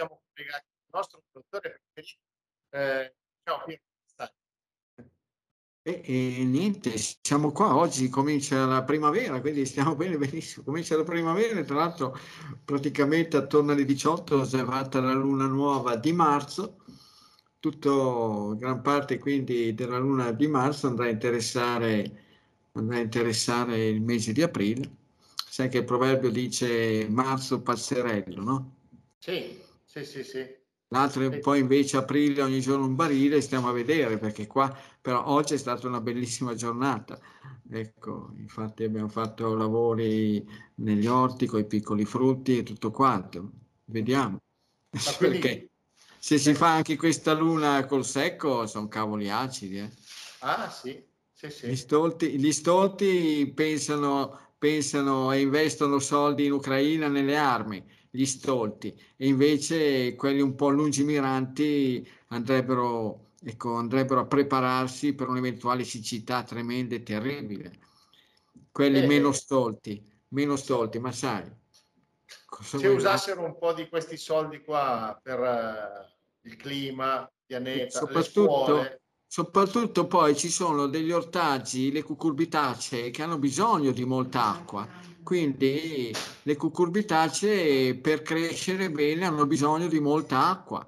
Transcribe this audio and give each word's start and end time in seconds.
Siamo 0.00 0.22
collegati 0.32 0.64
al 0.64 0.98
nostro 0.98 1.22
dottore 1.30 1.82
preferito. 1.92 2.22
Eh, 2.70 3.14
ciao 3.44 3.64
Piero, 3.66 3.82
e, 5.82 6.02
e, 6.06 6.44
niente, 6.44 6.94
siamo 6.96 7.52
qua, 7.52 7.76
oggi 7.76 8.08
comincia 8.08 8.64
la 8.64 8.82
primavera, 8.82 9.42
quindi 9.42 9.66
stiamo 9.66 9.94
bene, 9.96 10.16
benissimo, 10.16 10.64
comincia 10.64 10.96
la 10.96 11.04
primavera, 11.04 11.62
tra 11.64 11.74
l'altro 11.74 12.18
praticamente 12.64 13.36
attorno 13.36 13.72
alle 13.72 13.84
18 13.84 14.38
è 14.38 14.40
osservata 14.40 15.02
la 15.02 15.12
luna 15.12 15.44
nuova 15.44 15.96
di 15.96 16.12
marzo, 16.12 16.78
tutto, 17.58 18.56
gran 18.56 18.80
parte 18.80 19.18
quindi 19.18 19.74
della 19.74 19.98
luna 19.98 20.32
di 20.32 20.46
marzo 20.46 20.86
andrà 20.86 21.04
a 21.04 21.10
interessare, 21.10 22.22
andrà 22.72 22.96
a 22.96 23.00
interessare 23.00 23.86
il 23.86 24.00
mese 24.00 24.32
di 24.32 24.40
aprile, 24.40 24.96
sai 25.34 25.68
che 25.68 25.78
il 25.78 25.84
proverbio 25.84 26.30
dice 26.30 27.06
marzo 27.10 27.60
pazzerello, 27.60 28.42
no? 28.42 28.76
Sì, 29.18 29.68
sì, 29.90 30.04
sì, 30.04 30.22
sì. 30.22 30.46
L'altro 30.92 31.28
poi 31.40 31.58
invece 31.58 31.96
aprile 31.96 32.42
ogni 32.42 32.60
giorno 32.60 32.86
un 32.86 32.94
barile, 32.94 33.40
stiamo 33.40 33.68
a 33.68 33.72
vedere 33.72 34.18
perché 34.18 34.46
qua 34.46 34.72
però 35.00 35.26
oggi 35.26 35.54
è 35.54 35.56
stata 35.56 35.88
una 35.88 36.00
bellissima 36.00 36.54
giornata. 36.54 37.18
Ecco, 37.68 38.32
infatti 38.36 38.84
abbiamo 38.84 39.08
fatto 39.08 39.54
lavori 39.54 40.48
negli 40.76 41.06
orti 41.06 41.46
con 41.46 41.58
i 41.58 41.66
piccoli 41.66 42.04
frutti 42.04 42.58
e 42.58 42.62
tutto 42.62 42.92
quanto. 42.92 43.50
Vediamo. 43.86 44.38
Quindi... 45.18 45.38
perché 45.38 45.70
se 46.18 46.38
si 46.38 46.54
fa 46.54 46.74
anche 46.74 46.96
questa 46.96 47.32
luna 47.32 47.84
col 47.86 48.04
secco 48.04 48.66
sono 48.66 48.86
cavoli 48.86 49.28
acidi. 49.28 49.78
Eh. 49.78 49.90
Ah 50.40 50.70
sì, 50.70 51.04
sì, 51.32 51.50
sì. 51.50 51.66
Gli 51.66 51.76
stolti, 51.76 52.38
gli 52.38 52.52
stolti 52.52 53.50
pensano, 53.52 54.54
pensano 54.56 55.32
e 55.32 55.40
investono 55.40 55.98
soldi 55.98 56.46
in 56.46 56.52
Ucraina 56.52 57.08
nelle 57.08 57.36
armi 57.36 57.98
gli 58.10 58.26
stolti 58.26 58.98
e 59.16 59.26
invece 59.26 60.16
quelli 60.16 60.40
un 60.40 60.56
po' 60.56 60.68
lungimiranti 60.68 62.06
andrebbero, 62.28 63.30
ecco, 63.42 63.74
andrebbero 63.74 64.20
a 64.20 64.26
prepararsi 64.26 65.14
per 65.14 65.28
un'eventuale 65.28 65.84
siccità 65.84 66.42
tremenda 66.42 66.96
e 66.96 67.02
terribile. 67.02 67.78
Quelli 68.72 69.02
eh, 69.02 69.06
meno 69.06 69.32
stolti, 69.32 70.04
meno 70.28 70.56
stolti, 70.56 70.98
ma 70.98 71.12
sai. 71.12 71.58
Se 72.62 72.86
usassero 72.86 73.44
un 73.44 73.56
po' 73.56 73.72
di 73.72 73.88
questi 73.88 74.16
soldi 74.16 74.60
qua 74.60 75.18
per 75.22 75.38
uh, 75.40 76.48
il 76.48 76.56
clima, 76.56 77.30
pianeta, 77.46 77.98
soprattutto, 77.98 79.00
soprattutto 79.26 80.06
poi 80.06 80.36
ci 80.36 80.50
sono 80.50 80.86
degli 80.86 81.10
ortaggi, 81.10 81.90
le 81.90 82.02
cucurbitacee 82.02 83.10
che 83.10 83.22
hanno 83.22 83.38
bisogno 83.38 83.92
di 83.92 84.04
molta 84.04 84.50
acqua 84.50 84.86
quindi 85.30 86.12
le 86.42 86.56
cucurbitacee 86.56 87.94
per 87.98 88.22
crescere 88.22 88.90
bene 88.90 89.26
hanno 89.26 89.46
bisogno 89.46 89.86
di 89.86 90.00
molta 90.00 90.48
acqua. 90.48 90.84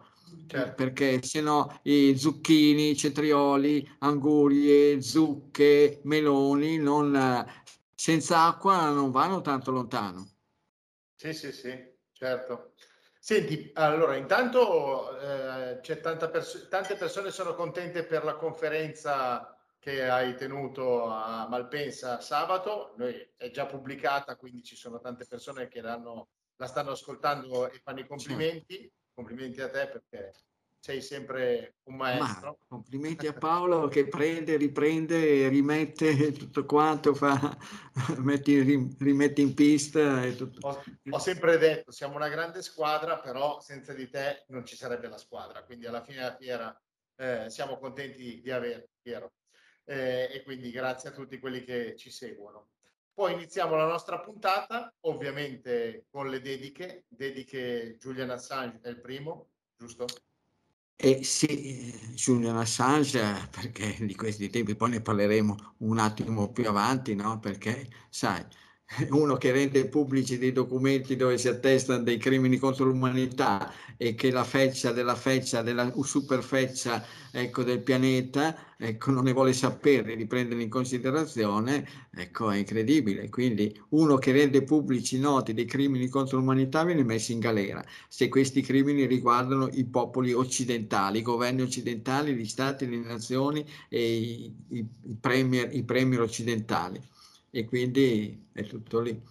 Certo. 0.49 0.75
Perché 0.75 1.23
se 1.23 1.41
no 1.41 1.79
i 1.85 2.19
zucchini, 2.19 2.97
cetrioli, 2.97 3.89
angurie, 4.01 5.01
zucche, 5.01 6.01
meloni 6.03 6.77
non, 6.79 7.47
senza 7.95 8.47
acqua 8.47 8.91
non 8.91 9.13
vanno 9.13 9.43
tanto 9.43 9.71
lontano. 9.71 10.29
Sì, 11.15 11.33
sì, 11.33 11.53
sì, 11.53 11.73
certo. 12.11 12.73
Senti, 13.21 13.71
allora 13.75 14.17
intanto 14.17 15.21
eh, 15.21 15.79
c'è 15.83 16.01
tanta 16.01 16.29
pers- 16.29 16.67
tante 16.69 16.97
persone 16.97 17.31
sono 17.31 17.55
contente 17.55 18.03
per 18.03 18.25
la 18.25 18.35
conferenza 18.35 19.52
che 19.83 20.09
hai 20.09 20.37
tenuto 20.37 21.07
a 21.07 21.49
Malpensa 21.49 22.21
sabato, 22.21 22.95
Noi, 22.99 23.33
è 23.37 23.51
già 23.51 23.67
pubblicata, 23.67 24.37
quindi 24.37 24.63
ci 24.63 24.77
sono 24.77 25.01
tante 25.01 25.27
persone 25.27 25.67
che 25.67 25.81
la 25.81 26.25
stanno 26.67 26.93
ascoltando 26.93 27.69
e 27.69 27.81
fanno 27.83 27.99
i 27.99 28.07
complimenti. 28.07 28.89
Complimenti 29.13 29.61
a 29.61 29.69
te 29.69 29.89
perché 29.89 30.35
sei 30.79 31.03
sempre 31.03 31.79
un 31.89 31.97
maestro. 31.97 32.59
Ma, 32.61 32.67
complimenti 32.69 33.27
a 33.27 33.33
Paolo 33.33 33.89
che 33.89 34.07
prende, 34.07 34.57
riprende, 34.57 35.49
rimette 35.49 36.31
tutto 36.31 36.65
quanto, 36.65 37.13
fa, 37.13 37.57
metti, 38.19 38.63
rimette 39.01 39.41
in 39.41 39.53
pista. 39.53 40.23
E 40.23 40.37
tutto. 40.37 40.65
Ho, 40.65 40.81
ho, 41.11 41.19
sempre 41.19 41.59
detto, 41.59 41.91
siamo 41.91 42.15
una 42.15 42.29
grande 42.29 42.63
squadra, 42.63 43.19
però 43.19 43.59
senza 43.59 43.93
di 43.93 44.09
te 44.09 44.45
non 44.51 44.65
ci 44.65 44.77
sarebbe 44.77 45.09
la 45.09 45.19
squadra, 45.19 45.65
quindi 45.65 45.87
alla 45.87 46.05
fine 46.05 46.19
della 46.19 46.37
fiera 46.37 46.83
eh, 47.17 47.51
siamo 47.51 47.79
contenti 47.79 48.41
di 48.41 48.51
averti, 48.53 48.89
Piero 49.03 49.33
eh, 49.85 50.29
e 50.33 50.43
quindi 50.43 50.71
grazie 50.71 51.11
a 51.11 51.13
tutti 51.13 51.39
quelli 51.39 51.65
che 51.65 51.95
ci 51.97 52.11
seguono. 52.11 52.69
Poi 53.15 53.35
iniziamo 53.35 53.77
la 53.77 53.87
nostra 53.87 54.21
puntata, 54.21 54.95
ovviamente 55.01 56.07
con 56.11 56.31
le 56.31 56.41
dediche, 56.41 57.05
dediche 57.09 57.97
Julian 57.99 58.31
Assange 58.31 58.81
è 58.83 58.89
il 58.89 59.01
primo, 59.01 59.51
giusto? 59.77 60.07
Eh 60.97 61.25
sì, 61.25 61.93
Julian 62.15 62.57
Assange, 62.57 63.49
perché 63.51 63.97
di 64.01 64.15
questi 64.15 64.49
tempi 64.49 64.77
poi 64.77 64.91
ne 64.91 65.03
parleremo 65.03 65.75
un 65.79 65.99
attimo 65.99 66.53
più 66.53 66.67
avanti, 66.69 67.15
no? 67.15 67.39
Perché, 67.39 67.89
sai, 68.09 68.47
uno 69.11 69.37
che 69.37 69.53
rende 69.53 69.89
pubblici 69.89 70.39
dei 70.39 70.53
documenti 70.53 71.17
dove 71.17 71.39
si 71.39 71.49
attestano 71.49 72.03
dei 72.03 72.19
crimini 72.19 72.59
contro 72.59 72.85
l'umanità 72.85 73.73
e 73.97 74.15
che 74.15 74.31
la 74.31 74.45
feccia 74.45 74.93
della 74.93 75.15
feccia, 75.15 75.63
della 75.63 75.93
superfeccia 76.03 77.05
ecco, 77.31 77.63
del 77.63 77.81
pianeta, 77.83 78.77
ecco, 78.77 79.11
non 79.11 79.25
ne 79.25 79.33
vuole 79.33 79.53
sapere 79.53 80.17
di 80.17 80.27
prendere 80.27 80.63
in 80.63 80.69
considerazione, 80.69 81.87
ecco, 82.11 82.51
è 82.51 82.57
incredibile. 82.59 83.29
Quindi 83.29 83.81
uno 83.91 84.17
che 84.19 84.33
rende 84.33 84.63
pubblici 84.63 85.19
noti 85.19 85.55
dei 85.55 85.65
crimini 85.65 86.09
contro 86.09 86.39
l'umanità 86.39 86.85
viene 86.85 87.05
messo 87.05 87.33
in 87.33 87.39
galera, 87.39 87.85
se 88.09 88.29
questi 88.29 88.61
crimini 88.61 89.07
riguardano 89.07 89.69
i 89.73 89.85
popoli 89.85 90.33
occidentali, 90.33 91.19
i 91.19 91.23
governi 91.23 91.63
occidentali, 91.63 92.35
gli 92.35 92.47
stati, 92.47 92.89
le 92.89 92.99
nazioni 92.99 93.65
e 93.89 94.17
i, 94.17 94.55
i, 94.69 94.87
premier, 95.21 95.75
i 95.75 95.85
premier 95.85 96.21
occidentali 96.21 97.11
e 97.53 97.65
quindi 97.67 98.49
è 98.53 98.65
tutto 98.65 99.01
lì. 99.01 99.23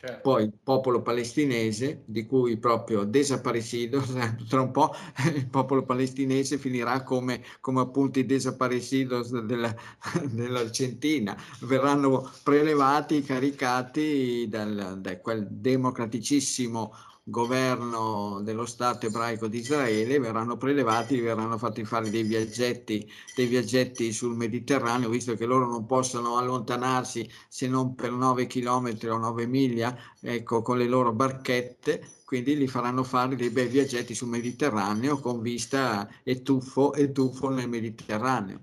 Certo. 0.00 0.20
Poi 0.20 0.44
il 0.44 0.52
popolo 0.62 1.02
palestinese, 1.02 2.04
di 2.06 2.24
cui 2.24 2.56
proprio 2.56 3.02
desaparecido, 3.02 4.00
tra 4.48 4.60
un 4.60 4.70
po' 4.70 4.92
il 5.34 5.48
popolo 5.48 5.84
palestinese 5.84 6.56
finirà 6.56 7.02
come, 7.02 7.42
come 7.60 7.80
appunto 7.80 8.20
i 8.20 8.24
desaparecidos 8.24 9.40
della, 9.40 9.74
dell'Argentina, 10.30 11.36
verranno 11.62 12.30
prelevati, 12.44 13.22
caricati 13.22 14.46
dal, 14.48 15.00
da 15.00 15.18
quel 15.18 15.48
democraticissimo 15.50 16.92
governo 17.30 18.40
dello 18.42 18.64
Stato 18.64 19.06
ebraico 19.06 19.48
di 19.48 19.58
Israele, 19.58 20.18
verranno 20.18 20.56
prelevati, 20.56 21.20
verranno 21.20 21.58
fatti 21.58 21.84
fare 21.84 22.08
dei 22.08 22.22
viaggetti, 22.22 23.06
dei 23.34 23.46
viaggetti 23.46 24.12
sul 24.12 24.34
Mediterraneo, 24.34 25.10
visto 25.10 25.34
che 25.34 25.44
loro 25.44 25.66
non 25.66 25.84
possono 25.84 26.38
allontanarsi 26.38 27.30
se 27.46 27.68
non 27.68 27.94
per 27.94 28.12
9 28.12 28.46
chilometri 28.46 29.08
o 29.10 29.18
9 29.18 29.46
miglia, 29.46 29.94
ecco, 30.20 30.62
con 30.62 30.78
le 30.78 30.86
loro 30.88 31.12
barchette, 31.12 32.22
quindi 32.24 32.56
li 32.56 32.66
faranno 32.66 33.04
fare 33.04 33.36
dei 33.36 33.50
bei 33.50 33.68
viaggetti 33.68 34.14
sul 34.14 34.28
Mediterraneo 34.28 35.18
con 35.20 35.40
vista 35.42 36.08
e 36.22 36.42
tuffo 36.42 36.94
e 36.94 37.12
tuffo 37.12 37.50
nel 37.50 37.68
Mediterraneo. 37.68 38.60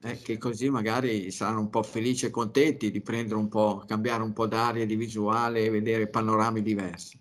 Eh, 0.00 0.18
che 0.22 0.38
così 0.38 0.70
magari 0.70 1.30
saranno 1.32 1.60
un 1.60 1.70
po' 1.70 1.82
felici 1.82 2.26
e 2.26 2.30
contenti 2.30 2.90
di 2.90 3.00
prendere 3.00 3.36
un 3.38 3.48
po', 3.48 3.84
cambiare 3.86 4.22
un 4.22 4.32
po' 4.32 4.46
d'aria, 4.46 4.86
di 4.86 4.94
visuale 4.96 5.64
e 5.64 5.70
vedere 5.70 6.08
panorami 6.08 6.62
diversi. 6.62 7.18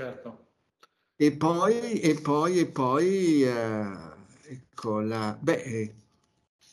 Certo. 0.00 0.46
E 1.14 1.32
poi, 1.32 2.00
e 2.00 2.18
poi, 2.22 2.58
e 2.60 2.66
poi, 2.66 3.44
eh, 3.44 3.86
ecco, 4.48 5.00
la, 5.00 5.36
beh, 5.38 5.62
eh, 5.62 5.94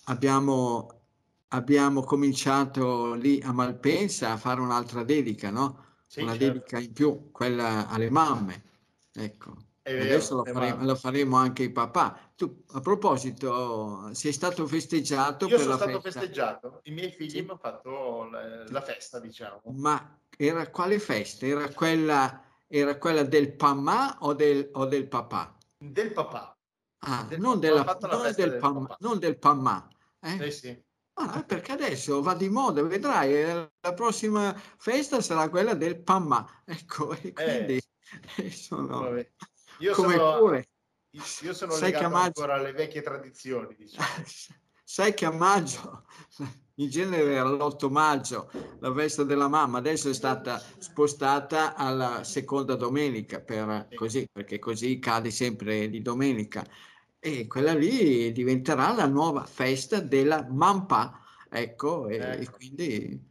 abbiamo, 0.05 1.01
abbiamo 1.49 2.03
cominciato 2.03 3.15
lì 3.15 3.41
a 3.43 3.51
Malpensa 3.51 4.31
a 4.31 4.37
fare 4.37 4.61
un'altra 4.61 5.03
dedica, 5.03 5.49
no? 5.49 5.83
Sì, 6.07 6.21
Una 6.21 6.37
certo. 6.37 6.45
dedica 6.45 6.79
in 6.79 6.93
più, 6.93 7.31
quella 7.31 7.89
alle 7.89 8.09
mamme, 8.09 8.63
ecco. 9.11 9.57
Vero, 9.83 10.03
adesso 10.03 10.35
lo 10.35 10.45
faremo, 10.45 10.85
lo 10.85 10.95
faremo, 10.95 11.35
anche 11.35 11.63
ai 11.63 11.71
papà. 11.71 12.31
Tu, 12.37 12.63
a 12.71 12.79
proposito, 12.79 14.13
sei 14.13 14.31
stato 14.31 14.65
festeggiato? 14.67 15.47
Io 15.47 15.59
sono 15.59 15.75
stato 15.75 15.99
festa. 15.99 16.19
festeggiato, 16.21 16.79
i 16.83 16.91
miei 16.91 17.11
figli 17.11 17.31
sì. 17.31 17.41
mi 17.41 17.49
hanno 17.49 17.57
fatto 17.57 18.29
la, 18.29 18.63
la, 18.69 18.81
festa, 18.81 19.19
diciamo. 19.19 19.61
Ma 19.65 20.17
era 20.37 20.69
quale 20.69 20.99
festa? 20.99 21.45
Era 21.45 21.69
quella 21.69 22.46
era 22.67 22.97
quella 22.97 23.23
del 23.23 23.55
Pamà 23.55 24.17
o 24.21 24.33
del, 24.33 24.69
o 24.73 24.85
del 24.85 25.07
papà? 25.07 25.57
Del 25.77 26.11
papà. 26.11 26.57
Ah, 26.99 27.23
del 27.23 27.39
non, 27.39 27.59
della, 27.59 27.83
non, 28.01 28.33
del 28.35 28.57
pam, 28.57 28.95
non, 28.99 29.19
del 29.19 29.37
Pamà. 29.37 29.87
Eh? 30.19 30.37
Sì, 30.43 30.51
sì. 30.51 30.85
Ah, 31.19 31.43
perché 31.43 31.71
adesso 31.71 32.21
va 32.21 32.35
di 32.35 32.49
moda, 32.49 32.83
vedrai, 32.83 33.33
eh, 33.33 33.71
la 33.79 33.93
prossima 33.93 34.53
festa 34.77 35.21
sarà 35.21 35.49
quella 35.49 35.73
del 35.73 36.01
Pamà. 36.01 36.63
Ecco, 36.65 37.13
e 37.13 37.33
quindi 37.33 37.81
eh, 38.37 38.51
sono 38.51 39.15
io 39.79 39.93
come 39.93 40.15
sono, 40.15 40.37
pure. 40.37 40.69
Io 41.11 41.53
sono 41.53 41.71
Sai 41.71 41.91
legato 41.91 42.03
chiamarci... 42.03 42.41
ancora 42.41 42.55
alle 42.55 42.71
vecchie 42.71 43.01
tradizioni, 43.01 43.75
diciamo. 43.75 44.05
sai 44.83 45.13
che 45.13 45.25
a 45.25 45.31
maggio, 45.31 46.05
in 46.79 46.89
genere 46.89 47.33
era 47.33 47.49
l'8 47.49 47.89
maggio, 47.89 48.51
la 48.79 48.93
festa 48.93 49.23
della 49.23 49.47
mamma, 49.47 49.79
adesso 49.79 50.09
è 50.09 50.13
stata 50.13 50.61
spostata 50.77 51.75
alla 51.75 52.23
seconda 52.23 52.75
domenica, 52.75 53.39
per, 53.39 53.87
così, 53.95 54.27
perché 54.31 54.59
così 54.59 54.99
cade 54.99 55.31
sempre 55.31 55.89
di 55.89 56.01
domenica. 56.01 56.65
E 57.19 57.47
quella 57.47 57.73
lì 57.73 58.31
diventerà 58.31 58.93
la 58.93 59.07
nuova 59.07 59.43
festa 59.45 59.99
della 59.99 60.45
mampa. 60.49 61.19
Ecco, 61.49 62.07
e, 62.07 62.17
ecco. 62.17 62.41
e 62.41 62.49
quindi 62.51 63.21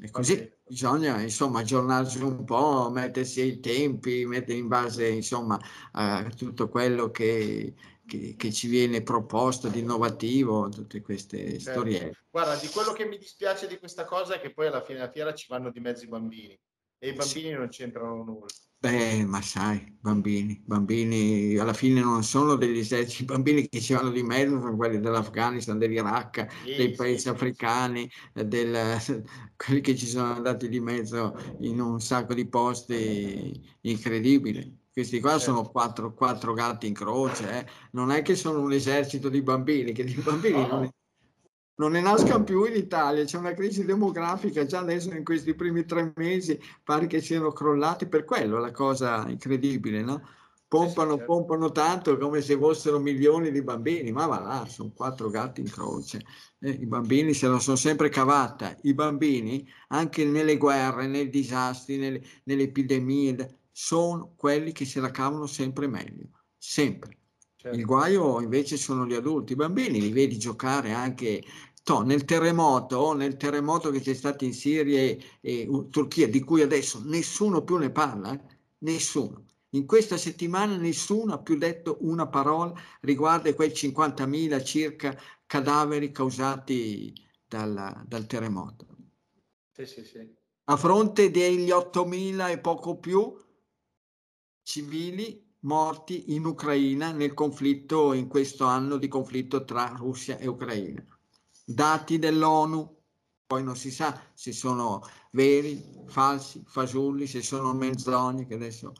è 0.00 0.10
così. 0.10 0.52
Bisogna 0.68 1.20
insomma 1.20 1.60
aggiornarsi 1.60 2.20
un 2.20 2.44
po', 2.44 2.90
mettersi 2.90 3.40
ai 3.40 3.60
tempi, 3.60 4.26
mettere 4.26 4.58
in 4.58 4.66
base 4.66 5.06
insomma 5.06 5.56
a 5.92 6.24
tutto 6.36 6.68
quello 6.68 7.12
che 7.12 7.72
che, 8.06 8.34
che, 8.36 8.52
ci 8.52 8.68
viene 8.68 9.02
proposto 9.02 9.68
di 9.68 9.80
innovativo, 9.80 10.68
tutte 10.68 11.00
queste 11.00 11.58
certo. 11.58 11.70
storie. 11.70 12.24
Guarda, 12.30 12.56
di 12.56 12.68
quello 12.68 12.92
che 12.92 13.04
mi 13.04 13.18
dispiace 13.18 13.66
di 13.66 13.78
questa 13.78 14.04
cosa 14.04 14.34
è 14.34 14.40
che 14.40 14.52
poi 14.52 14.68
alla 14.68 14.82
fine 14.82 14.98
della 14.98 15.10
fiera 15.10 15.34
ci 15.34 15.46
vanno 15.48 15.70
di 15.70 15.80
mezzo 15.80 16.04
i 16.04 16.08
bambini 16.08 16.58
e 16.98 17.08
i 17.08 17.12
bambini 17.12 17.48
sì. 17.48 17.52
non 17.52 17.68
c'entrano 17.68 18.22
nulla. 18.24 18.46
Beh, 18.78 19.24
ma 19.24 19.40
sai, 19.40 19.96
bambini, 20.00 20.62
bambini 20.64 21.56
alla 21.56 21.72
fine 21.72 22.00
non 22.02 22.22
sono 22.22 22.56
degli 22.56 22.78
eserciti, 22.78 23.22
i 23.22 23.24
bambini 23.24 23.68
che 23.68 23.80
ci 23.80 23.94
vanno 23.94 24.10
di 24.10 24.22
mezzo 24.22 24.60
sono 24.60 24.76
quelli 24.76 25.00
dell'Afghanistan, 25.00 25.78
dell'Iraq, 25.78 26.46
sì, 26.62 26.74
dei 26.76 26.90
paesi 26.92 27.20
sì, 27.22 27.28
africani, 27.30 28.08
del, 28.32 28.98
quelli 29.56 29.80
che 29.80 29.96
ci 29.96 30.06
sono 30.06 30.34
andati 30.34 30.68
di 30.68 30.78
mezzo 30.80 31.34
in 31.60 31.80
un 31.80 32.00
sacco 32.00 32.34
di 32.34 32.46
posti 32.46 33.60
incredibili. 33.80 34.84
Questi 34.96 35.20
qua 35.20 35.38
sono 35.38 35.58
certo. 35.58 35.72
quattro, 35.72 36.14
quattro 36.14 36.54
gatti 36.54 36.86
in 36.86 36.94
croce, 36.94 37.50
eh. 37.50 37.66
non 37.90 38.10
è 38.10 38.22
che 38.22 38.34
sono 38.34 38.62
un 38.62 38.72
esercito 38.72 39.28
di 39.28 39.42
bambini, 39.42 39.92
che 39.92 40.04
di 40.04 40.14
bambini 40.14 40.66
non, 40.66 40.90
non 41.74 41.92
ne 41.92 42.00
nascano 42.00 42.42
più 42.44 42.64
in 42.64 42.76
Italia, 42.76 43.22
c'è 43.26 43.36
una 43.36 43.52
crisi 43.52 43.84
demografica, 43.84 44.64
già 44.64 44.78
adesso 44.78 45.12
in 45.12 45.22
questi 45.22 45.54
primi 45.54 45.84
tre 45.84 46.14
mesi 46.16 46.58
pare 46.82 47.06
che 47.08 47.20
siano 47.20 47.52
crollati, 47.52 48.06
per 48.06 48.24
quello 48.24 48.58
la 48.58 48.70
cosa 48.70 49.28
incredibile, 49.28 50.00
no? 50.00 50.26
Pompano, 50.66 51.10
sì, 51.10 51.18
certo. 51.18 51.32
pompano 51.34 51.72
tanto 51.72 52.16
come 52.16 52.40
se 52.40 52.56
fossero 52.56 52.98
milioni 52.98 53.50
di 53.50 53.60
bambini, 53.60 54.12
ma 54.12 54.24
va 54.24 54.40
là, 54.40 54.66
sono 54.66 54.92
quattro 54.94 55.28
gatti 55.28 55.60
in 55.60 55.68
croce. 55.68 56.24
Eh, 56.58 56.70
I 56.70 56.86
bambini 56.86 57.34
se 57.34 57.48
la 57.48 57.58
sono 57.58 57.76
sempre 57.76 58.08
cavata, 58.08 58.74
i 58.84 58.94
bambini 58.94 59.68
anche 59.88 60.24
nelle 60.24 60.56
guerre, 60.56 61.06
nei 61.06 61.28
disastri, 61.28 61.98
nelle, 61.98 62.22
nelle 62.44 62.62
epidemie, 62.62 63.58
sono 63.78 64.32
quelli 64.36 64.72
che 64.72 64.86
se 64.86 65.00
la 65.00 65.10
cavano 65.10 65.44
sempre 65.44 65.86
meglio, 65.86 66.30
sempre. 66.56 67.18
Certo. 67.56 67.76
Il 67.76 67.84
guaio 67.84 68.40
invece 68.40 68.78
sono 68.78 69.04
gli 69.04 69.12
adulti, 69.12 69.52
i 69.52 69.56
bambini 69.56 70.00
li 70.00 70.12
vedi 70.12 70.38
giocare 70.38 70.92
anche 70.92 71.44
to, 71.82 72.00
nel 72.00 72.24
terremoto, 72.24 73.12
nel 73.12 73.36
terremoto 73.36 73.90
che 73.90 74.00
c'è 74.00 74.14
stato 74.14 74.44
in 74.46 74.54
Siria 74.54 74.98
e, 75.00 75.22
e 75.42 75.66
uh, 75.68 75.90
Turchia, 75.90 76.26
di 76.26 76.40
cui 76.40 76.62
adesso 76.62 77.02
nessuno 77.04 77.64
più 77.64 77.76
ne 77.76 77.90
parla, 77.90 78.32
eh? 78.32 78.40
nessuno. 78.78 79.44
In 79.70 79.84
questa 79.84 80.16
settimana 80.16 80.78
nessuno 80.78 81.34
ha 81.34 81.42
più 81.42 81.58
detto 81.58 81.98
una 82.00 82.28
parola 82.28 82.72
riguardo 83.02 83.50
a 83.50 83.54
quei 83.54 83.72
50.000 83.72 84.64
circa 84.64 85.20
cadaveri 85.44 86.10
causati 86.12 87.12
dal, 87.46 88.04
dal 88.06 88.26
terremoto. 88.26 88.86
Sì, 89.72 89.84
sì, 89.84 90.02
sì. 90.02 90.34
A 90.64 90.76
fronte 90.78 91.30
degli 91.30 91.68
8.000 91.68 92.50
e 92.52 92.58
poco 92.58 92.96
più 92.96 93.44
civili 94.66 95.40
morti 95.60 96.34
in 96.34 96.44
Ucraina 96.44 97.12
nel 97.12 97.34
conflitto, 97.34 98.12
in 98.12 98.26
questo 98.26 98.64
anno 98.64 98.96
di 98.96 99.06
conflitto 99.06 99.64
tra 99.64 99.94
Russia 99.96 100.38
e 100.38 100.48
Ucraina. 100.48 101.04
Dati 101.64 102.18
dell'ONU, 102.18 102.96
poi 103.46 103.62
non 103.62 103.76
si 103.76 103.92
sa 103.92 104.20
se 104.34 104.50
sono 104.50 105.02
veri, 105.30 105.80
falsi, 106.06 106.64
fasulli, 106.66 107.28
se 107.28 107.42
sono 107.42 107.72
menzogne, 107.72 108.46
che 108.46 108.54
adesso... 108.54 108.92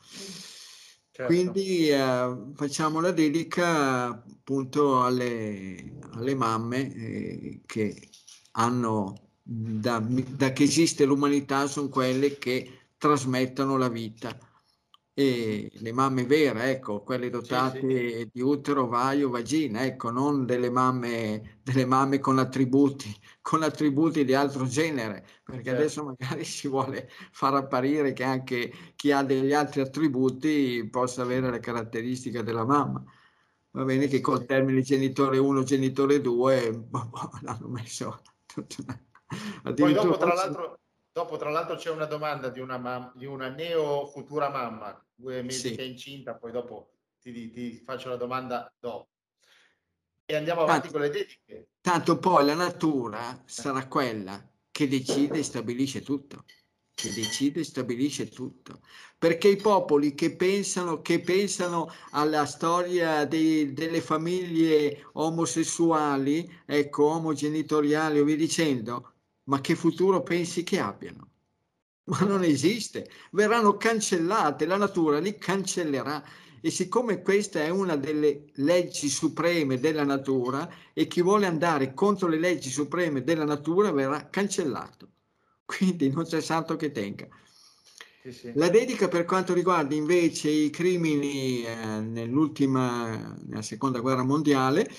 Certo. 1.11 1.33
Quindi 1.33 1.89
eh, 1.89 2.37
facciamo 2.53 3.01
la 3.01 3.11
dedica 3.11 4.07
appunto 4.07 5.03
alle, 5.03 5.97
alle 6.11 6.35
mamme 6.35 6.93
eh, 6.93 7.61
che 7.65 8.09
hanno, 8.51 9.31
da, 9.41 9.99
da 9.99 10.53
che 10.53 10.63
esiste 10.63 11.05
l'umanità, 11.05 11.65
sono 11.65 11.89
quelle 11.89 12.37
che 12.37 12.91
trasmettono 12.97 13.77
la 13.77 13.89
vita 13.89 14.37
e 15.19 15.71
le 15.73 15.91
mamme 15.93 16.25
vere, 16.25 16.69
ecco, 16.69 17.01
quelle 17.01 17.31
dotate 17.31 17.79
sì, 17.79 18.17
sì. 18.19 18.29
di 18.31 18.39
utero, 18.39 18.85
vaio, 18.85 19.31
vagina, 19.31 19.83
ecco, 19.83 20.11
non 20.11 20.45
delle 20.45 20.69
mamme, 20.69 21.57
delle 21.63 21.85
mamme 21.85 22.19
con 22.19 22.37
attributi, 22.37 23.11
con 23.41 23.63
attributi 23.63 24.23
di 24.23 24.35
altro 24.35 24.67
genere, 24.67 25.25
perché 25.43 25.63
certo. 25.63 25.79
adesso 25.79 26.03
magari 26.03 26.43
si 26.45 26.67
vuole 26.67 27.09
far 27.31 27.55
apparire 27.55 28.13
che 28.13 28.23
anche 28.23 28.71
chi 28.95 29.11
ha 29.11 29.23
degli 29.23 29.53
altri 29.53 29.81
attributi 29.81 30.87
possa 30.87 31.23
avere 31.23 31.49
le 31.49 31.61
caratteristiche 31.61 32.43
della 32.43 32.63
mamma. 32.63 33.03
Va 33.71 33.83
bene 33.85 34.05
che 34.05 34.21
col 34.21 34.45
termine 34.45 34.83
genitore 34.83 35.39
1, 35.39 35.63
genitore 35.63 36.21
2 36.21 36.73
boh, 36.77 37.07
boh, 37.07 37.31
l'hanno 37.41 37.67
messo 37.69 38.21
tutto 38.45 38.83
una... 38.83 39.73
Poi 39.73 39.93
dopo, 39.93 40.15
tra 40.17 40.35
l'altro, 40.35 40.76
dopo, 41.17 41.37
tra 41.37 41.49
l'altro, 41.49 41.75
c'è 41.75 41.89
una 41.89 42.05
domanda 42.05 42.49
di 42.49 42.59
una, 42.59 42.77
mam- 42.77 43.11
di 43.15 43.25
una 43.25 43.49
neo 43.49 44.05
futura 44.05 44.49
mamma 44.49 45.03
due 45.15 45.41
mesi 45.41 45.69
sì. 45.69 45.75
che 45.75 45.81
è 45.81 45.85
incinta, 45.85 46.35
poi 46.35 46.51
dopo 46.51 46.91
ti, 47.19 47.49
ti, 47.49 47.81
faccio 47.83 48.09
la 48.09 48.17
domanda 48.17 48.71
dopo. 48.77 49.09
E 50.25 50.35
andiamo 50.35 50.61
avanti 50.61 50.89
tanto, 50.89 50.97
con 50.97 51.01
le 51.01 51.09
dediche. 51.09 51.69
Tanto 51.81 52.19
poi 52.19 52.45
la 52.45 52.53
natura 52.53 53.41
sarà 53.45 53.87
quella 53.87 54.47
che 54.69 54.87
decide 54.87 55.39
e 55.39 55.43
stabilisce 55.43 56.01
tutto 56.01 56.45
che 56.93 57.13
decide 57.13 57.59
e 57.59 57.63
stabilisce 57.63 58.27
tutto. 58.27 58.81
Perché 59.19 59.49
i 59.49 59.55
popoli 59.55 60.15
che 60.15 60.35
pensano, 60.35 61.01
che 61.03 61.19
pensano 61.19 61.91
alla 62.09 62.47
storia 62.47 63.23
dei, 63.25 63.71
delle 63.71 64.01
famiglie 64.01 65.07
omosessuali, 65.13 66.51
ecco, 66.65 67.05
omogenitoriali 67.05 68.19
o 68.19 68.23
via 68.23 68.35
dicendo, 68.35 69.16
ma 69.47 69.59
che 69.61 69.75
futuro 69.75 70.23
pensi 70.23 70.63
che 70.63 70.79
abbiano? 70.79 71.31
ma 72.07 72.19
non 72.21 72.43
esiste, 72.43 73.09
verranno 73.31 73.75
cancellate, 73.75 74.65
la 74.65 74.77
natura 74.77 75.19
li 75.19 75.37
cancellerà 75.37 76.23
e 76.61 76.71
siccome 76.71 77.21
questa 77.21 77.61
è 77.61 77.69
una 77.69 77.95
delle 77.95 78.45
leggi 78.55 79.09
supreme 79.09 79.79
della 79.79 80.03
natura 80.03 80.69
e 80.93 81.07
chi 81.07 81.21
vuole 81.21 81.45
andare 81.45 81.93
contro 81.93 82.27
le 82.27 82.39
leggi 82.39 82.69
supreme 82.69 83.23
della 83.23 83.45
natura 83.45 83.91
verrà 83.91 84.27
cancellato. 84.29 85.09
Quindi 85.65 86.09
non 86.09 86.23
c'è 86.23 86.41
santo 86.41 86.75
che 86.75 86.91
tenga. 86.91 87.27
Sì, 88.23 88.31
sì. 88.31 88.51
La 88.55 88.69
dedica 88.69 89.07
per 89.07 89.25
quanto 89.25 89.53
riguarda 89.53 89.93
invece 89.93 90.49
i 90.49 90.69
crimini 90.69 91.63
eh, 91.63 91.75
nell'ultima, 92.01 93.35
nella 93.45 93.61
seconda 93.61 93.99
guerra 93.99 94.23
mondiale, 94.23 94.89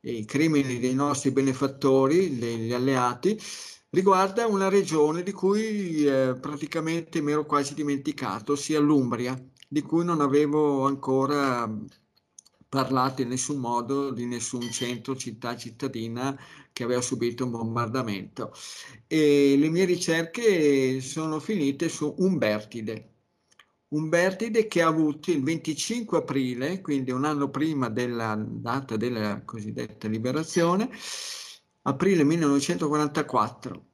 i 0.00 0.24
crimini 0.24 0.78
dei 0.78 0.94
nostri 0.94 1.30
benefattori, 1.30 2.38
degli 2.38 2.72
alleati, 2.72 3.40
riguarda 3.90 4.46
una 4.46 4.68
regione 4.68 5.22
di 5.22 5.32
cui 5.32 6.04
eh, 6.06 6.36
praticamente 6.40 7.20
mi 7.20 7.32
ero 7.32 7.44
quasi 7.46 7.74
dimenticato, 7.74 8.52
ossia 8.52 8.80
l'Umbria, 8.80 9.36
di 9.68 9.82
cui 9.82 10.04
non 10.04 10.20
avevo 10.20 10.86
ancora 10.86 11.68
parlato 12.68 13.22
in 13.22 13.28
nessun 13.28 13.58
modo 13.58 14.10
di 14.10 14.26
nessun 14.26 14.70
centro, 14.70 15.16
città, 15.16 15.56
cittadina 15.56 16.38
che 16.72 16.84
aveva 16.84 17.00
subito 17.00 17.44
un 17.44 17.50
bombardamento. 17.52 18.52
E 19.06 19.56
le 19.56 19.68
mie 19.70 19.84
ricerche 19.84 21.00
sono 21.00 21.40
finite 21.40 21.88
su 21.88 22.14
Umbertide. 22.18 23.12
Umbertide 23.88 24.66
che 24.66 24.82
ha 24.82 24.88
avuto 24.88 25.30
il 25.30 25.42
25 25.42 26.18
aprile, 26.18 26.80
quindi 26.80 27.12
un 27.12 27.24
anno 27.24 27.48
prima 27.50 27.88
della 27.88 28.36
data 28.36 28.96
della 28.96 29.42
cosiddetta 29.44 30.08
liberazione, 30.08 30.90
aprile 31.86 32.24
1944, 32.24 33.86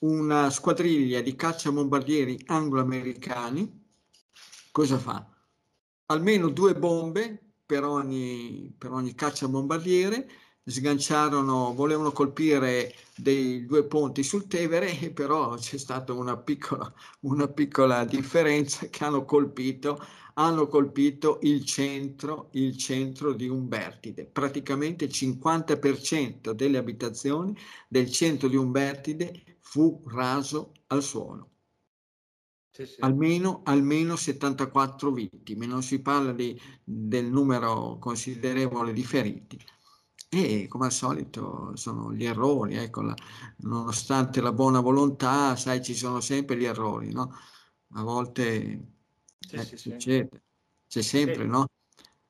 una 0.00 0.50
squadriglia 0.50 1.20
di 1.20 1.34
cacciabombardieri 1.34 2.44
anglo-americani. 2.46 3.82
Cosa 4.70 4.98
fa? 4.98 5.28
Almeno 6.06 6.48
due 6.48 6.74
bombe 6.76 7.54
per 7.66 7.84
ogni, 7.84 8.72
per 8.78 8.92
ogni 8.92 9.14
cacciabombardiere, 9.14 10.28
sganciarono, 10.64 11.74
volevano 11.74 12.12
colpire 12.12 12.94
dei 13.16 13.66
due 13.66 13.84
ponti 13.84 14.22
sul 14.22 14.46
Tevere, 14.46 15.10
però 15.10 15.56
c'è 15.56 15.76
stata 15.76 16.12
una 16.12 16.36
piccola, 16.36 16.92
una 17.20 17.48
piccola 17.48 18.04
differenza 18.04 18.86
che 18.86 19.04
hanno 19.04 19.24
colpito 19.24 20.00
hanno 20.34 20.66
colpito 20.66 21.38
il 21.42 21.64
centro, 21.64 22.48
il 22.52 22.76
centro 22.76 23.32
di 23.32 23.48
Umbertide. 23.48 24.26
Praticamente 24.26 25.04
il 25.04 25.10
50% 25.10 26.52
delle 26.52 26.78
abitazioni 26.78 27.56
del 27.88 28.10
centro 28.10 28.48
di 28.48 28.56
Umbertide 28.56 29.58
fu 29.60 30.02
raso 30.06 30.72
al 30.88 31.02
suolo. 31.02 31.50
Sì, 32.70 32.86
sì. 32.86 32.96
Almeno, 33.00 33.62
almeno 33.64 34.16
74 34.16 35.12
vittime, 35.12 35.66
non 35.66 35.82
si 35.82 36.00
parla 36.00 36.32
di, 36.32 36.60
del 36.82 37.26
numero 37.26 37.98
considerevole 37.98 38.92
di 38.92 39.04
feriti. 39.04 39.56
E 40.28 40.66
come 40.66 40.86
al 40.86 40.92
solito 40.92 41.76
sono 41.76 42.12
gli 42.12 42.24
errori, 42.24 42.74
ecco, 42.74 43.02
la, 43.02 43.14
nonostante 43.58 44.40
la 44.40 44.52
buona 44.52 44.80
volontà, 44.80 45.54
sai, 45.54 45.80
ci 45.84 45.94
sono 45.94 46.20
sempre 46.20 46.56
gli 46.56 46.64
errori, 46.64 47.12
no? 47.12 47.32
A 47.92 48.02
volte 48.02 48.93
sì, 49.48 49.56
eh, 49.56 49.64
sì, 49.64 49.76
succede, 49.76 50.42
c'è 50.88 51.02
sempre, 51.02 51.44
no? 51.44 51.66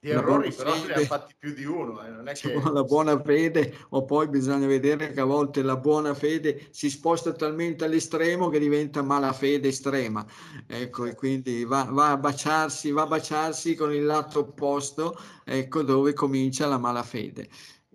Di 0.05 0.11
errori 0.11 0.53
però 0.53 0.75
fede, 0.75 0.95
ne 0.95 1.01
ha 1.01 1.07
fatti 1.07 1.35
più 1.39 1.55
di 1.55 1.65
uno. 1.65 2.05
Eh. 2.05 2.11
Non 2.11 2.29
è 2.29 2.35
che... 2.35 2.53
La 2.53 2.85
buona 2.85 3.19
fede, 3.23 3.75
o 3.89 4.05
poi 4.05 4.29
bisogna 4.29 4.67
vedere 4.67 5.13
che 5.13 5.21
a 5.21 5.25
volte 5.25 5.63
la 5.63 5.77
buona 5.77 6.13
fede 6.13 6.67
si 6.73 6.91
sposta 6.91 7.33
talmente 7.33 7.87
all'estremo 7.87 8.51
che 8.51 8.59
diventa 8.59 9.01
malafede 9.01 9.69
estrema. 9.69 10.23
Ecco, 10.67 11.07
e 11.07 11.15
quindi 11.15 11.65
va, 11.65 11.89
va, 11.91 12.11
a 12.11 12.17
baciarsi, 12.19 12.91
va 12.91 13.05
a 13.05 13.07
baciarsi 13.07 13.75
con 13.75 13.95
il 13.95 14.05
lato 14.05 14.41
opposto, 14.41 15.19
ecco 15.43 15.83
dove 15.83 16.13
comincia 16.13 16.67
la 16.67 16.77
malafede. 16.77 17.49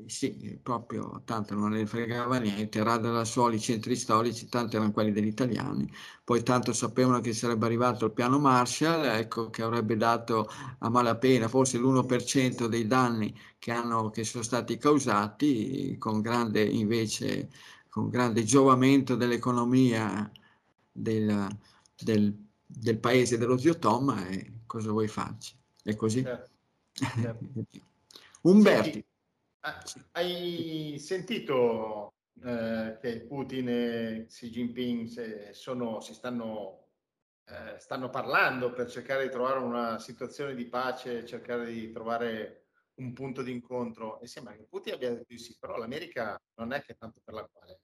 Sì, 0.06 0.58
proprio 0.64 1.22
tanto 1.26 1.54
non 1.56 1.72
ne 1.72 1.86
fregava 1.86 2.40
niente, 2.40 2.82
Rada 2.84 3.12
la 3.12 3.26
Suoli, 3.26 3.60
centri 3.60 3.96
storici, 3.96 4.48
tanto 4.48 4.78
erano 4.78 4.92
quelli 4.92 5.12
degli 5.12 5.28
italiani, 5.28 5.92
poi 6.24 6.42
tanto 6.42 6.72
sapevano 6.74 7.20
che 7.20 7.34
sarebbe 7.34 7.66
arrivato 7.66 8.06
il 8.06 8.12
piano 8.14 8.40
Marshall, 8.40 9.04
ecco 9.06 9.50
che 9.50 9.62
avrebbe 9.62 9.98
dato 9.98 10.48
a 10.80 10.90
malapena 10.90 11.48
forse 11.50 11.78
l'1% 11.78 12.68
dei 12.68 12.88
danni 12.88 13.36
che, 13.60 13.72
hanno, 13.72 14.10
che 14.10 14.24
sono 14.24 14.42
stati 14.44 14.78
causati, 14.78 15.98
con 15.98 16.22
grande 16.22 16.64
invece, 16.64 17.50
con 17.90 18.10
grande 18.10 18.44
giovamento 18.46 19.16
dell'economia 19.16 20.32
del, 20.92 21.48
del, 22.02 22.36
del 22.66 22.98
paese 23.00 23.38
dello 23.38 23.58
zio 23.58 23.78
Tom, 23.78 24.10
e 24.30 24.62
cosa 24.66 24.92
vuoi 24.92 25.08
farci? 25.08 25.54
È 25.84 25.96
così? 25.96 26.22
Certo, 26.24 26.50
certo. 26.94 27.46
Umberti. 28.42 29.06
Ah, 29.62 29.78
hai 30.14 30.96
sentito 31.00 32.14
eh, 32.46 32.98
che 33.02 33.26
Putin 33.28 33.68
e 33.68 34.26
Xi 34.26 34.50
Jinping 34.50 35.50
sono, 35.50 36.00
si 36.00 36.14
stanno, 36.14 36.88
eh, 37.46 37.78
stanno 37.78 38.10
parlando 38.10 38.72
per 38.72 38.90
cercare 38.90 39.24
di 39.24 39.30
trovare 39.30 39.60
una 39.60 40.00
situazione 40.00 40.56
di 40.56 40.66
pace, 40.66 41.26
cercare 41.26 41.66
di 41.66 41.92
trovare 41.92 42.68
un 42.96 43.12
punto 43.12 43.42
di 43.42 43.52
incontro? 43.52 44.22
E 44.22 44.28
sembra 44.28 44.54
che 44.54 44.64
Putin 44.64 44.94
abbia 44.94 45.10
detto 45.10 45.26
di 45.28 45.38
sì, 45.38 45.58
però 45.60 45.76
l'America 45.76 46.42
non 46.56 46.72
è 46.72 46.82
che 46.82 46.96
tanto 46.96 47.20
per 47.22 47.34
la 47.34 47.50
quale. 47.52 47.82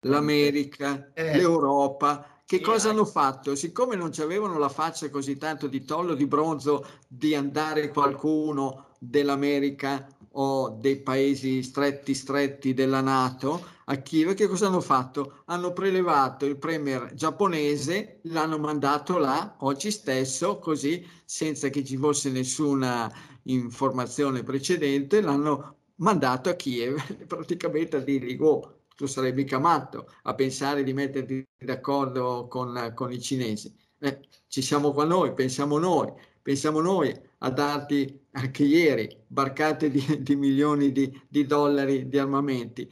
L'America, 0.00 1.12
eh, 1.14 1.36
l'Europa, 1.36 2.42
che 2.44 2.60
cosa 2.60 2.90
hanno 2.90 3.06
fatto? 3.06 3.54
Siccome 3.54 3.96
non 3.96 4.10
avevano 4.18 4.58
la 4.58 4.68
faccia 4.68 5.08
così 5.08 5.38
tanto 5.38 5.68
di 5.68 5.84
tollo 5.84 6.14
di 6.14 6.26
bronzo 6.26 6.86
di 7.08 7.34
andare 7.34 7.88
qualcuno 7.88 8.88
dell'America 8.98 10.06
o 10.32 10.70
dei 10.70 11.00
paesi 11.00 11.62
stretti 11.62 12.14
stretti 12.14 12.74
della 12.74 13.00
Nato 13.00 13.70
a 13.86 13.96
Kiev, 13.96 14.34
che 14.34 14.46
cosa 14.46 14.66
hanno 14.68 14.80
fatto? 14.80 15.42
Hanno 15.46 15.72
prelevato 15.72 16.46
il 16.46 16.56
premier 16.56 17.12
giapponese, 17.14 18.20
l'hanno 18.24 18.58
mandato 18.58 19.18
là 19.18 19.56
oggi 19.60 19.90
stesso, 19.90 20.58
così 20.58 21.06
senza 21.24 21.68
che 21.68 21.84
ci 21.84 21.96
fosse 21.96 22.30
nessuna 22.30 23.12
informazione 23.44 24.42
precedente, 24.42 25.20
l'hanno 25.20 25.76
mandato 25.96 26.48
a 26.48 26.54
Kiev, 26.54 27.00
praticamente 27.26 27.96
a 27.96 28.00
dirgli, 28.00 28.36
oh, 28.40 28.82
tu 28.94 29.06
sarai 29.06 29.32
mica 29.32 29.58
matto 29.58 30.08
a 30.22 30.34
pensare 30.34 30.84
di 30.84 30.92
metterti 30.92 31.44
d'accordo 31.58 32.46
con, 32.48 32.92
con 32.94 33.12
i 33.12 33.20
cinesi. 33.20 33.74
Eh, 33.98 34.20
ci 34.48 34.62
siamo 34.62 34.92
qua 34.92 35.04
noi, 35.04 35.32
pensiamo 35.32 35.78
noi, 35.78 36.12
pensiamo 36.40 36.80
noi 36.80 37.14
a 37.38 37.50
darti 37.50 38.21
anche 38.32 38.64
ieri 38.64 39.16
barcate 39.26 39.90
di, 39.90 40.04
di 40.22 40.36
milioni 40.36 40.92
di, 40.92 41.20
di, 41.28 41.46
dollari 41.46 42.08
di 42.08 42.18
armamenti. 42.18 42.88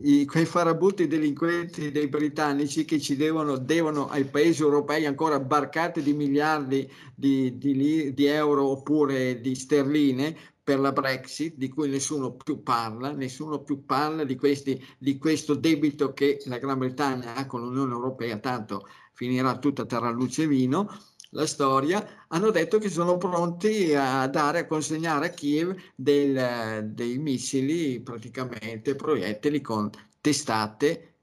I, 0.00 0.24
quei 0.24 0.44
farabutti 0.44 1.06
delinquenti 1.06 1.92
dei 1.92 2.08
britannici 2.08 2.84
che 2.84 2.98
ci 2.98 3.14
devono, 3.14 3.56
devono 3.58 4.08
ai 4.08 4.24
paesi 4.24 4.62
europei 4.62 5.06
ancora 5.06 5.38
barcate 5.38 6.02
di 6.02 6.12
miliardi 6.12 6.90
di, 7.14 7.58
di 7.58 8.26
euro 8.26 8.66
oppure 8.70 9.40
di 9.40 9.54
sterline 9.54 10.36
per 10.68 10.80
la 10.80 10.92
Brexit, 10.92 11.54
di 11.56 11.70
cui 11.70 11.88
nessuno 11.88 12.32
più 12.34 12.62
parla, 12.62 13.12
nessuno 13.12 13.62
più 13.62 13.86
parla 13.86 14.24
di, 14.24 14.36
questi, 14.36 14.84
di 14.98 15.16
questo 15.16 15.54
debito 15.54 16.12
che 16.12 16.42
la 16.44 16.58
Gran 16.58 16.78
Bretagna 16.78 17.36
ha 17.36 17.46
con 17.46 17.62
l'Unione 17.62 17.94
Europea, 17.94 18.36
tanto 18.38 18.86
finirà 19.14 19.58
tutta 19.58 19.86
terra 19.86 20.10
luce 20.10 20.42
e 20.42 20.46
vino, 20.46 20.90
la 21.30 21.46
storia, 21.46 22.24
hanno 22.28 22.50
detto 22.50 22.78
che 22.78 22.88
sono 22.88 23.18
pronti 23.18 23.94
a 23.94 24.26
dare, 24.28 24.60
a 24.60 24.66
consegnare 24.66 25.26
a 25.26 25.30
Kiev 25.30 25.76
del, 25.94 26.90
dei 26.92 27.18
missili, 27.18 28.00
praticamente 28.00 28.94
proiettili 28.94 29.60
con 29.60 29.90
testate 30.20 31.14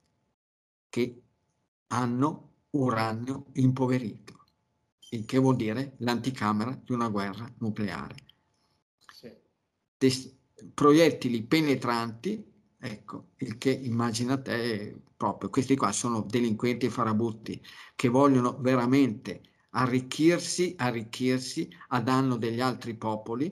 che 0.90 1.22
hanno 1.88 2.52
uranio 2.72 3.48
impoverito, 3.54 4.44
il 5.10 5.26
che 5.26 5.38
vuol 5.38 5.56
dire 5.56 5.96
l'anticamera 5.98 6.80
di 6.84 6.94
una 6.94 7.10
guerra 7.10 7.52
nucleare. 7.60 8.16
Sì. 9.12 9.32
Test- 9.98 10.36
proiettili 10.74 11.44
penetranti, 11.44 12.54
ecco, 12.78 13.30
il 13.38 13.58
che 13.58 13.72
immagina 13.72 14.40
te 14.40 14.96
proprio, 15.18 15.50
questi 15.50 15.76
qua 15.76 15.92
sono 15.92 16.22
delinquenti 16.22 16.90
farabutti 16.90 17.62
che 17.96 18.10
vogliono 18.10 18.58
veramente 18.60 19.42
arricchirsi, 19.78 20.76
arricchirsi 20.78 21.70
a 21.90 22.02
danno 22.02 22.38
degli 22.38 22.62
altri 22.62 22.96
popoli, 22.96 23.46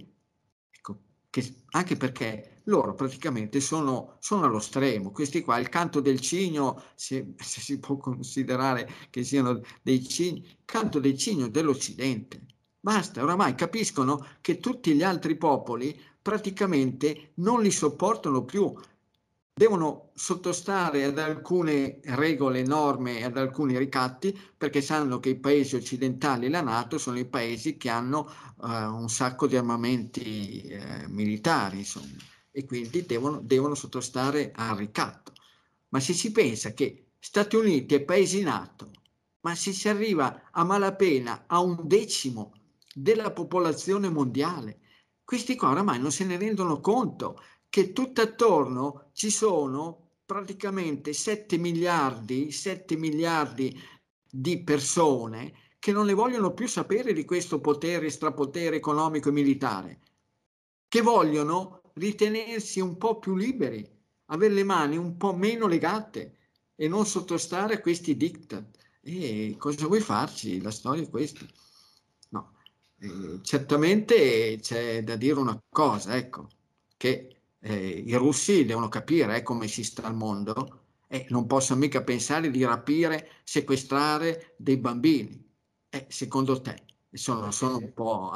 ecco, 0.69 0.99
che, 1.29 1.63
anche 1.71 1.97
perché 1.97 2.61
loro 2.65 2.93
praticamente 2.95 3.59
sono, 3.59 4.17
sono, 4.19 4.45
allo 4.45 4.59
stremo. 4.59 5.11
Questi 5.11 5.41
qua, 5.41 5.59
il 5.59 5.69
canto 5.69 5.99
del 5.99 6.19
cigno, 6.19 6.81
se, 6.95 7.33
se, 7.37 7.61
si 7.61 7.79
può 7.79 7.97
considerare 7.97 8.89
che 9.09 9.23
siano 9.23 9.61
dei 9.81 10.07
cigni, 10.07 10.45
canto 10.65 10.99
del 10.99 11.17
cigno 11.17 11.47
dell'Occidente. 11.49 12.41
Basta, 12.79 13.23
oramai 13.23 13.55
capiscono 13.55 14.25
che 14.41 14.59
tutti 14.59 14.93
gli 14.93 15.03
altri 15.03 15.37
popoli 15.37 15.97
praticamente 16.21 17.31
non 17.35 17.61
li 17.61 17.71
sopportano 17.71 18.43
più, 18.45 18.73
devono 19.55 20.09
sottostare 20.15 21.03
ad 21.03 21.19
alcune 21.19 21.99
regole, 22.05 22.63
norme 22.63 23.23
ad 23.23 23.37
alcuni 23.37 23.77
ricatti 23.77 24.37
perché 24.57 24.81
sanno 24.81 25.19
che 25.19 25.29
i 25.29 25.39
paesi 25.39 25.75
occidentali 25.75 26.47
e 26.47 26.49
la 26.49 26.61
Nato 26.61 26.97
sono 26.97 27.19
i 27.19 27.25
paesi 27.25 27.77
che 27.77 27.89
hanno 27.89 28.27
uh, 28.57 28.67
un 28.67 29.09
sacco 29.09 29.45
di 29.45 29.55
armamenti 29.55 30.61
eh, 30.61 31.07
militari, 31.07 31.79
insomma, 31.79 32.15
e 32.51 32.65
quindi 32.65 33.05
devono, 33.05 33.39
devono 33.41 33.75
sottostare 33.75 34.51
al 34.55 34.75
ricatto. 34.75 35.33
Ma 35.89 35.99
se 35.99 36.13
si 36.13 36.31
pensa 36.31 36.73
che 36.73 37.09
Stati 37.19 37.55
Uniti 37.55 37.93
e 37.93 38.03
paesi 38.03 38.41
NATO, 38.41 38.91
ma 39.41 39.53
se 39.55 39.71
si 39.71 39.87
arriva 39.87 40.49
a 40.51 40.63
malapena 40.63 41.43
a 41.47 41.59
un 41.59 41.79
decimo 41.83 42.53
della 42.93 43.31
popolazione 43.31 44.09
mondiale, 44.09 44.79
questi 45.23 45.55
qua 45.55 45.69
oramai 45.69 45.99
non 45.99 46.11
se 46.11 46.25
ne 46.25 46.37
rendono 46.37 46.79
conto 46.81 47.39
che 47.73 47.91
tutt'attorno 47.91 49.09
ci 49.13 49.31
sono 49.31 50.17
praticamente 50.27 51.11
7 51.11 51.57
miliardi, 51.57 52.51
7 52.51 52.95
miliardi 52.95 53.75
di 54.29 54.61
persone 54.61 55.53
che 55.79 55.91
non 55.91 56.05
ne 56.05 56.13
vogliono 56.13 56.53
più 56.53 56.67
sapere 56.67 57.13
di 57.13 57.25
questo 57.25 57.59
potere, 57.59 58.11
strapotere 58.11 58.75
economico 58.75 59.29
e 59.29 59.31
militare, 59.31 59.99
che 60.87 61.01
vogliono 61.01 61.81
ritenersi 61.93 62.79
un 62.79 62.95
po' 62.95 63.17
più 63.17 63.35
liberi, 63.35 63.83
avere 64.25 64.53
le 64.53 64.63
mani 64.63 64.95
un 64.95 65.17
po' 65.17 65.33
meno 65.33 65.65
legate 65.65 66.37
e 66.75 66.87
non 66.87 67.07
sottostare 67.07 67.73
a 67.73 67.81
questi 67.81 68.15
diktat. 68.15 68.77
E 69.01 69.55
cosa 69.57 69.87
vuoi 69.87 69.99
farci? 69.99 70.61
La 70.61 70.69
storia 70.69 71.01
è 71.01 71.09
questa. 71.09 71.43
No, 72.29 72.53
eh, 72.99 73.39
certamente 73.41 74.59
c'è 74.61 75.03
da 75.03 75.15
dire 75.15 75.39
una 75.39 75.59
cosa, 75.71 76.15
ecco, 76.15 76.49
che 76.97 77.32
eh, 77.63 78.03
i 78.05 78.13
russi 78.15 78.65
devono 78.65 78.89
capire 78.89 79.37
eh, 79.37 79.43
come 79.43 79.67
si 79.67 79.83
sta 79.83 80.03
al 80.03 80.15
mondo 80.15 80.81
e 81.07 81.25
non 81.29 81.47
possono 81.47 81.79
mica 81.79 82.03
pensare 82.03 82.49
di 82.51 82.63
rapire, 82.65 83.29
sequestrare 83.43 84.55
dei 84.57 84.77
bambini. 84.77 85.41
Eh, 85.89 86.07
secondo 86.09 86.59
te, 86.59 86.83
sono, 87.11 87.51
sono 87.51 87.77
un 87.77 87.93
po' 87.93 88.33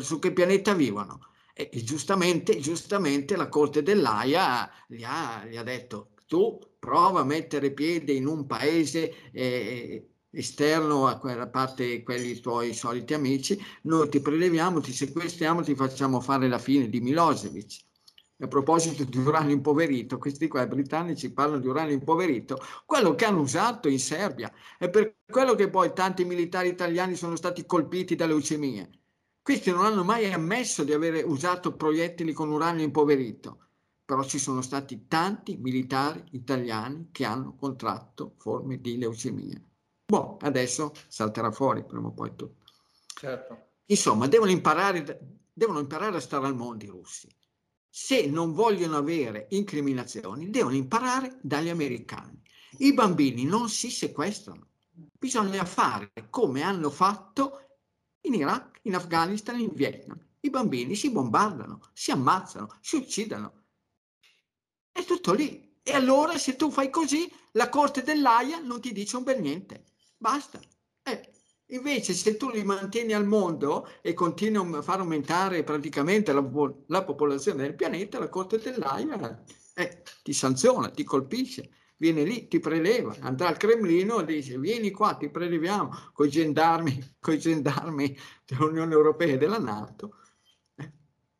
su 0.00 0.18
che 0.18 0.32
pianeta 0.32 0.72
vivono? 0.74 1.26
E, 1.52 1.68
e 1.72 1.82
giustamente, 1.82 2.58
giustamente 2.58 3.36
la 3.36 3.48
Corte 3.48 3.82
dell'AIA 3.82 4.70
gli 4.86 5.02
ha, 5.04 5.44
gli 5.44 5.56
ha, 5.56 5.62
detto 5.62 6.12
tu 6.26 6.58
prova 6.78 7.20
a 7.20 7.24
mettere 7.24 7.72
piede 7.72 8.12
in 8.12 8.26
un 8.26 8.46
paese 8.46 9.30
eh, 9.32 10.08
esterno 10.30 11.06
a 11.08 11.18
quella 11.18 11.48
parte 11.48 12.02
quelli 12.04 12.38
tuoi 12.40 12.72
soliti 12.72 13.12
amici, 13.12 13.60
noi 13.82 14.08
ti 14.08 14.20
preleviamo, 14.20 14.80
ti 14.80 14.92
sequestriamo, 14.92 15.62
ti 15.62 15.74
facciamo 15.74 16.20
fare 16.20 16.48
la 16.48 16.58
fine 16.58 16.88
di 16.88 17.00
Milosevic 17.00 17.88
a 18.40 18.48
proposito 18.48 19.04
di 19.04 19.18
uranio 19.18 19.54
impoverito, 19.54 20.18
questi 20.18 20.48
qua 20.48 20.66
britannici 20.66 21.32
parlano 21.32 21.60
di 21.60 21.68
uranio 21.68 21.92
impoverito, 21.92 22.58
quello 22.86 23.14
che 23.14 23.26
hanno 23.26 23.40
usato 23.40 23.88
in 23.88 23.98
Serbia. 23.98 24.50
È 24.78 24.88
per 24.88 25.16
quello 25.26 25.54
che 25.54 25.68
poi 25.68 25.92
tanti 25.92 26.24
militari 26.24 26.68
italiani 26.68 27.16
sono 27.16 27.36
stati 27.36 27.66
colpiti 27.66 28.16
da 28.16 28.26
leucemie. 28.26 28.90
Questi 29.42 29.70
non 29.70 29.84
hanno 29.84 30.04
mai 30.04 30.32
ammesso 30.32 30.84
di 30.84 30.92
aver 30.92 31.26
usato 31.26 31.74
proiettili 31.74 32.32
con 32.32 32.50
uranio 32.50 32.84
impoverito, 32.84 33.58
però 34.04 34.22
ci 34.24 34.38
sono 34.38 34.62
stati 34.62 35.06
tanti 35.06 35.56
militari 35.56 36.22
italiani 36.30 37.08
che 37.12 37.24
hanno 37.24 37.54
contratto 37.56 38.34
forme 38.38 38.80
di 38.80 38.98
leucemia. 38.98 39.60
Boh, 40.06 40.38
adesso 40.40 40.92
salterà 41.08 41.50
fuori 41.52 41.84
prima 41.84 42.08
o 42.08 42.12
poi 42.12 42.34
tutto. 42.34 42.64
Certo. 43.06 43.68
Insomma, 43.86 44.26
devono 44.28 44.50
imparare, 44.50 45.38
devono 45.52 45.80
imparare 45.80 46.16
a 46.16 46.20
stare 46.20 46.46
al 46.46 46.56
mondo 46.56 46.84
i 46.84 46.88
russi. 46.88 47.28
Se 47.92 48.26
non 48.26 48.52
vogliono 48.52 48.96
avere 48.96 49.48
incriminazioni, 49.50 50.48
devono 50.48 50.76
imparare 50.76 51.40
dagli 51.42 51.68
americani. 51.68 52.40
I 52.78 52.94
bambini 52.94 53.44
non 53.44 53.68
si 53.68 53.90
sequestrano. 53.90 54.68
Bisogna 55.18 55.64
fare 55.64 56.12
come 56.30 56.62
hanno 56.62 56.88
fatto 56.88 57.78
in 58.22 58.34
Iraq, 58.34 58.78
in 58.82 58.94
Afghanistan, 58.94 59.58
in 59.58 59.72
Vietnam. 59.74 60.24
I 60.40 60.50
bambini 60.50 60.94
si 60.94 61.10
bombardano, 61.10 61.80
si 61.92 62.12
ammazzano, 62.12 62.78
si 62.80 62.96
uccidono. 62.96 63.64
È 64.92 65.04
tutto 65.04 65.32
lì. 65.32 65.78
E 65.82 65.92
allora 65.92 66.38
se 66.38 66.54
tu 66.54 66.70
fai 66.70 66.90
così, 66.90 67.30
la 67.52 67.68
corte 67.68 68.02
dell'AIA 68.02 68.60
non 68.60 68.80
ti 68.80 68.92
dice 68.92 69.16
un 69.16 69.24
bel 69.24 69.40
niente. 69.40 69.84
Basta. 70.16 70.60
Eh. 71.70 71.76
Invece 71.76 72.12
se 72.14 72.36
tu 72.36 72.50
li 72.50 72.62
mantieni 72.64 73.12
al 73.12 73.26
mondo 73.26 73.88
e 74.02 74.12
continui 74.14 74.74
a 74.74 74.82
far 74.82 75.00
aumentare 75.00 75.62
praticamente 75.62 76.32
la, 76.32 76.48
la 76.86 77.04
popolazione 77.04 77.62
del 77.62 77.74
pianeta, 77.74 78.18
la 78.18 78.28
corte 78.28 78.58
dell'AIA 78.58 79.44
eh, 79.74 80.02
ti 80.22 80.32
sanziona, 80.32 80.90
ti 80.90 81.04
colpisce 81.04 81.70
viene 82.00 82.24
lì, 82.24 82.48
ti 82.48 82.58
preleva, 82.60 83.14
andrà 83.20 83.48
al 83.48 83.58
Cremlino 83.58 84.20
e 84.20 84.24
dice 84.24 84.58
vieni 84.58 84.90
qua, 84.90 85.14
ti 85.14 85.28
preleviamo 85.28 85.90
con 86.14 86.26
i 86.26 86.30
gendarmi, 86.30 86.98
coi 87.20 87.38
gendarmi 87.38 88.16
dell'Unione 88.44 88.94
Europea 88.94 89.34
e 89.34 89.36
della 89.36 89.58
Nato. 89.58 90.16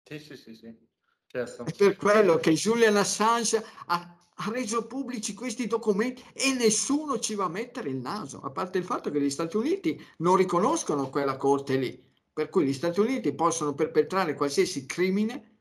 Sì, 0.05 0.19
sì, 0.19 0.37
sì, 0.37 0.55
sì. 0.55 0.89
Certo. 1.27 1.65
È 1.65 1.73
per 1.73 1.97
quello 1.97 2.37
che 2.37 2.53
Julian 2.53 2.97
Assange 2.97 3.65
ha, 3.87 4.20
ha 4.43 4.51
reso 4.51 4.87
pubblici 4.87 5.35
questi 5.35 5.67
documenti 5.67 6.25
e 6.33 6.55
nessuno 6.55 7.19
ci 7.19 7.35
va 7.35 7.45
a 7.45 7.51
mettere 7.51 7.91
il 7.91 7.97
naso, 7.97 8.41
a 8.41 8.51
parte 8.51 8.79
il 8.79 8.85
fatto 8.85 9.11
che 9.11 9.21
gli 9.21 9.29
Stati 9.29 9.57
Uniti 9.57 10.03
non 10.19 10.37
riconoscono 10.37 11.11
quella 11.11 11.37
corte 11.37 11.77
lì, 11.77 12.03
per 12.33 12.49
cui 12.49 12.65
gli 12.65 12.73
Stati 12.73 13.01
Uniti 13.01 13.35
possono 13.35 13.75
perpetrare 13.75 14.35
qualsiasi 14.35 14.87
crimine 14.87 15.59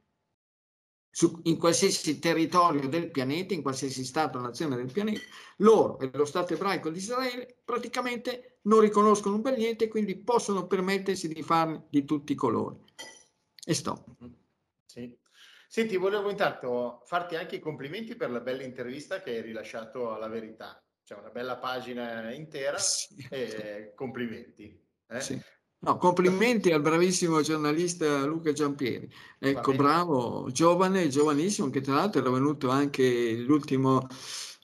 su, 1.12 1.42
in 1.44 1.58
qualsiasi 1.58 2.20
territorio 2.20 2.88
del 2.88 3.12
pianeta, 3.12 3.54
in 3.54 3.62
qualsiasi 3.62 4.06
Stato 4.06 4.38
o 4.38 4.42
nazione 4.42 4.78
del 4.78 4.92
pianeta, 4.92 5.20
loro 5.58 6.00
e 6.00 6.10
lo 6.14 6.26
Stato 6.26 6.54
ebraico 6.54 6.90
di 6.90 7.00
Israele 7.00 7.58
praticamente 7.66 8.60
non 8.64 8.80
riconoscono 8.80 9.36
un 9.36 9.42
bel 9.42 9.58
niente 9.58 9.86
e 9.86 9.88
quindi 9.90 10.16
possono 10.16 10.68
permettersi 10.68 11.28
di 11.28 11.44
farne 11.44 11.88
di 11.90 12.06
tutti 12.06 12.32
i 12.32 12.36
colori. 12.36 12.78
E 13.66 13.74
stop. 13.74 14.06
Sì. 14.86 15.18
Senti, 15.72 15.98
volevo 15.98 16.32
intanto 16.32 17.04
farti 17.06 17.36
anche 17.36 17.58
i 17.58 17.60
complimenti 17.60 18.16
per 18.16 18.32
la 18.32 18.40
bella 18.40 18.64
intervista 18.64 19.22
che 19.22 19.36
hai 19.36 19.42
rilasciato 19.44 20.12
alla 20.12 20.28
Verità. 20.28 20.84
C'è 21.04 21.14
una 21.16 21.30
bella 21.30 21.58
pagina 21.58 22.34
intera 22.34 22.78
sì. 22.82 23.28
e 23.30 23.94
complimenti. 23.94 24.76
Eh? 25.08 25.22
Sì. 25.22 25.40
No, 25.82 25.98
complimenti 25.98 26.72
al 26.72 26.82
bravissimo 26.82 27.42
giornalista 27.42 28.26
Luca 28.26 28.52
Giampieri. 28.52 29.08
Ecco, 29.38 29.74
bravo, 29.74 30.50
giovane, 30.52 31.08
giovanissimo, 31.08 31.70
che 31.70 31.82
tra 31.82 31.94
l'altro 31.94 32.22
era 32.22 32.32
venuto 32.32 32.70
anche 32.70 33.36
l'ultimo, 33.36 34.08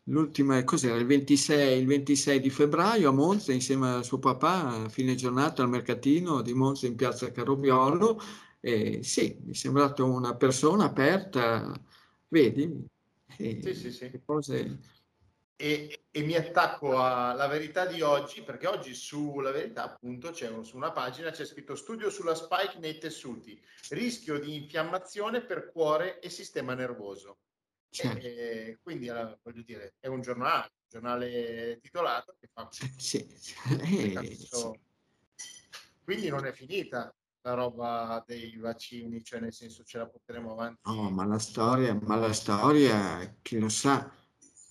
l'ultima, 0.06 0.64
cos'era, 0.64 0.96
il 0.96 1.06
26, 1.06 1.82
il 1.82 1.86
26 1.86 2.40
di 2.40 2.50
febbraio 2.50 3.10
a 3.10 3.14
Monza 3.14 3.54
insieme 3.54 3.92
a 3.92 4.02
suo 4.02 4.18
papà 4.18 4.70
a 4.70 4.90
fine 4.90 5.14
giornata 5.14 5.62
al 5.62 5.70
mercatino 5.70 6.42
di 6.42 6.56
Monza 6.56 6.88
in 6.88 6.96
piazza 6.96 7.32
Carobiolo. 7.32 8.20
E 8.66 9.04
sì, 9.04 9.38
mi 9.44 9.52
è 9.52 9.54
sembrato 9.54 10.12
una 10.12 10.36
persona 10.36 10.86
aperta, 10.86 11.72
vedi? 12.30 12.84
E, 13.38 13.60
sì, 13.62 13.76
sì, 13.76 13.92
sì. 13.92 14.22
Cose 14.26 14.80
e, 15.56 16.06
e, 16.10 16.22
mi 16.24 16.34
attacco 16.34 17.00
alla 17.00 17.46
verità 17.46 17.86
di 17.86 18.02
oggi, 18.02 18.42
perché 18.42 18.66
oggi 18.66 18.96
sulla 18.96 19.52
verità, 19.52 19.84
appunto, 19.84 20.32
c'è 20.32 20.52
su 20.64 20.78
una 20.78 20.92
pagina 20.92 21.30
c'è 21.30 21.46
scritto 21.46 21.76
studio 21.76 22.10
sulla 22.10 22.34
spike 22.34 22.80
nei 22.80 22.98
tessuti, 22.98 23.62
rischio 23.90 24.40
di 24.40 24.56
infiammazione 24.56 25.42
per 25.42 25.72
cuore 25.72 26.20
e 26.20 26.32
sistema 26.32 26.74
nervoso. 26.74 27.38
Certo. 27.92 28.26
E, 28.26 28.80
quindi, 28.82 29.10
voglio 29.44 29.62
dire, 29.62 29.94
è 30.00 30.08
un 30.08 30.22
giornale, 30.22 30.72
un 30.82 30.88
giornale 30.90 31.78
titolato 31.84 32.36
che 32.40 32.50
fa. 32.52 32.68
Sì, 32.72 32.92
sì. 32.98 33.54
Eh. 33.84 34.80
Quindi 36.04 36.30
non 36.30 36.48
è 36.48 36.52
finita 36.52 37.14
la 37.46 37.54
roba 37.54 38.24
dei 38.26 38.58
vaccini, 38.58 39.24
cioè 39.24 39.40
nel 39.40 39.54
senso 39.54 39.84
ce 39.84 40.00
la 40.00 40.08
porteremo 40.08 40.52
avanti. 40.52 40.82
No, 40.86 41.10
ma 41.12 41.26
la 41.26 41.40
storia, 41.40 41.98
ma 42.02 42.16
la 42.16 42.34
storia, 42.34 43.38
chi 43.42 43.60
lo 43.60 43.70
sa 43.70 44.12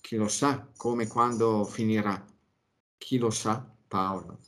chi 0.05 0.17
lo 0.17 0.27
sa 0.27 0.69
come 0.77 1.07
quando 1.07 1.63
finirà? 1.65 2.23
Chi 2.95 3.17
lo 3.17 3.31
sa, 3.31 3.67
Paolo? 3.87 4.39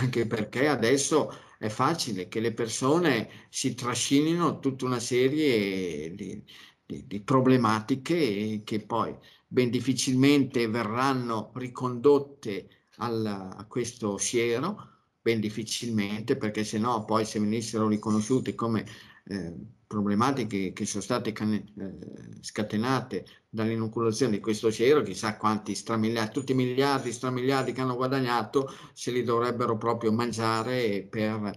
Anche 0.00 0.26
perché 0.26 0.66
adesso 0.66 1.30
è 1.58 1.68
facile 1.68 2.26
che 2.26 2.40
le 2.40 2.54
persone 2.54 3.28
si 3.50 3.74
trascinino 3.74 4.60
tutta 4.60 4.86
una 4.86 5.00
serie 5.00 6.14
di, 6.14 6.42
di, 6.86 7.06
di 7.06 7.20
problematiche 7.20 8.62
che 8.64 8.80
poi 8.86 9.14
ben 9.46 9.68
difficilmente 9.68 10.68
verranno 10.68 11.52
ricondotte 11.54 12.86
al, 12.96 13.26
a 13.26 13.66
questo 13.66 14.16
sciero, 14.16 14.93
ben 15.24 15.40
difficilmente, 15.40 16.36
perché 16.36 16.64
se 16.64 16.78
no 16.78 17.06
poi 17.06 17.24
se 17.24 17.40
venissero 17.40 17.88
riconosciuti 17.88 18.54
come 18.54 18.84
eh, 19.24 19.54
problematiche 19.86 20.74
che 20.74 20.84
sono 20.84 21.02
state 21.02 21.32
cane, 21.32 21.64
eh, 21.78 22.42
scatenate 22.42 23.24
dall'inoculazione 23.48 24.32
di 24.32 24.40
questo 24.40 24.70
cero, 24.70 25.00
chissà 25.02 25.38
quanti 25.38 25.74
stramiliardi, 25.74 26.30
tutti 26.30 26.52
i 26.52 26.54
miliardi, 26.54 27.10
stramiliardi 27.10 27.72
che 27.72 27.80
hanno 27.80 27.96
guadagnato, 27.96 28.70
se 28.92 29.12
li 29.12 29.22
dovrebbero 29.22 29.78
proprio 29.78 30.12
mangiare 30.12 31.06
per 31.08 31.52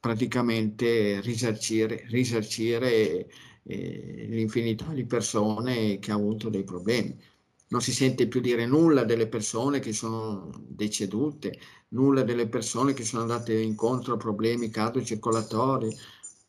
praticamente 0.00 1.20
risarcire, 1.20 2.06
risarcire 2.08 3.28
eh, 3.62 4.26
l'infinità 4.30 4.92
di 4.92 5.06
persone 5.06 6.00
che 6.00 6.10
ha 6.10 6.14
avuto 6.14 6.48
dei 6.48 6.64
problemi. 6.64 7.16
Non 7.68 7.80
si 7.80 7.92
sente 7.92 8.28
più 8.28 8.40
dire 8.40 8.64
nulla 8.66 9.04
delle 9.04 9.28
persone 9.28 9.80
che 9.80 9.92
sono 9.92 10.50
decedute, 10.68 11.58
nulla 11.88 12.22
delle 12.22 12.48
persone 12.48 12.92
che 12.92 13.04
sono 13.04 13.22
andate 13.22 13.60
incontro 13.60 14.14
a 14.14 14.16
problemi 14.16 14.70
cardiocircolatori, 14.70 15.94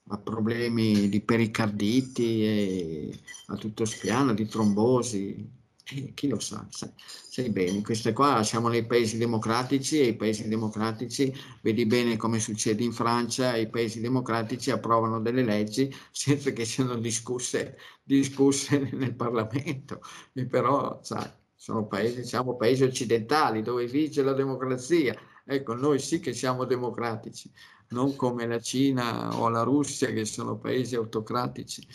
a 0.10 0.18
problemi 0.20 1.10
di 1.10 1.22
pericarditi 1.22 3.12
a 3.48 3.56
tutto 3.56 3.86
spiano, 3.86 4.34
di 4.34 4.48
trombosi. 4.48 5.57
Eh, 5.89 6.13
chi 6.13 6.28
lo 6.28 6.38
sa, 6.39 6.67
sai, 6.69 6.91
sai, 6.97 7.50
bene, 7.50 7.82
queste 7.82 8.12
qua 8.12 8.43
siamo 8.43 8.67
nei 8.67 8.86
paesi 8.86 9.17
democratici 9.17 10.00
e 10.02 10.08
i 10.08 10.15
paesi 10.17 10.45
democratici, 10.50 11.34
vedi 11.62 11.86
bene 11.86 12.17
come 12.17 12.39
succede 12.39 12.84
in 12.84 12.91
Francia, 12.91 13.56
i 13.56 13.69
paesi 13.69 14.02
democratici 14.02 14.69
approvano 14.69 15.21
delle 15.21 15.43
leggi 15.43 15.89
senza 16.12 16.52
che 16.52 16.65
siano 16.65 16.95
discusse, 16.97 17.78
discusse 18.04 18.78
nel 18.93 19.15
Parlamento, 19.15 20.02
e 20.34 20.45
però 20.45 21.00
sai, 21.04 21.30
sono 21.56 21.88
paesi, 21.88 22.26
siamo 22.26 22.58
paesi 22.58 22.84
occidentali 22.84 23.62
dove 23.62 23.86
vige 23.88 24.23
la 24.23 24.34
democrazia, 24.34 25.15
ecco, 25.45 25.73
noi 25.73 26.00
sì 26.00 26.19
che 26.19 26.34
siamo 26.34 26.65
democratici 26.65 27.50
non 27.89 28.17
come 28.17 28.45
la 28.45 28.60
Cina 28.60 29.38
o 29.39 29.47
la 29.47 29.63
Russia 29.63 30.12
che 30.12 30.26
sono 30.26 30.58
paesi 30.58 30.95
autocratici. 30.95 31.88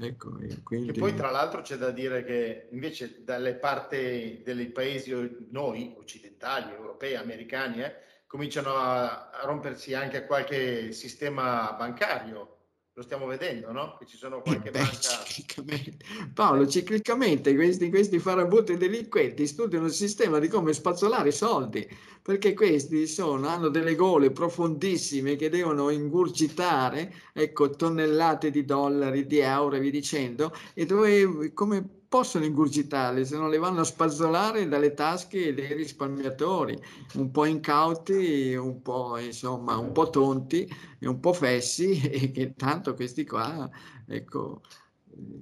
Ecco, 0.00 0.38
quindi... 0.62 0.90
E 0.90 0.92
poi 0.92 1.14
tra 1.14 1.30
l'altro 1.30 1.60
c'è 1.60 1.76
da 1.76 1.90
dire 1.90 2.24
che 2.24 2.68
invece 2.70 3.24
dalle 3.24 3.54
parti 3.54 4.42
dei 4.44 4.66
paesi, 4.66 5.12
noi 5.50 5.94
occidentali, 5.98 6.72
europei, 6.72 7.16
americani, 7.16 7.82
eh, 7.82 7.94
cominciano 8.26 8.74
a, 8.74 9.30
a 9.30 9.44
rompersi 9.44 9.94
anche 9.94 10.24
qualche 10.26 10.92
sistema 10.92 11.72
bancario 11.72 12.57
lo 12.98 13.04
stiamo 13.04 13.26
vedendo, 13.26 13.70
no? 13.70 13.96
Che 13.96 14.06
ci 14.06 14.16
sono 14.16 14.40
qualche 14.40 14.72
Beh, 14.72 14.80
banca... 14.80 15.22
Ciclicamente. 15.24 16.04
Paolo, 16.34 16.66
ciclicamente 16.66 17.54
questi, 17.54 17.90
questi 17.90 18.18
farabutti 18.18 18.76
delinquenti 18.76 19.46
studiano 19.46 19.86
il 19.86 19.92
sistema 19.92 20.40
di 20.40 20.48
come 20.48 20.72
spazzolare 20.72 21.28
i 21.28 21.32
soldi, 21.32 21.88
perché 22.20 22.54
questi 22.54 23.06
sono, 23.06 23.46
hanno 23.46 23.68
delle 23.68 23.94
gole 23.94 24.32
profondissime 24.32 25.36
che 25.36 25.48
devono 25.48 25.90
ingurgitare, 25.90 27.14
ecco, 27.32 27.70
tonnellate 27.70 28.50
di 28.50 28.64
dollari, 28.64 29.26
di 29.26 29.38
euro 29.38 29.76
e 29.76 29.80
via 29.80 29.92
dicendo, 29.92 30.52
e 30.74 30.84
dove, 30.84 31.52
come 31.54 31.97
possono 32.08 32.44
ingurgitarle 32.46 33.24
se 33.24 33.36
non 33.36 33.50
le 33.50 33.58
vanno 33.58 33.80
a 33.80 33.84
spazzolare 33.84 34.66
dalle 34.66 34.94
tasche 34.94 35.52
dei 35.52 35.74
risparmiatori, 35.74 36.78
un 37.14 37.30
po' 37.30 37.44
incauti, 37.44 38.54
un 38.54 38.80
po' 38.80 39.18
insomma, 39.18 39.76
un 39.76 39.92
po' 39.92 40.08
tonti 40.08 40.68
e 40.98 41.06
un 41.06 41.20
po' 41.20 41.34
fessi 41.34 42.00
e 42.08 42.30
che 42.30 42.54
tanto 42.54 42.94
questi 42.94 43.26
qua, 43.26 43.68
ecco, 44.06 44.62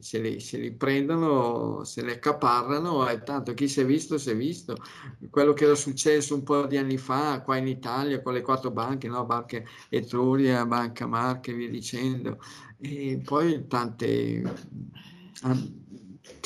se 0.01 0.21
li, 0.21 0.41
se 0.41 0.59
li 0.59 0.73
prendono, 0.73 1.85
se 1.85 2.03
li 2.03 2.11
accaparrano 2.11 3.09
e 3.09 3.23
tanto 3.23 3.55
chi 3.55 3.69
si 3.69 3.81
è 3.81 3.85
visto 3.85 4.19
si 4.19 4.31
è 4.31 4.37
visto. 4.37 4.77
Quello 5.31 5.53
che 5.53 5.65
era 5.65 5.75
successo 5.75 6.35
un 6.35 6.43
po' 6.43 6.67
di 6.67 6.77
anni 6.79 6.97
fa 6.97 7.43
qua 7.43 7.57
in 7.57 7.67
Italia 7.67 8.23
con 8.23 8.33
le 8.33 8.43
quattro 8.43 8.71
banche, 8.71 9.09
no? 9.09 9.25
Banca 9.25 9.63
Etruria, 9.89 10.65
Banca 10.67 11.07
Marche 11.07 11.51
e 11.53 11.55
via 11.55 11.69
dicendo, 11.69 12.39
e 12.79 13.21
poi 13.23 13.67
tante 13.67 14.43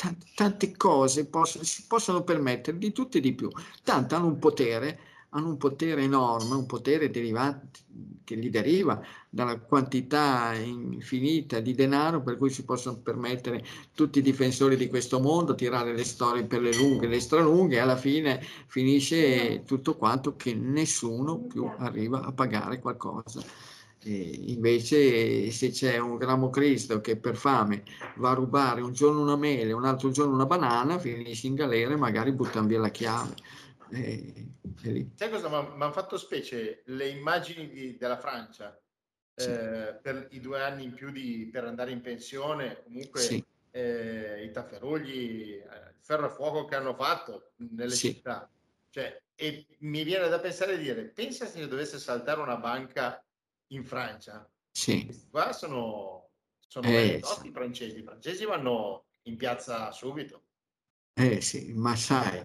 tante, 0.01 0.25
tante 0.33 0.75
cose 0.75 1.27
possono, 1.27 1.63
si 1.63 1.85
possono 1.85 2.23
permettere 2.23 2.77
di 2.79 2.91
tutto 2.91 3.17
e 3.17 3.19
di 3.19 3.33
più. 3.33 3.49
Tanto 3.83 4.15
hanno 4.15 4.25
un 4.25 4.39
potere, 4.39 4.99
hanno 5.29 5.49
un 5.49 5.57
potere 5.57 6.01
enorme, 6.01 6.55
un 6.55 6.65
potere 6.65 7.11
derivante, 7.11 7.79
che 8.23 8.35
gli 8.37 8.49
deriva 8.49 8.99
dalla 9.29 9.59
quantità 9.59 10.53
infinita 10.55 11.59
di 11.59 11.75
denaro 11.75 12.23
per 12.23 12.37
cui 12.37 12.49
si 12.49 12.63
possono 12.63 12.97
permettere 12.97 13.63
tutti 13.93 14.19
i 14.19 14.21
difensori 14.23 14.75
di 14.75 14.87
questo 14.87 15.19
mondo, 15.19 15.53
tirare 15.53 15.93
le 15.93 16.03
storie 16.03 16.45
per 16.45 16.61
le 16.61 16.73
lunghe 16.73 17.07
le 17.07 17.19
stralunghe 17.19 17.75
e 17.75 17.79
alla 17.79 17.97
fine 17.97 18.41
finisce 18.67 19.63
tutto 19.65 19.97
quanto 19.97 20.35
che 20.35 20.55
nessuno 20.55 21.41
più 21.41 21.71
arriva 21.77 22.21
a 22.23 22.31
pagare 22.31 22.79
qualcosa. 22.79 23.43
E 24.03 24.39
invece 24.47 25.51
se 25.51 25.69
c'è 25.69 25.97
un 25.99 26.17
gramo 26.17 26.49
Cristo 26.49 27.01
che 27.01 27.17
per 27.17 27.35
fame 27.35 27.83
va 28.15 28.31
a 28.31 28.33
rubare 28.33 28.81
un 28.81 28.93
giorno 28.93 29.21
una 29.21 29.35
mele, 29.35 29.73
un 29.73 29.85
altro 29.85 30.09
giorno 30.09 30.33
una 30.33 30.47
banana, 30.47 30.97
finisce 30.97 31.47
in 31.47 31.55
galera 31.55 31.93
e 31.93 31.97
magari 31.97 32.31
buttano 32.31 32.67
via 32.67 32.79
la 32.79 32.89
chiave. 32.89 33.35
E, 33.91 34.47
e 34.83 35.07
Sai 35.15 35.29
cosa 35.29 35.49
mi 35.49 35.55
hanno 35.55 35.91
fatto 35.91 36.17
specie? 36.17 36.81
Le 36.85 37.07
immagini 37.09 37.69
di, 37.69 37.97
della 37.97 38.17
Francia 38.17 38.75
sì. 39.35 39.49
eh, 39.49 39.99
per 40.01 40.27
i 40.31 40.39
due 40.39 40.61
anni 40.61 40.85
in 40.85 40.93
più 40.93 41.11
di, 41.11 41.49
per 41.51 41.65
andare 41.65 41.91
in 41.91 42.01
pensione, 42.01 42.81
comunque 42.83 43.19
sì. 43.19 43.43
eh, 43.71 44.43
i 44.43 44.51
tafferugli, 44.51 45.53
eh, 45.53 45.89
il 45.89 45.99
ferro 45.99 46.25
a 46.25 46.29
fuoco 46.29 46.65
che 46.65 46.75
hanno 46.75 46.95
fatto 46.95 47.51
nelle 47.57 47.91
sì. 47.91 48.13
città. 48.13 48.49
Cioè, 48.89 49.21
e 49.35 49.65
mi 49.79 50.03
viene 50.03 50.27
da 50.27 50.39
pensare 50.39 50.77
di 50.77 50.83
dire, 50.83 51.03
pensa 51.03 51.45
se 51.45 51.67
dovesse 51.67 51.97
saltare 51.97 52.41
una 52.41 52.57
banca 52.57 53.23
in 53.71 53.85
Francia. 53.85 54.49
Sì. 54.71 55.05
Questi 55.05 55.27
qua 55.29 55.51
sono, 55.53 56.29
sono 56.67 56.87
eh, 56.87 57.21
i 57.43 57.51
francesi. 57.51 57.99
I 57.99 58.03
francesi 58.03 58.45
vanno 58.45 59.05
in 59.23 59.35
piazza 59.35 59.91
subito. 59.91 60.43
Eh 61.13 61.41
sì, 61.41 61.73
ma 61.73 61.95
sai, 61.95 62.41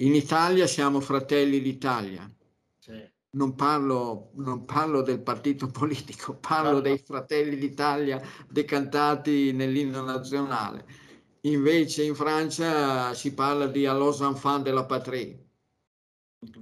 in 0.00 0.14
Italia 0.14 0.66
siamo 0.66 1.00
fratelli 1.00 1.60
d'Italia. 1.60 2.30
Sì. 2.78 3.10
Non 3.30 3.54
parlo, 3.54 4.30
non 4.34 4.64
parlo 4.64 5.02
del 5.02 5.22
partito 5.22 5.68
politico, 5.70 6.36
parlo 6.36 6.80
dei 6.80 6.98
fratelli 6.98 7.56
d'Italia 7.56 8.20
decantati 8.48 9.52
nell'inno 9.52 10.02
nazionale. 10.02 11.06
Invece 11.42 12.02
in 12.02 12.14
Francia 12.14 13.14
si 13.14 13.32
parla 13.32 13.66
di 13.66 13.86
Allos 13.86 14.20
enfants 14.20 14.64
de 14.64 14.72
la 14.72 14.84
patrie 14.84 15.47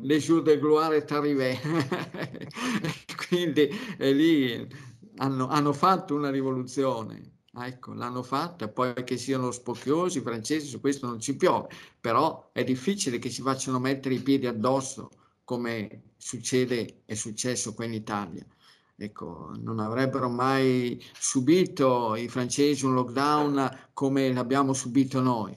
les 0.02 0.20
jours 0.20 0.42
de 0.42 0.54
gloire 0.54 0.94
est 0.94 1.12
arrivé. 1.12 1.58
Quindi 3.28 3.68
eh, 3.98 4.12
lì 4.12 4.68
hanno, 5.16 5.48
hanno, 5.48 5.72
fatto 5.72 6.14
una 6.14 6.30
rivoluzione. 6.30 7.34
Ecco, 7.58 7.94
l'hanno 7.94 8.22
fatta, 8.22 8.68
poi 8.68 8.92
che 9.04 9.16
siano 9.16 9.50
spocchiosi 9.50 10.18
i 10.18 10.22
francesi, 10.22 10.66
su 10.66 10.78
questo 10.78 11.06
non 11.06 11.20
ci 11.20 11.36
piove, 11.36 11.68
però 11.98 12.50
è 12.52 12.62
difficile 12.64 13.18
che 13.18 13.30
si 13.30 13.40
facciano 13.40 13.78
mettere 13.78 14.14
i 14.14 14.20
piedi 14.20 14.46
addosso 14.46 15.08
come 15.42 16.12
succede, 16.18 17.02
è 17.06 17.14
successo 17.14 17.72
qua 17.72 17.86
in 17.86 17.94
Italia. 17.94 18.44
Ecco, 18.98 19.52
non 19.58 19.78
avrebbero 19.78 20.28
mai 20.28 21.02
subito 21.18 22.14
i 22.14 22.28
francesi 22.28 22.84
un 22.84 22.94
lockdown 22.94 23.88
come 23.94 24.32
l'abbiamo 24.32 24.74
subito 24.74 25.20
noi, 25.20 25.56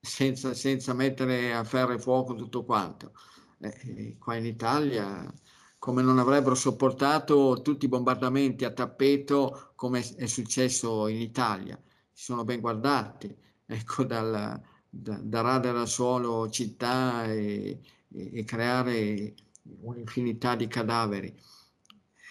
senza, 0.00 0.52
senza 0.52 0.94
mettere 0.94 1.54
a 1.54 1.62
ferro 1.62 1.92
e 1.92 1.98
fuoco 1.98 2.34
tutto 2.34 2.64
quanto 2.64 3.12
eh, 3.60 4.16
qua 4.18 4.36
in 4.36 4.46
Italia, 4.46 5.32
come 5.78 6.02
non 6.02 6.18
avrebbero 6.18 6.54
sopportato 6.54 7.60
tutti 7.62 7.84
i 7.84 7.88
bombardamenti 7.88 8.64
a 8.64 8.72
tappeto 8.72 9.72
come 9.74 10.00
è 10.16 10.26
successo 10.26 11.06
in 11.08 11.20
Italia. 11.20 11.80
Si 12.12 12.24
sono 12.24 12.44
ben 12.44 12.60
guardati, 12.60 13.34
ecco, 13.66 14.04
dal, 14.04 14.60
da, 14.88 15.18
da 15.22 15.40
radere 15.40 15.78
al 15.78 15.88
suolo 15.88 16.48
città 16.50 17.24
e, 17.26 17.80
e, 18.08 18.30
e 18.38 18.44
creare 18.44 19.34
un'infinità 19.80 20.56
di 20.56 20.66
cadaveri. 20.68 21.34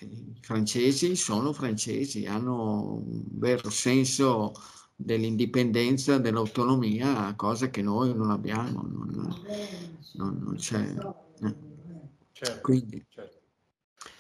I 0.02 0.36
francesi 0.42 1.16
sono 1.16 1.54
francesi, 1.54 2.26
hanno 2.26 2.96
un 2.96 3.24
vero 3.32 3.70
senso 3.70 4.54
dell'indipendenza, 4.96 6.18
dell'autonomia, 6.18 7.34
cosa 7.36 7.70
che 7.70 7.82
noi 7.82 8.16
non 8.16 8.32
abbiamo, 8.32 8.82
non, 8.84 9.46
non, 10.14 10.40
non 10.42 10.56
c'è. 10.56 10.94
Eh. 11.42 11.56
Certo, 12.32 12.62
Quindi, 12.62 13.06
certo. 13.10 13.35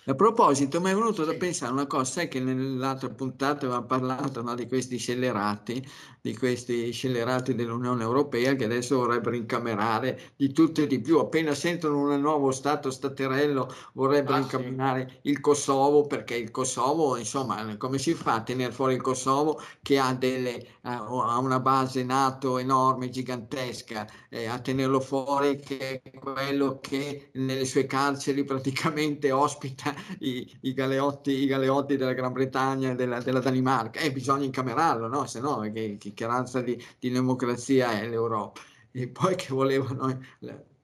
A 0.08 0.13
proposito, 0.13 0.80
mi 0.82 0.91
è 0.91 0.94
venuto 0.94 1.26
da 1.26 1.34
pensare 1.34 1.72
una 1.72 1.88
cosa, 1.88 2.04
sai 2.12 2.28
che 2.28 2.39
nell'altra 2.39 3.10
puntata 3.10 3.65
avevamo 3.65 3.88
parlato 3.88 4.44
no, 4.44 4.54
di 4.54 4.68
questi 4.68 4.98
scellerati, 4.98 5.84
di 6.22 6.38
questi 6.38 6.91
scellerati 6.91 7.56
dell'Unione 7.56 8.04
Europea 8.04 8.54
che 8.54 8.65
adesso 8.65 8.98
vorrebbero 8.98 9.36
incamerare 9.36 10.34
di 10.36 10.52
tutto 10.52 10.84
e 10.84 10.88
di 10.88 11.02
più. 11.02 11.18
Appena 11.18 11.56
sentono 11.56 12.02
un 12.02 12.22
nuovo 12.22 12.52
Stato 12.52 12.91
staterello 12.91 13.74
vorrebbero 13.94 14.36
ah, 14.36 14.39
incamerare 14.41 15.10
sì. 15.24 15.30
il 15.30 15.39
Kosovo 15.39 16.06
perché 16.06 16.36
il 16.36 16.52
Kosovo, 16.52 17.18
insomma, 17.18 17.76
come 17.78 17.98
si 17.98 18.13
fa 18.13 18.36
a 18.36 18.44
tenere 18.44 18.72
fuori 18.72 18.94
il 18.94 19.02
Kosovo 19.02 19.60
che 19.82 19.98
ha, 19.98 20.13
delle, 20.13 20.68
ha 20.82 21.39
una 21.39 21.60
base 21.60 22.04
NATO 22.04 22.60
enorme, 22.60 23.10
gigantesca, 23.10 24.08
eh, 24.30 24.46
a 24.46 24.60
tenerlo 24.60 25.00
fuori 25.00 25.58
che 25.58 26.02
è 26.04 26.12
quello 26.12 26.80
che 26.80 27.30
nelle 27.34 27.65
sue 27.65 27.88
carceri 27.88 28.44
praticamente 28.44 29.32
ospita 29.32 29.94
i, 30.19 30.58
i, 30.62 30.73
galeotti, 30.73 31.31
i 31.31 31.45
galeotti 31.45 31.97
della 31.97 32.13
Gran 32.13 32.34
Bretagna 32.34 32.91
e 32.91 32.95
della, 32.95 33.21
della, 33.21 33.39
Danimarca 33.39 33.99
e 33.99 34.12
bisogna 34.12 34.45
incamerarlo, 34.45 35.08
no? 35.08 35.25
se 35.25 35.39
no 35.39 35.60
che, 35.71 35.97
che 35.97 36.25
razza 36.25 36.62
di, 36.62 36.81
di 36.99 37.10
democrazia 37.10 37.99
è 37.99 38.08
l'Europa. 38.08 38.62
E 38.91 39.10
poi 39.10 39.36
che 39.36 39.47
volevano 39.49 40.19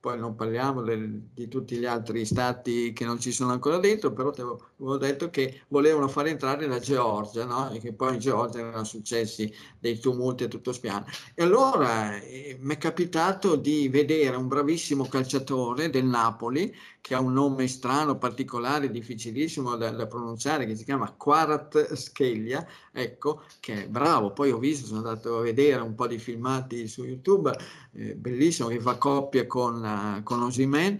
poi 0.01 0.17
non 0.17 0.33
parliamo 0.33 0.81
del, 0.81 1.29
di 1.31 1.47
tutti 1.47 1.77
gli 1.77 1.85
altri 1.85 2.25
stati 2.25 2.91
che 2.91 3.05
non 3.05 3.19
ci 3.19 3.31
sono 3.31 3.51
ancora 3.51 3.77
dentro, 3.77 4.11
però 4.11 4.31
ti 4.31 4.41
avevo 4.41 4.97
detto 4.97 5.29
che 5.29 5.61
volevano 5.67 6.07
far 6.07 6.25
entrare 6.25 6.65
la 6.65 6.79
Georgia, 6.79 7.45
no? 7.45 7.69
e 7.69 7.79
che 7.79 7.93
poi 7.93 8.15
in 8.15 8.19
Georgia 8.19 8.59
erano 8.59 8.83
successi 8.83 9.53
dei 9.79 9.99
tumulti 9.99 10.45
a 10.45 10.47
tutto 10.47 10.73
spiano. 10.73 11.05
E 11.35 11.43
allora 11.43 12.19
eh, 12.19 12.57
mi 12.59 12.73
è 12.73 12.77
capitato 12.79 13.55
di 13.55 13.89
vedere 13.89 14.35
un 14.35 14.47
bravissimo 14.47 15.05
calciatore 15.05 15.91
del 15.91 16.05
Napoli, 16.05 16.75
che 17.01 17.15
ha 17.15 17.19
un 17.19 17.33
nome 17.33 17.67
strano, 17.67 18.17
particolare, 18.17 18.91
difficilissimo 18.91 19.75
da, 19.75 19.89
da 19.89 20.05
pronunciare, 20.05 20.67
che 20.67 20.75
si 20.75 20.83
chiama 20.83 21.11
Quarat 21.11 21.93
Schelia, 21.93 22.65
ecco, 22.91 23.41
che 23.59 23.85
è 23.85 23.89
bravo. 23.89 24.31
Poi 24.31 24.51
ho 24.51 24.59
visto, 24.59 24.85
sono 24.85 24.99
andato 24.99 25.39
a 25.39 25.41
vedere 25.41 25.81
un 25.81 25.95
po' 25.95 26.05
di 26.05 26.19
filmati 26.19 26.87
su 26.87 27.03
YouTube, 27.03 27.51
eh, 27.93 28.13
bellissimo, 28.13 28.69
che 28.69 28.79
fa 28.79 28.97
coppia 28.97 29.47
con, 29.47 29.83
uh, 29.83 30.23
con 30.23 30.43
Osimen, 30.43 30.99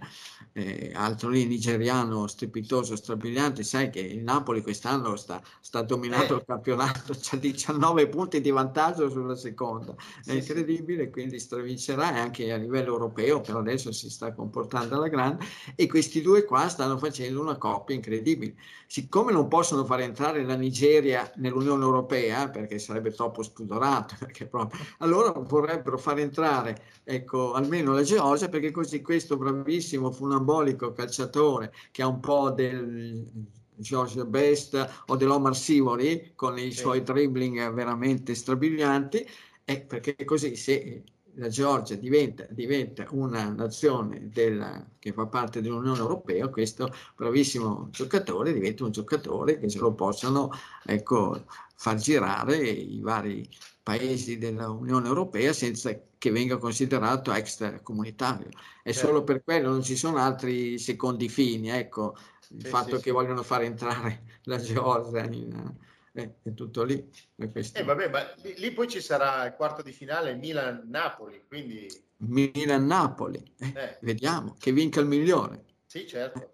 eh, 0.52 0.90
altro 0.94 1.30
lì 1.30 1.46
nigeriano 1.46 2.26
strepitoso, 2.26 2.96
strabiliante, 2.96 3.62
sai 3.62 3.90
che 3.90 4.00
il 4.00 4.22
Napoli 4.22 4.62
quest'anno 4.62 5.16
sta, 5.16 5.42
sta 5.60 5.82
dominato 5.82 6.34
eh. 6.34 6.36
il 6.38 6.44
campionato, 6.44 7.14
c'ha 7.18 7.36
19 7.36 8.08
punti 8.08 8.40
di 8.40 8.50
vantaggio 8.50 9.08
sulla 9.08 9.36
seconda, 9.36 9.94
è 10.24 10.32
incredibile, 10.32 11.10
quindi 11.10 11.38
stravincerà 11.38 12.08
anche 12.08 12.52
a 12.52 12.56
livello 12.56 12.92
europeo, 12.92 13.40
però 13.40 13.60
adesso 13.60 13.92
si 13.92 14.10
sta 14.10 14.32
comportando 14.32 14.96
alla 14.96 15.08
grande 15.08 15.44
e 15.74 15.86
questi 15.86 16.20
due 16.20 16.44
qua 16.44 16.68
stanno 16.68 16.98
facendo 16.98 17.40
una 17.40 17.56
coppia 17.56 17.94
incredibile. 17.94 18.54
Siccome 18.92 19.32
non 19.32 19.48
possono 19.48 19.86
far 19.86 20.00
entrare 20.00 20.44
la 20.44 20.54
Nigeria 20.54 21.32
nell'Unione 21.36 21.82
Europea, 21.82 22.50
perché 22.50 22.78
sarebbe 22.78 23.10
troppo 23.10 23.42
spudorato, 23.42 24.16
proprio, 24.50 24.84
allora 24.98 25.30
vorrebbero 25.30 25.96
far 25.96 26.18
entrare 26.18 27.00
ecco, 27.02 27.54
almeno 27.54 27.94
la 27.94 28.02
Georgia, 28.02 28.50
perché 28.50 28.70
così 28.70 29.00
questo 29.00 29.38
bravissimo 29.38 30.10
funambolico 30.12 30.92
calciatore 30.92 31.72
che 31.90 32.02
ha 32.02 32.06
un 32.06 32.20
po' 32.20 32.50
del 32.50 33.32
George 33.76 34.26
Best 34.26 35.04
o 35.06 35.16
dell'Omar 35.16 35.56
Sivori 35.56 36.32
con 36.34 36.58
i 36.58 36.70
suoi 36.70 37.02
dribbling 37.02 37.72
veramente 37.72 38.34
strabilianti, 38.34 39.26
eh, 39.64 39.80
perché 39.80 40.22
così 40.26 40.54
se 40.54 41.02
la 41.34 41.48
Georgia 41.48 41.94
diventa, 41.94 42.46
diventa 42.50 43.06
una 43.10 43.48
nazione 43.48 44.28
della, 44.30 44.86
che 44.98 45.12
fa 45.12 45.26
parte 45.26 45.60
dell'Unione 45.60 45.98
Europea, 45.98 46.48
questo 46.48 46.92
bravissimo 47.16 47.88
giocatore 47.90 48.52
diventa 48.52 48.84
un 48.84 48.90
giocatore 48.90 49.58
che 49.58 49.68
se 49.68 49.78
lo 49.78 49.92
possano 49.94 50.50
ecco, 50.84 51.44
far 51.74 51.96
girare 51.96 52.58
i 52.58 53.00
vari 53.00 53.48
paesi 53.82 54.38
dell'Unione 54.38 55.08
Europea 55.08 55.52
senza 55.52 55.98
che 56.18 56.30
venga 56.30 56.56
considerato 56.58 57.32
extracomunitario. 57.32 58.48
È 58.82 58.92
certo. 58.92 59.08
solo 59.08 59.24
per 59.24 59.42
quello, 59.42 59.70
non 59.70 59.82
ci 59.82 59.96
sono 59.96 60.18
altri 60.18 60.78
secondi 60.78 61.28
fini, 61.28 61.70
ecco, 61.70 62.14
il 62.50 62.62
sì, 62.62 62.68
fatto 62.68 62.96
sì, 62.96 63.02
che 63.02 63.08
sì. 63.08 63.10
vogliono 63.10 63.42
far 63.42 63.62
entrare 63.62 64.22
la 64.44 64.58
Georgia 64.58 65.24
in, 65.24 65.74
eh, 66.12 66.34
è 66.42 66.54
tutto 66.54 66.82
lì. 66.84 67.10
Eh, 67.36 67.82
vabbè, 67.82 68.08
ma 68.10 68.34
lì, 68.42 68.54
lì, 68.58 68.72
poi 68.72 68.88
ci 68.88 69.00
sarà 69.00 69.46
il 69.46 69.54
quarto 69.54 69.82
di 69.82 69.92
finale 69.92 70.34
Milan-Napoli, 70.34 71.44
quindi... 71.48 71.88
Milan-Napoli, 72.18 73.42
eh, 73.58 73.72
eh. 73.74 73.98
vediamo, 74.02 74.56
che 74.58 74.72
vinca 74.72 75.00
il 75.00 75.06
migliore. 75.06 75.64
Sì, 75.86 76.06
certo. 76.06 76.52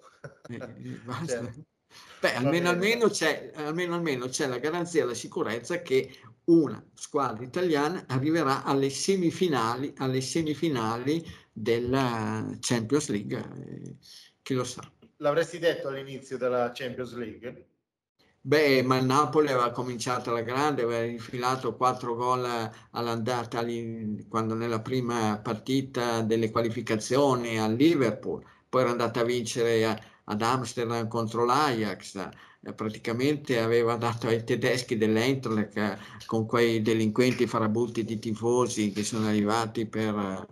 Eh, 0.49 0.55
eh, 0.55 1.01
certo. 1.27 1.65
Beh, 2.21 2.35
almeno 2.35 2.69
almeno, 2.69 3.09
c'è, 3.09 3.53
almeno 3.55 3.95
almeno 3.95 4.29
c'è 4.29 4.47
la 4.47 4.59
garanzia, 4.59 5.05
la 5.05 5.15
sicurezza 5.15 5.83
che 5.83 6.11
una 6.45 6.83
squadra 6.95 7.45
italiana 7.45 8.05
arriverà 8.09 8.65
alle 8.65 8.91
semifinali, 8.91 9.93
alle 9.99 10.21
semifinali 10.21 11.25
della 11.53 12.57
Champions 12.61 13.09
League. 13.09 13.39
Eh, 13.39 13.97
chi 14.43 14.55
lo 14.55 14.65
sa. 14.65 14.83
L'avresti 15.17 15.59
detto 15.59 15.89
all'inizio 15.89 16.39
della 16.39 16.71
Champions 16.73 17.15
League? 17.15 17.68
Beh, 18.49 18.83
ma 18.83 18.97
il 18.97 19.05
Napoli 19.05 19.49
aveva 19.49 19.71
cominciato 19.73 20.31
alla 20.31 20.41
grande, 20.41 20.83
aveva 20.83 21.05
infilato 21.05 21.77
quattro 21.77 22.15
gol 22.15 22.47
all'andata 22.93 23.63
quando 24.27 24.55
nella 24.55 24.81
prima 24.81 25.39
partita 25.39 26.23
delle 26.23 26.51
qualificazioni 26.51 27.59
al 27.61 27.75
Liverpool, 27.75 28.43
poi 28.67 28.81
era 28.81 28.91
andata 28.91 29.21
a 29.21 29.25
vincere 29.25 29.85
ad 30.25 30.41
Amsterdam 30.41 31.07
contro 31.09 31.45
l'Ajax, 31.45 32.27
praticamente 32.75 33.61
aveva 33.61 33.97
dato 33.97 34.29
ai 34.29 34.43
tedeschi 34.43 34.97
dell'Eintracht 34.97 35.77
eh, 35.77 35.99
con 36.25 36.47
quei 36.47 36.81
delinquenti 36.81 37.47
farabutti 37.47 38.03
di 38.03 38.19
tifosi 38.19 38.93
che 38.93 39.05
sono 39.05 39.27
arrivati 39.27 39.87
per 39.87 40.47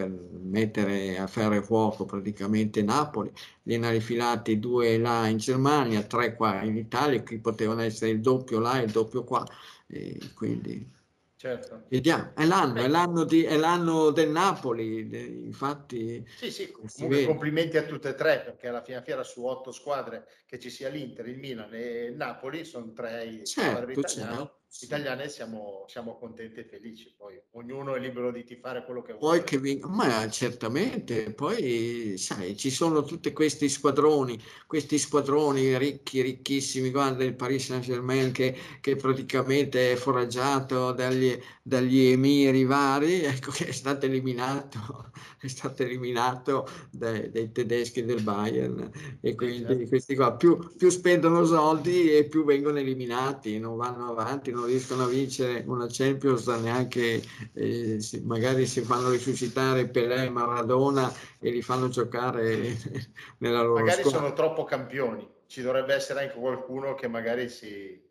per 0.00 0.08
mettere 0.08 1.18
a 1.18 1.26
ferro 1.26 1.54
e 1.54 1.62
fuoco 1.62 2.04
praticamente 2.04 2.82
Napoli, 2.82 3.30
ne 3.64 3.86
ha 3.86 3.90
rifilati 3.90 4.58
due 4.58 4.98
là 4.98 5.26
in 5.26 5.36
Germania, 5.36 6.02
tre 6.02 6.34
qua 6.34 6.62
in 6.62 6.76
Italia, 6.76 7.22
che 7.22 7.38
potevano 7.38 7.82
essere 7.82 8.12
il 8.12 8.20
doppio 8.20 8.58
là 8.60 8.80
e 8.80 8.84
il 8.84 8.90
doppio 8.90 9.24
qua, 9.24 9.46
e 9.86 10.18
quindi 10.34 10.98
Certo. 11.40 11.84
Vediamo, 11.88 12.32
è 12.34 12.44
l'anno, 12.44 12.82
è 12.82 12.86
l'anno, 12.86 13.24
di, 13.24 13.44
è 13.44 13.56
l'anno 13.56 14.10
del 14.10 14.28
Napoli, 14.28 15.46
infatti. 15.46 16.22
Sì, 16.36 16.50
sì, 16.50 16.70
comunque 16.70 17.24
complimenti 17.24 17.78
a 17.78 17.84
tutte 17.84 18.10
e 18.10 18.14
tre, 18.14 18.42
perché 18.44 18.68
alla 18.68 18.82
fine 18.82 19.02
fiera 19.02 19.22
su 19.22 19.46
otto 19.46 19.72
squadre 19.72 20.26
che 20.44 20.58
ci 20.58 20.68
sia 20.68 20.90
l'Inter, 20.90 21.26
il 21.28 21.38
Milan 21.38 21.72
e 21.72 22.04
il 22.04 22.14
Napoli, 22.14 22.66
sono 22.66 22.92
tre 22.92 23.40
certo, 23.46 23.70
squadre 23.70 23.92
italiane. 23.94 24.36
Certo 24.36 24.59
sì. 24.70 24.84
italiane 24.84 25.28
siamo, 25.28 25.84
siamo, 25.88 26.16
contenti 26.16 26.60
e 26.60 26.64
felici, 26.64 27.12
poi 27.16 27.40
ognuno 27.52 27.96
è 27.96 27.98
libero 27.98 28.30
di 28.30 28.44
tifare 28.44 28.84
quello 28.84 29.02
che 29.02 29.14
vuole. 29.14 29.42
Che 29.42 29.58
ving- 29.58 29.84
ma 29.86 30.28
certamente, 30.30 31.32
poi 31.32 32.14
sai, 32.16 32.56
ci 32.56 32.70
sono 32.70 33.02
tutti 33.02 33.32
questi 33.32 33.68
squadroni, 33.68 34.40
questi 34.68 34.96
squadroni 34.96 35.76
ricchi, 35.76 36.20
ricchissimi, 36.20 36.90
guarda 36.90 37.24
il 37.24 37.34
Paris 37.34 37.66
Saint-Germain 37.66 38.30
che, 38.30 38.56
che 38.80 38.94
praticamente 38.94 39.90
è 39.92 39.96
foraggiato 39.96 40.92
dagli, 40.92 41.36
dagli 41.62 42.02
emiri 42.02 42.64
vari, 42.64 43.22
ecco 43.26 43.50
che 43.50 43.66
è 43.66 43.72
stato 43.72 44.06
eliminato, 44.06 45.10
è 45.40 45.48
stato 45.48 45.82
eliminato 45.82 46.68
dai, 46.92 47.28
dai 47.28 47.50
tedeschi 47.50 48.04
del 48.04 48.22
Bayern 48.22 48.88
e 49.20 49.34
quindi 49.34 49.66
certo. 49.66 49.88
questi 49.88 50.14
qua 50.14 50.36
più, 50.36 50.56
più 50.76 50.90
spendono 50.90 51.44
soldi 51.44 52.12
e 52.12 52.28
più 52.28 52.44
vengono 52.44 52.78
eliminati, 52.78 53.58
non 53.58 53.76
vanno 53.76 54.10
avanti, 54.10 54.52
non 54.52 54.59
riescono 54.66 55.04
a 55.04 55.08
vincere 55.08 55.64
una 55.66 55.86
Champions 55.88 56.46
neanche, 56.46 57.22
eh, 57.52 57.98
magari 58.22 58.66
si 58.66 58.82
fanno 58.82 59.10
risuscitare 59.10 59.88
Pelé, 59.88 60.28
Maradona 60.28 61.12
e 61.38 61.50
li 61.50 61.62
fanno 61.62 61.88
giocare 61.88 62.76
nella 63.38 63.62
loro 63.62 63.80
magari 63.80 64.00
squadra. 64.00 64.20
sono 64.20 64.32
troppo 64.32 64.64
campioni, 64.64 65.28
ci 65.46 65.62
dovrebbe 65.62 65.94
essere 65.94 66.22
anche 66.22 66.38
qualcuno 66.38 66.94
che 66.94 67.08
magari 67.08 67.48
si... 67.48 68.08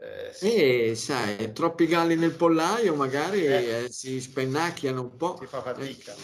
Eh, 0.00 0.32
sì. 0.32 0.54
eh, 0.54 0.94
sai, 0.94 1.52
troppi 1.52 1.86
galli 1.86 2.14
nel 2.14 2.34
pollaio 2.34 2.94
magari 2.94 3.44
eh. 3.44 3.84
Eh, 3.84 3.90
si 3.90 4.20
spennacchiano 4.20 5.00
un 5.00 5.16
po'. 5.16 5.36
Si 5.40 5.46
fa 5.46 5.60
fatica. 5.60 6.14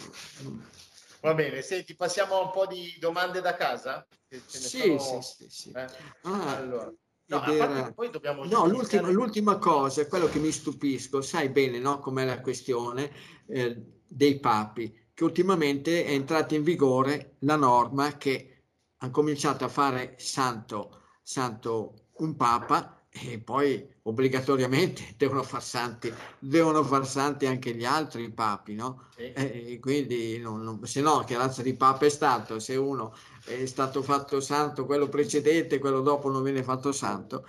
Va 1.21 1.35
bene, 1.35 1.63
senti, 1.63 1.97
passiamo 1.97 2.37
a 2.37 2.43
un 2.43 2.51
po' 2.51 2.67
di 2.67 2.97
domande 3.01 3.41
da 3.41 3.55
casa? 3.55 4.07
Sì, 4.29 4.97
sono... 4.97 5.23
sì, 5.23 5.47
sì, 5.47 5.47
sì, 5.49 5.73
eh? 5.75 5.87
ah, 6.23 6.57
allora. 6.57 6.93
No, 7.27 7.43
era... 7.45 7.95
no 7.95 8.67
l'ultima, 8.67 9.09
l'ultima, 9.11 9.57
cosa 9.57 10.03
è 10.03 10.09
quello 10.09 10.29
che 10.29 10.39
mi 10.39 10.51
stupisco, 10.51 11.23
sai 11.23 11.49
bene 11.49 11.79
no, 11.79 11.99
com'è 11.99 12.25
la 12.25 12.41
questione 12.41 13.11
eh, 13.47 13.83
dei 14.07 14.39
papi, 14.39 15.09
che 15.15 15.25
ultimamente 15.25 16.05
è 16.05 16.11
entrata 16.11 16.55
in 16.55 16.63
vigore 16.63 17.37
la 17.41 17.57
norma 17.57 18.17
che 18.19 18.65
ha 18.99 19.11
cominciato 19.11 19.65
a 19.65 19.69
fare 19.69 20.17
santo, 20.19 21.01
santo 21.23 22.09
un 22.19 22.37
papa 22.37 23.07
e 23.09 23.39
poi 23.39 23.89
obbligatoriamente 24.03 25.15
devono 25.17 25.43
far 25.43 25.63
santi, 25.63 26.13
devono 26.39 26.83
far 26.83 27.07
santi 27.07 27.47
anche 27.47 27.75
gli 27.75 27.85
altri 27.85 28.31
papi, 28.31 28.75
no? 28.75 29.07
Sì. 29.15 29.33
E 29.33 29.79
quindi 29.81 30.39
non, 30.39 30.63
non, 30.63 30.85
se 30.85 31.01
no 31.01 31.25
che 31.25 31.37
razza 31.37 31.63
di 31.63 31.75
papa 31.75 32.07
è 32.07 32.11
stato? 32.11 32.59
Se 32.59 32.77
uno 32.77 33.15
è 33.45 33.67
stato 33.67 34.03
fatto 34.03 34.41
santo 34.41 34.87
quello 34.87 35.09
precedente, 35.09 35.79
quello 35.79 36.01
dopo 36.01 36.31
non 36.31 36.43
viene 36.43 36.63
fatto 36.63 36.93
santo. 36.93 37.47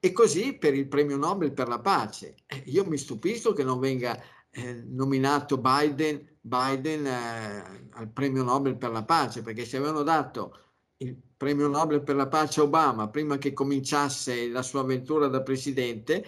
E 0.00 0.12
così 0.12 0.56
per 0.56 0.74
il 0.74 0.86
premio 0.88 1.16
Nobel 1.16 1.52
per 1.52 1.68
la 1.68 1.80
pace. 1.80 2.36
Eh, 2.46 2.62
io 2.66 2.84
mi 2.86 2.96
stupisco 2.96 3.52
che 3.52 3.64
non 3.64 3.80
venga 3.80 4.20
eh, 4.50 4.84
nominato 4.86 5.58
Biden, 5.58 6.36
Biden 6.40 7.06
eh, 7.06 7.88
al 7.90 8.10
premio 8.12 8.42
Nobel 8.42 8.76
per 8.76 8.90
la 8.90 9.04
pace, 9.04 9.42
perché 9.42 9.64
se 9.64 9.76
avevano 9.76 10.02
dato 10.02 10.56
il 10.98 11.16
premio 11.36 11.68
Nobel 11.68 12.02
per 12.02 12.16
la 12.16 12.28
pace 12.28 12.60
a 12.60 12.64
Obama 12.64 13.08
prima 13.08 13.38
che 13.38 13.52
cominciasse 13.52 14.48
la 14.48 14.62
sua 14.62 14.80
avventura 14.80 15.28
da 15.28 15.42
presidente, 15.42 16.24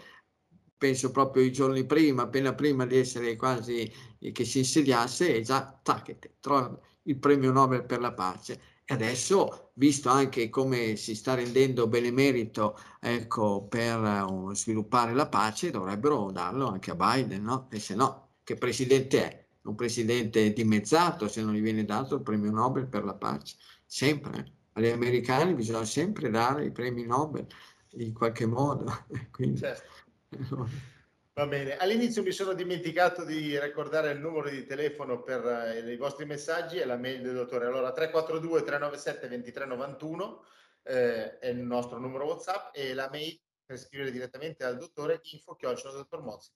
penso 0.77 1.11
proprio 1.11 1.43
i 1.43 1.53
giorni 1.53 1.85
prima, 1.85 2.23
appena 2.23 2.55
prima 2.55 2.87
di 2.87 2.97
essere 2.97 3.37
quasi 3.37 3.91
che 4.33 4.45
si 4.45 4.59
insediasse, 4.59 5.35
e 5.35 5.43
già 5.43 5.79
tac, 5.83 6.39
trova 6.41 6.79
il 7.03 7.19
premio 7.19 7.53
Nobel 7.53 7.85
per 7.85 8.01
la 8.01 8.13
pace. 8.13 8.70
E 8.91 8.95
adesso, 8.95 9.71
visto 9.75 10.09
anche 10.09 10.51
come 10.51 10.97
si 10.97 11.15
sta 11.15 11.35
rendendo 11.35 11.87
benemerito 11.87 12.77
ecco, 12.99 13.69
per 13.69 14.01
uh, 14.01 14.53
sviluppare 14.53 15.15
la 15.15 15.29
pace, 15.29 15.71
dovrebbero 15.71 16.33
darlo 16.33 16.67
anche 16.67 16.91
a 16.91 16.97
Biden, 16.97 17.45
no? 17.45 17.69
E 17.71 17.79
se 17.79 17.95
no, 17.95 18.31
che 18.43 18.57
presidente 18.57 19.31
è? 19.31 19.47
Un 19.63 19.77
presidente 19.77 20.53
dimezzato 20.53 21.29
se 21.29 21.41
non 21.41 21.55
gli 21.55 21.61
viene 21.61 21.85
dato 21.85 22.17
il 22.17 22.23
premio 22.23 22.51
Nobel 22.51 22.89
per 22.89 23.05
la 23.05 23.15
pace. 23.15 23.55
Sempre. 23.87 24.55
Agli 24.73 24.89
americani 24.89 25.55
bisogna 25.55 25.85
sempre 25.85 26.29
dare 26.29 26.65
i 26.65 26.73
premi 26.73 27.05
Nobel 27.05 27.47
in 27.91 28.13
qualche 28.13 28.47
modo. 28.47 29.05
Quindi, 29.31 29.61
certo. 29.61 29.89
Va 31.33 31.47
bene, 31.47 31.77
all'inizio 31.77 32.23
mi 32.23 32.33
sono 32.33 32.55
dimenticato 32.55 33.25
di 33.25 33.59
ricordare 33.59 34.11
il 34.11 34.19
numero 34.19 34.51
di 34.51 34.67
telefono 34.67 35.23
per 35.23 35.47
eh, 35.47 35.93
i 35.93 35.97
vostri 35.97 36.25
messaggi 36.27 36.79
e 36.79 36.85
la 36.85 36.97
mail 36.97 37.23
del 37.23 37.35
dottore. 37.35 37.67
Allora 37.67 37.93
342 37.93 38.63
397 38.63 39.29
2391 39.29 40.45
eh, 40.83 41.39
è 41.39 41.49
il 41.49 41.59
nostro 41.59 41.99
numero 41.99 42.27
WhatsApp 42.27 42.75
e 42.75 42.95
la 42.95 43.09
mail 43.11 43.41
per 43.65 43.79
scrivere 43.79 44.11
direttamente 44.11 44.65
al 44.65 44.77
dottore 44.77 45.21
info 45.23 45.57
dottor 45.57 46.23
Mozzi. 46.23 46.51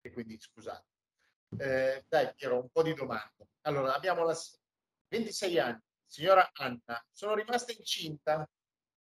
E 0.00 0.12
quindi 0.12 0.40
scusate. 0.40 0.86
Eh, 1.58 2.04
dai 2.08 2.32
Piero, 2.34 2.60
un 2.60 2.70
po' 2.70 2.82
di 2.82 2.94
domande. 2.94 3.48
Allora, 3.62 3.94
abbiamo 3.94 4.24
la 4.24 4.36
26 5.08 5.58
anni, 5.58 5.82
signora 6.06 6.50
Anna, 6.54 7.06
sono 7.10 7.34
rimasta 7.34 7.72
incinta 7.72 8.48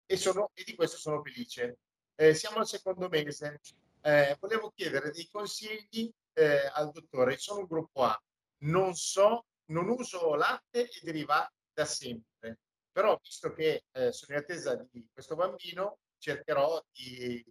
e, 0.06 0.16
sono, 0.16 0.50
e 0.54 0.62
di 0.64 0.76
questo 0.76 0.98
sono 0.98 1.20
felice. 1.20 1.78
Eh, 2.14 2.34
siamo 2.34 2.58
al 2.58 2.66
secondo 2.66 3.08
mese 3.08 3.60
eh, 4.02 4.36
volevo 4.40 4.70
chiedere 4.74 5.10
dei 5.10 5.28
consigli 5.30 6.12
eh, 6.34 6.70
al 6.72 6.90
dottore. 6.90 7.38
Sono 7.38 7.60
un 7.60 7.66
gruppo 7.66 8.02
A, 8.02 8.22
non 8.64 8.94
so, 8.94 9.46
non 9.66 9.88
uso 9.88 10.34
latte 10.34 10.88
e 10.88 11.00
derivati 11.02 11.54
da 11.72 11.84
sempre, 11.84 12.58
però 12.90 13.18
visto 13.22 13.52
che 13.52 13.84
eh, 13.92 14.12
sono 14.12 14.36
in 14.36 14.42
attesa 14.42 14.86
di 14.90 15.06
questo 15.12 15.34
bambino, 15.34 15.98
cercherò 16.18 16.84
di 16.92 17.44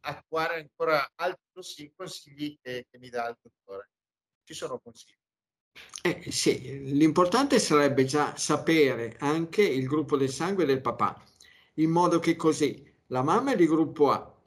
attuare 0.00 0.60
ancora 0.60 1.10
altri 1.16 1.92
consigli 1.94 2.58
che, 2.60 2.86
che 2.90 2.98
mi 2.98 3.08
dà 3.08 3.28
il 3.28 3.36
dottore. 3.40 3.90
Ci 4.44 4.54
sono 4.54 4.78
consigli. 4.78 5.16
Eh, 6.02 6.30
sì, 6.32 6.94
l'importante 6.94 7.58
sarebbe 7.58 8.04
già 8.04 8.36
sapere 8.36 9.16
anche 9.20 9.62
il 9.62 9.86
gruppo 9.86 10.16
del 10.16 10.30
sangue 10.30 10.64
del 10.64 10.80
papà, 10.80 11.22
in 11.74 11.90
modo 11.90 12.18
che 12.18 12.34
così 12.34 12.84
la 13.08 13.22
mamma 13.22 13.52
è 13.52 13.56
di 13.56 13.66
gruppo 13.66 14.10
A, 14.10 14.37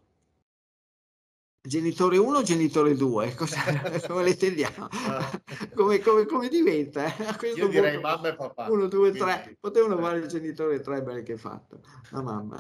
Genitore 1.63 2.17
1 2.17 2.41
genitore 2.41 2.95
2? 2.95 3.36
come 4.08 4.24
le 4.24 4.36
tendiamo? 4.36 4.88
Ah. 4.89 5.41
come, 5.76 6.00
come, 6.00 6.26
come, 6.26 6.50
diventa? 6.50 7.06
Io 7.56 7.67
direi 7.67 8.00
punto, 8.00 8.08
mamma 8.08 8.28
e 8.30 8.36
papà. 8.36 8.71
1, 8.71 8.88
2, 8.88 9.12
3. 9.12 9.58
Potevano 9.60 9.97
fare 10.00 10.17
il 10.19 10.26
genitore 10.28 10.82
3, 10.82 11.04
bene 11.04 11.21
che 11.21 11.38
fatto. 11.38 11.82
La 12.10 12.24
mamma. 12.24 12.58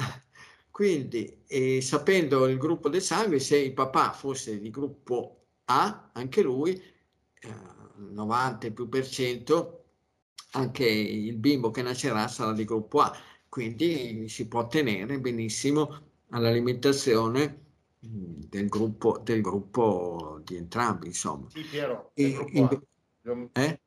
Quindi, 0.69 1.43
eh, 1.47 1.81
sapendo 1.81 2.47
il 2.47 2.57
gruppo 2.57 2.89
del 2.89 3.01
sangue, 3.01 3.39
se 3.39 3.57
il 3.57 3.73
papà 3.73 4.11
fosse 4.11 4.59
di 4.59 4.69
gruppo 4.69 5.45
A, 5.65 6.11
anche 6.13 6.43
lui, 6.43 6.73
eh, 6.75 7.53
90 7.95 8.69
più 8.69 8.87
per 8.87 9.07
cento, 9.07 9.85
anche 10.51 10.85
il 10.85 11.37
bimbo 11.37 11.71
che 11.71 11.81
nascerà 11.81 12.27
sarà 12.27 12.53
di 12.53 12.65
gruppo 12.65 12.99
A. 12.99 13.17
Quindi 13.49 14.29
si 14.29 14.47
può 14.47 14.59
ottenere 14.59 15.19
benissimo 15.19 16.09
all'alimentazione 16.29 17.70
del 18.03 18.67
gruppo, 18.67 19.19
del 19.23 19.41
gruppo 19.41 20.41
di 20.43 20.55
entrambi, 20.55 21.07
insomma. 21.07 21.47
Sì, 21.49 21.61
Piero, 21.61 22.11
e, 22.15 22.35
in, 22.49 22.81
eh? 23.53 23.79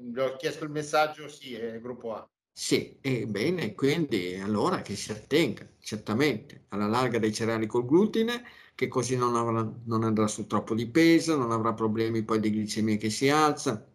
gli 0.00 0.18
ho 0.18 0.36
chiesto 0.36 0.64
il 0.64 0.70
messaggio, 0.70 1.28
sì, 1.28 1.54
è 1.54 1.74
il 1.74 1.80
gruppo 1.80 2.14
A. 2.14 2.28
Sì, 2.54 2.98
ebbene, 3.00 3.74
quindi 3.74 4.34
allora 4.34 4.82
che 4.82 4.96
si 4.96 5.12
attenga 5.12 5.66
certamente 5.78 6.64
alla 6.68 6.86
larga 6.86 7.18
dei 7.18 7.32
cereali 7.32 7.66
col 7.66 7.86
glutine, 7.86 8.42
che 8.74 8.88
così 8.88 9.16
non, 9.16 9.36
avrà, 9.36 9.70
non 9.84 10.02
andrà 10.02 10.26
su 10.26 10.46
troppo 10.46 10.74
di 10.74 10.86
peso, 10.88 11.36
non 11.36 11.52
avrà 11.52 11.72
problemi 11.72 12.24
poi 12.24 12.40
di 12.40 12.50
glicemia 12.50 12.96
che 12.96 13.08
si 13.08 13.28
alza, 13.30 13.86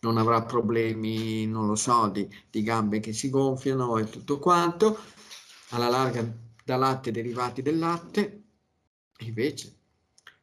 non 0.00 0.16
avrà 0.16 0.42
problemi, 0.44 1.46
non 1.46 1.66
lo 1.66 1.74
so, 1.74 2.08
di, 2.08 2.26
di 2.48 2.62
gambe 2.62 3.00
che 3.00 3.12
si 3.12 3.30
gonfiano 3.30 3.98
e 3.98 4.08
tutto 4.08 4.38
quanto, 4.38 4.96
alla 5.70 5.88
larga 5.88 6.46
da 6.68 6.76
latte 6.76 7.10
derivati 7.10 7.62
del 7.62 7.78
latte, 7.78 8.42
invece 9.20 9.74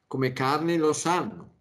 come 0.07 0.33
carne 0.33 0.75
lo 0.75 0.91
sanno, 0.91 1.53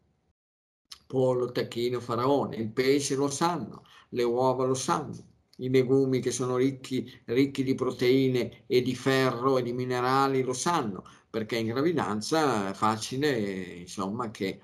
pollo, 1.06 1.52
tacchino, 1.52 2.00
faraone, 2.00 2.56
il 2.56 2.70
pesce 2.70 3.14
lo 3.14 3.28
sanno, 3.28 3.84
le 4.08 4.22
uova 4.22 4.64
lo 4.64 4.72
sanno, 4.72 5.32
i 5.58 5.68
legumi 5.68 6.20
che 6.20 6.30
sono 6.30 6.56
ricchi, 6.56 7.12
ricchi 7.26 7.62
di 7.62 7.74
proteine 7.74 8.64
e 8.66 8.80
di 8.80 8.94
ferro 8.94 9.58
e 9.58 9.62
di 9.62 9.74
minerali 9.74 10.42
lo 10.42 10.54
sanno, 10.54 11.04
perché 11.28 11.58
in 11.58 11.66
gravidanza 11.66 12.70
è 12.70 12.72
facile 12.72 13.38
insomma 13.80 14.30
che 14.30 14.60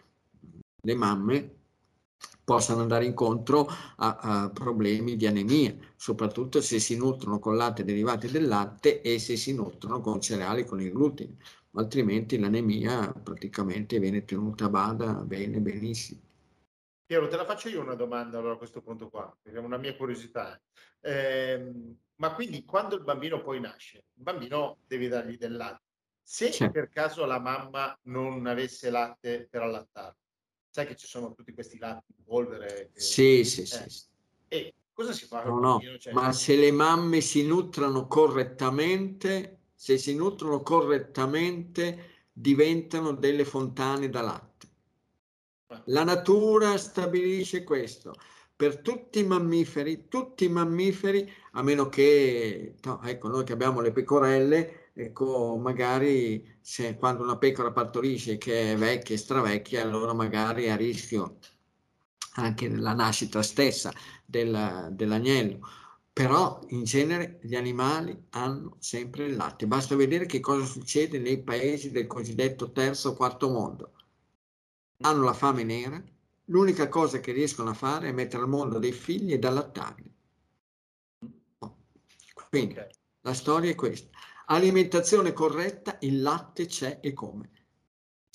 le 0.81 0.95
mamme 0.95 1.57
possano 2.43 2.81
andare 2.81 3.05
incontro 3.05 3.67
a, 3.97 4.19
a, 4.21 4.51
problemi 4.51 5.17
di 5.17 5.27
anemia, 5.27 5.75
soprattutto 5.97 6.61
se 6.61 6.79
si 6.79 6.97
nutrono 6.97 7.39
con 7.39 7.57
latte 7.57 7.85
derivati 7.85 8.31
del 8.31 8.49
latte 8.49 9.01
e 9.03 9.19
se 9.19 9.37
si 9.37 9.55
nutrono 9.55 10.01
con 10.01 10.21
cereali 10.21 10.65
con 10.65 10.81
il 10.81 10.93
glutine, 10.93 11.37
altrimenti 11.73 12.39
l'anemia 12.39 13.13
praticamente 13.13 13.99
viene 13.99 14.25
tenuta 14.25 14.65
a 14.65 14.71
bada 14.71 15.13
bene, 15.13 15.61
benissimo. 15.61 16.21
Piero, 17.07 17.27
te 17.27 17.37
la 17.37 17.45
faccio 17.45 17.69
io 17.69 17.81
una 17.81 17.95
domanda 17.95 18.39
allora 18.39 18.55
a 18.55 18.57
questo 18.57 18.83
punto 18.83 19.09
qua, 19.09 19.37
perché 19.43 19.59
è 19.59 19.63
una 19.63 19.79
mia 19.79 19.97
curiosità. 19.97 20.61
Eh, 21.01 21.97
ma 22.21 22.35
quindi 22.35 22.65
quando 22.65 22.95
il 22.95 23.03
bambino 23.03 23.43
poi 23.43 23.61
nasce, 23.61 24.05
il 24.15 24.23
bambino 24.23 24.79
deve 24.87 25.09
dargli 25.09 25.37
del 25.37 25.57
latte. 25.57 25.83
Se 26.23 26.53
sì. 26.53 26.71
per 26.71 26.89
caso 26.89 27.25
la 27.25 27.41
mamma 27.41 27.99
non 28.03 28.47
avesse 28.47 28.91
latte 28.91 29.49
per 29.51 29.63
allattarlo, 29.63 30.19
sai 30.71 30.87
che 30.87 30.97
ci 30.97 31.07
sono 31.07 31.35
tutti 31.35 31.53
questi 31.53 31.79
latti 31.79 32.15
in 32.17 32.25
polvere? 32.25 32.91
Che... 32.93 33.01
Sì, 33.01 33.45
sì, 33.45 33.63
eh. 33.63 33.67
sì. 33.67 34.05
E 34.49 34.75
cosa 34.93 35.13
si 35.13 35.27
fa? 35.27 35.45
No, 35.45 35.59
no, 35.59 35.81
cioè... 35.99 36.13
ma 36.13 36.33
se 36.33 36.57
le 36.57 36.71
mamme 36.71 37.21
si 37.21 37.45
nutrono 37.45 38.07
correttamente, 38.07 39.59
se 39.75 39.99
si 39.99 40.15
nutrono 40.15 40.63
correttamente, 40.63 42.27
diventano 42.33 43.13
delle 43.13 43.45
fontane 43.45 44.09
da 44.09 44.21
latte. 44.23 44.49
La 45.87 46.05
natura 46.05 46.77
stabilisce 46.77 47.63
questo. 47.63 48.15
Per 48.57 48.81
tutti 48.81 49.21
i 49.21 49.25
mammiferi, 49.25 50.09
tutti 50.09 50.45
i 50.45 50.49
mammiferi, 50.49 51.31
a 51.53 51.63
meno 51.63 51.89
che, 51.89 52.75
no, 52.83 53.01
ecco, 53.03 53.29
noi 53.29 53.45
che 53.45 53.53
abbiamo 53.53 53.81
le 53.81 53.93
pecorelle, 53.93 54.80
ecco, 55.07 55.57
magari 55.57 56.59
se 56.61 56.97
quando 56.97 57.23
una 57.23 57.39
pecora 57.39 57.73
partorisce 57.73 58.39
che 58.39 58.73
è 58.73 58.77
vecchia 58.77 59.15
e 59.15 59.19
stravecchia, 59.19 59.83
allora 59.83 60.13
magari 60.13 60.65
è 60.65 60.71
a 60.71 60.77
rischio 60.77 61.39
anche 62.35 62.69
la 62.69 62.95
nascita 62.95 63.43
stessa 63.43 63.93
del, 64.25 64.89
dell'agnello. 64.93 65.67
Però 66.13 66.61
in 66.69 66.85
genere 66.85 67.39
gli 67.43 67.55
animali 67.55 68.27
hanno 68.31 68.77
sempre 68.79 69.27
il 69.27 69.37
latte. 69.37 69.67
Basta 69.67 69.97
vedere 69.97 70.27
che 70.27 70.41
cosa 70.41 70.65
succede 70.65 71.19
nei 71.19 71.43
paesi 71.43 71.91
del 71.91 72.07
cosiddetto 72.07 72.73
terzo 72.73 73.11
o 73.11 73.15
quarto 73.15 73.49
mondo 73.49 73.93
hanno 75.03 75.25
la 75.25 75.33
fame 75.33 75.65
nera, 75.65 76.03
l'unica 76.47 76.89
cosa 76.89 77.21
che 77.21 77.33
riescono 77.33 77.71
a 77.71 77.75
fare 77.75 78.09
è 78.09 78.13
mettere 78.13 78.43
al 78.43 78.49
mondo 78.49 78.79
dei 78.79 78.93
figli 78.93 79.33
ed 79.33 79.45
allattarli. 79.45 80.15
Quindi 82.49 82.73
okay. 82.73 82.89
la 83.21 83.35
storia 83.35 83.71
è 83.71 83.75
questa. 83.75 84.11
Alimentazione 84.53 85.33
corretta, 85.33 85.97
il 86.01 86.23
latte 86.23 86.67
c'è 86.67 86.99
e 87.01 87.13
come. 87.13 87.51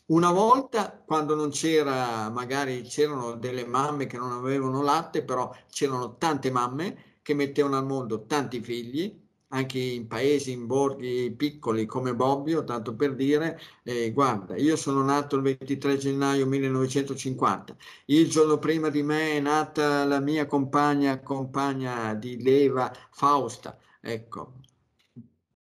Una 0.08 0.32
volta, 0.32 0.92
quando 1.06 1.36
non 1.36 1.50
c'era, 1.50 2.30
magari 2.30 2.84
c'erano 2.84 3.36
delle 3.36 3.66
mamme 3.66 4.06
che 4.06 4.18
non 4.18 4.32
avevano 4.32 4.82
latte, 4.82 5.26
però 5.26 5.54
c'erano 5.70 6.16
tante 6.16 6.52
mamme 6.52 7.18
che 7.22 7.34
mettevano 7.34 7.76
al 7.78 7.86
mondo 7.86 8.26
tanti 8.26 8.62
figli 8.62 9.24
anche 9.50 9.78
in 9.78 10.08
paesi, 10.08 10.52
in 10.54 10.68
borghi 10.68 11.34
piccoli 11.36 11.86
come 11.86 12.16
Bobbio, 12.16 12.64
tanto 12.64 12.96
per 12.96 13.14
dire, 13.16 13.60
eh, 13.84 14.12
guarda, 14.14 14.56
io 14.56 14.78
sono 14.78 15.04
nato 15.04 15.36
il 15.36 15.42
23 15.42 15.98
gennaio 15.98 16.46
1950, 16.48 17.76
il 18.06 18.30
giorno 18.30 18.58
prima 18.58 18.90
di 18.90 19.04
me 19.04 19.32
è 19.34 19.40
nata 19.42 20.06
la 20.06 20.20
mia 20.20 20.46
compagna, 20.46 21.20
compagna 21.22 22.14
di 22.14 22.42
leva 22.42 22.92
Fausta, 23.12 23.78
ecco, 24.02 24.54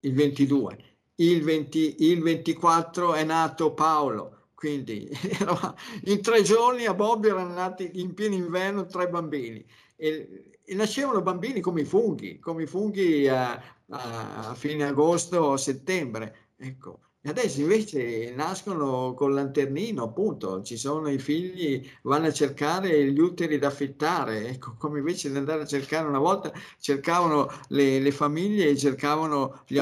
il 0.05 0.13
22, 0.13 0.77
il, 1.15 1.43
20, 1.43 1.95
il 1.99 2.21
24 2.21 3.13
è 3.13 3.23
nato 3.23 3.73
Paolo, 3.73 4.49
quindi 4.53 5.09
in 6.05 6.21
tre 6.21 6.41
giorni 6.41 6.85
a 6.85 6.93
Bobbio 6.93 7.31
erano 7.31 7.53
nati 7.53 7.89
in 7.95 8.13
pieno 8.13 8.35
inverno 8.35 8.85
tre 8.85 9.09
bambini. 9.09 9.65
E, 9.95 10.51
e 10.63 10.73
nascevano 10.73 11.21
bambini 11.21 11.59
come 11.59 11.81
i 11.81 11.85
funghi, 11.85 12.39
come 12.39 12.63
i 12.63 12.67
funghi 12.67 13.27
a, 13.27 13.61
a, 13.89 14.55
fine 14.55 14.85
agosto 14.85 15.37
o 15.37 15.57
settembre. 15.57 16.53
Ecco. 16.57 16.99
Adesso 17.27 17.59
invece 17.61 18.31
nascono 18.35 19.15
col 19.15 19.33
lanternino, 19.33 20.03
appunto, 20.03 20.61
ci 20.61 20.77
sono 20.77 21.09
i 21.09 21.17
figli, 21.17 21.83
vanno 22.03 22.27
a 22.27 22.31
cercare 22.31 23.11
gli 23.11 23.19
uteri 23.19 23.57
da 23.57 23.67
affittare, 23.67 24.47
ecco, 24.49 24.75
come 24.77 24.99
invece 24.99 25.31
di 25.31 25.37
andare 25.37 25.63
a 25.63 25.65
cercare 25.65 26.07
una 26.07 26.19
volta, 26.19 26.53
cercavano 26.79 27.49
le, 27.69 27.99
le 27.99 28.11
famiglie 28.11 28.77
cercavano 28.77 29.63
gli, 29.65 29.79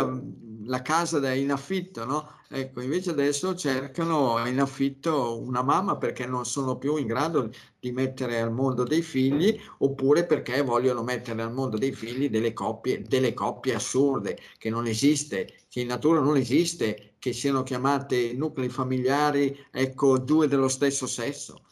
la 0.66 0.82
casa 0.82 1.34
in 1.34 1.52
affitto, 1.52 2.06
no? 2.06 2.42
Ecco, 2.50 2.82
invece 2.82 3.10
adesso 3.10 3.56
cercano 3.56 4.46
in 4.48 4.60
affitto 4.62 5.42
una 5.42 5.64
mamma 5.64 5.98
perché 5.98 6.26
non 6.26 6.46
sono 6.46 6.78
più 6.78 6.98
in 6.98 7.08
grado 7.08 7.50
di 7.80 7.92
mettere 7.92 8.40
al 8.40 8.52
mondo 8.54 8.84
dei 8.84 9.02
figli 9.02 9.60
oppure 9.80 10.26
perché 10.26 10.62
vogliono 10.62 11.02
mettere 11.04 11.42
al 11.42 11.52
mondo 11.52 11.78
dei 11.78 11.94
figli 11.94 12.30
delle 12.30 12.54
coppie, 12.54 13.02
delle 13.02 13.34
coppie 13.34 13.74
assurde 13.74 14.38
che 14.58 14.70
non 14.70 14.86
esiste, 14.86 15.62
che 15.68 15.82
in 15.82 15.88
natura 15.88 16.20
non 16.20 16.38
esiste, 16.38 17.13
che 17.24 17.32
siano 17.32 17.64
chiamate 17.64 18.34
nuclei 18.34 18.68
familiari, 18.68 19.58
ecco, 19.72 20.20
due 20.20 20.50
dello 20.50 20.68
stesso 20.68 21.08
sesso. 21.08 21.64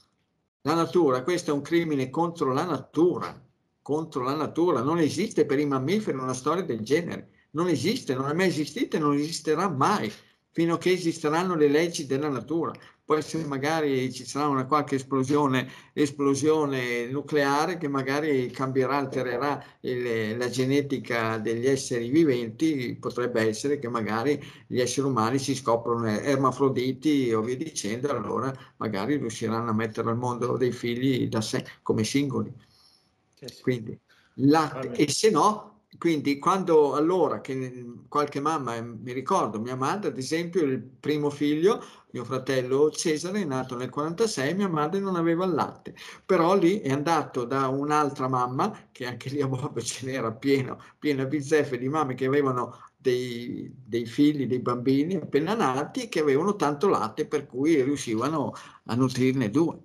La 0.62 0.76
natura, 0.76 1.24
questo 1.24 1.52
è 1.52 1.54
un 1.54 1.62
crimine 1.62 2.10
contro 2.10 2.54
la 2.54 2.64
natura, 2.64 3.38
contro 3.82 4.24
la 4.24 4.34
natura, 4.34 4.82
non 4.82 4.98
esiste 4.98 5.46
per 5.46 5.60
i 5.60 5.66
mammiferi 5.66 6.18
una 6.18 6.32
storia 6.32 6.64
del 6.64 6.80
genere, 6.80 7.48
non 7.52 7.68
esiste, 7.68 8.16
non 8.16 8.30
è 8.30 8.34
mai 8.34 8.48
esistita 8.48 8.96
e 8.96 9.02
non 9.02 9.14
esisterà 9.14 9.68
mai 9.68 10.10
fino 10.52 10.76
a 10.76 10.78
che 10.78 10.92
esisteranno 10.92 11.56
le 11.56 11.68
leggi 11.68 12.06
della 12.06 12.30
natura. 12.30 12.72
Può 13.04 13.16
essere 13.16 13.46
magari 13.46 14.12
ci 14.14 14.26
sarà 14.26 14.48
una 14.48 14.66
qualche 14.66 14.96
esplosione, 14.96 15.70
esplosione 15.92 17.08
nucleare 17.08 17.78
che 17.78 17.90
magari 17.90 18.50
cambierà, 18.52 18.98
altererà 18.98 19.62
il, 19.82 20.38
la 20.38 20.50
genetica 20.50 21.38
degli 21.38 21.68
esseri 21.68 22.10
viventi, 22.10 22.96
potrebbe 22.98 23.42
essere 23.42 23.80
che 23.80 23.90
magari 23.90 24.42
gli 24.68 24.80
esseri 24.80 25.08
umani 25.08 25.40
si 25.40 25.56
scoprono 25.56 26.08
ermafroditi 26.08 27.34
o 27.34 27.42
via 27.42 27.58
dicendo, 27.58 28.10
allora 28.12 28.54
magari 28.78 29.18
riusciranno 29.18 29.72
a 29.72 29.74
mettere 29.74 30.10
al 30.10 30.18
mondo 30.18 30.56
dei 30.56 30.72
figli 30.72 31.28
da 31.28 31.42
sé 31.42 31.66
come 31.82 32.06
singoli. 32.06 32.54
Quindi, 33.62 34.00
latte, 34.36 34.92
e 34.92 35.12
se 35.12 35.32
no 35.32 35.71
quindi 36.02 36.40
quando 36.40 36.96
allora 36.96 37.42
che 37.42 37.86
qualche 38.08 38.40
mamma, 38.40 38.76
eh, 38.76 38.82
mi 38.82 39.14
ricordo 39.14 39.60
mia 39.60 39.76
madre 39.76 40.10
ad 40.10 40.18
esempio 40.18 40.64
il 40.64 40.82
primo 40.82 41.30
figlio, 41.30 41.80
mio 42.10 42.24
fratello 42.24 42.90
Cesare 42.90 43.42
è 43.42 43.46
nato 43.46 43.76
nel 43.78 43.92
46, 43.92 44.56
mia 44.56 44.68
madre 44.68 45.00
non 45.00 45.16
aveva 45.16 45.46
il 45.46 45.54
latte, 45.54 45.94
però 46.26 46.58
lì 46.58 46.80
è 46.80 46.90
andato 46.92 47.46
da 47.46 47.68
un'altra 47.68 48.28
mamma, 48.28 48.90
che 48.92 49.06
anche 49.06 49.30
lì 49.30 49.42
a 49.42 49.48
Bob 49.48 49.80
ce 49.80 50.08
n'era 50.08 50.32
pieno, 50.32 50.80
piena 50.98 51.26
bizzeffe 51.26 51.78
di 51.78 51.88
mamme 51.88 52.16
che 52.16 52.26
avevano 52.26 52.80
dei, 52.98 53.72
dei, 53.72 54.08
figli, 54.08 54.48
dei 54.48 54.60
bambini 54.60 55.18
appena 55.18 55.54
nati 55.54 56.10
che 56.10 56.20
avevano 56.20 56.56
tanto 56.56 56.88
latte 56.90 57.28
per 57.28 57.46
cui 57.46 57.80
riuscivano 57.80 58.56
a 58.86 58.96
nutrirne 58.96 59.52
due. 59.52 59.78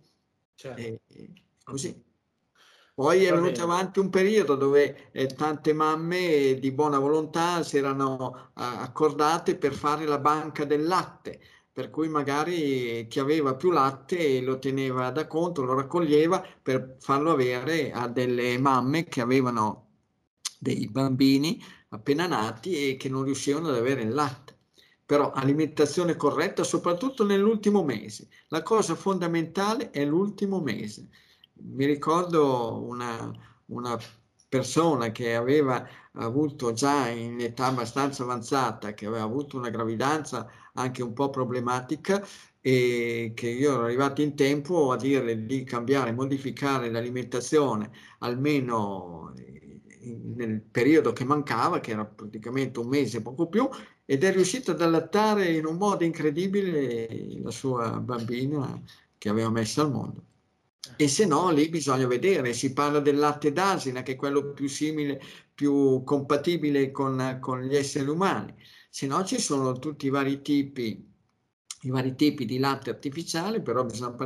Certo. 0.54 0.80
E, 0.80 1.00
così. 1.62 2.05
Poi 2.96 3.24
è 3.24 3.30
venuto 3.30 3.62
avanti 3.62 3.98
un 3.98 4.08
periodo 4.08 4.54
dove 4.54 5.10
eh, 5.12 5.26
tante 5.26 5.74
mamme 5.74 6.56
di 6.58 6.72
buona 6.72 6.98
volontà 6.98 7.62
si 7.62 7.76
erano 7.76 8.52
accordate 8.54 9.56
per 9.56 9.74
fare 9.74 10.06
la 10.06 10.18
banca 10.18 10.64
del 10.64 10.86
latte, 10.86 11.38
per 11.70 11.90
cui 11.90 12.08
magari 12.08 13.06
chi 13.06 13.18
aveva 13.18 13.54
più 13.54 13.70
latte 13.70 14.40
lo 14.40 14.58
teneva 14.58 15.10
da 15.10 15.26
conto, 15.26 15.62
lo 15.62 15.74
raccoglieva 15.74 16.42
per 16.62 16.96
farlo 16.98 17.32
avere 17.32 17.92
a 17.92 18.08
delle 18.08 18.56
mamme 18.56 19.04
che 19.04 19.20
avevano 19.20 19.88
dei 20.58 20.88
bambini 20.88 21.62
appena 21.90 22.26
nati 22.26 22.92
e 22.92 22.96
che 22.96 23.10
non 23.10 23.24
riuscivano 23.24 23.68
ad 23.68 23.76
avere 23.76 24.00
il 24.04 24.14
latte. 24.14 24.56
Però 25.04 25.32
alimentazione 25.32 26.16
corretta 26.16 26.64
soprattutto 26.64 27.26
nell'ultimo 27.26 27.84
mese. 27.84 28.28
La 28.48 28.62
cosa 28.62 28.94
fondamentale 28.94 29.90
è 29.90 30.02
l'ultimo 30.02 30.62
mese 30.62 31.10
mi 31.58 31.86
ricordo 31.86 32.82
una, 32.84 33.32
una 33.66 33.98
persona 34.48 35.10
che 35.12 35.34
aveva 35.34 35.86
avuto 36.12 36.72
già 36.72 37.08
in 37.08 37.40
età 37.40 37.66
abbastanza 37.66 38.22
avanzata, 38.22 38.94
che 38.94 39.06
aveva 39.06 39.24
avuto 39.24 39.56
una 39.56 39.70
gravidanza 39.70 40.48
anche 40.74 41.02
un 41.02 41.12
po' 41.12 41.30
problematica 41.30 42.24
e 42.60 43.32
che 43.34 43.48
io 43.48 43.74
ero 43.74 43.84
arrivato 43.84 44.22
in 44.22 44.34
tempo 44.34 44.92
a 44.92 44.96
dirle 44.96 45.46
di 45.46 45.64
cambiare, 45.64 46.12
modificare 46.12 46.90
l'alimentazione 46.90 47.90
almeno 48.20 49.32
nel 50.34 50.60
periodo 50.60 51.12
che 51.12 51.24
mancava, 51.24 51.80
che 51.80 51.92
era 51.92 52.04
praticamente 52.04 52.78
un 52.78 52.88
mese, 52.88 53.22
poco 53.22 53.48
più, 53.48 53.68
ed 54.04 54.24
è 54.24 54.32
riuscito 54.32 54.70
ad 54.70 54.80
allattare 54.80 55.52
in 55.52 55.66
un 55.66 55.76
modo 55.76 56.04
incredibile 56.04 57.40
la 57.42 57.50
sua 57.50 57.98
bambina 58.00 58.80
che 59.18 59.28
aveva 59.28 59.50
messo 59.50 59.80
al 59.82 59.90
mondo. 59.90 60.24
E 60.96 61.08
se 61.08 61.26
no, 61.26 61.50
lì 61.50 61.68
bisogna 61.68 62.06
vedere, 62.06 62.52
si 62.52 62.72
parla 62.72 63.00
del 63.00 63.16
latte 63.16 63.52
d'asina, 63.52 64.02
che 64.02 64.12
è 64.12 64.16
quello 64.16 64.52
più 64.52 64.68
simile, 64.68 65.20
più 65.54 66.02
compatibile 66.04 66.90
con, 66.90 67.38
con 67.40 67.62
gli 67.62 67.74
esseri 67.74 68.08
umani. 68.08 68.54
Se 68.88 69.06
no, 69.06 69.24
ci 69.24 69.40
sono 69.40 69.78
tutti 69.78 70.06
i 70.06 70.10
vari 70.10 70.40
tipi, 70.42 71.12
i 71.82 71.90
vari 71.90 72.14
tipi 72.14 72.44
di 72.44 72.58
latte 72.58 72.90
artificiale, 72.90 73.60
però 73.60 73.84
bisogna 73.84 74.16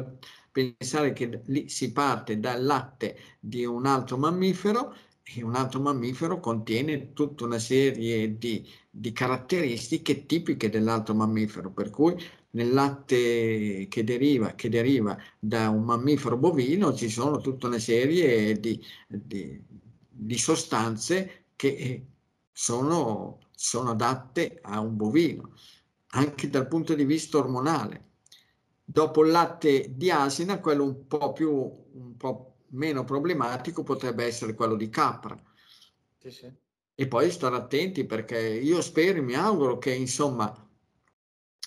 pensare 0.50 1.12
che 1.12 1.42
lì 1.46 1.68
si 1.68 1.92
parte 1.92 2.38
dal 2.38 2.64
latte 2.64 3.16
di 3.40 3.64
un 3.64 3.86
altro 3.86 4.16
mammifero 4.16 4.94
e 5.22 5.42
un 5.42 5.54
altro 5.54 5.80
mammifero 5.80 6.40
contiene 6.40 7.12
tutta 7.12 7.44
una 7.44 7.58
serie 7.58 8.36
di, 8.36 8.68
di 8.90 9.12
caratteristiche 9.12 10.26
tipiche 10.26 10.68
dell'altro 10.68 11.14
mammifero, 11.14 11.70
per 11.70 11.90
cui 11.90 12.16
nel 12.52 12.72
latte 12.72 13.86
che 13.88 14.04
deriva, 14.04 14.54
che 14.54 14.68
deriva, 14.68 15.16
da 15.38 15.68
un 15.68 15.84
mammifero 15.84 16.36
bovino 16.36 16.94
ci 16.94 17.08
sono 17.08 17.40
tutta 17.40 17.66
una 17.66 17.78
serie 17.78 18.58
di, 18.58 18.82
di, 19.06 19.62
di 20.08 20.38
sostanze 20.38 21.44
che 21.54 22.06
sono, 22.52 23.38
sono, 23.54 23.90
adatte 23.90 24.58
a 24.62 24.80
un 24.80 24.96
bovino, 24.96 25.54
anche 26.08 26.48
dal 26.48 26.66
punto 26.66 26.94
di 26.94 27.04
vista 27.04 27.38
ormonale. 27.38 28.08
Dopo 28.84 29.24
il 29.24 29.30
latte 29.30 29.94
di 29.94 30.10
asina, 30.10 30.58
quello 30.58 30.82
un 30.84 31.06
po' 31.06 31.32
più, 31.32 31.50
un 31.52 32.16
po' 32.16 32.56
meno 32.70 33.04
problematico 33.04 33.82
potrebbe 33.82 34.24
essere 34.24 34.54
quello 34.54 34.74
di 34.74 34.88
capra. 34.88 35.36
Sì, 36.18 36.30
sì. 36.30 36.52
E 36.94 37.08
poi 37.08 37.30
stare 37.30 37.56
attenti 37.56 38.04
perché 38.04 38.38
io 38.38 38.82
spero 38.82 39.18
e 39.18 39.22
mi 39.22 39.34
auguro 39.34 39.78
che 39.78 39.94
insomma 39.94 40.52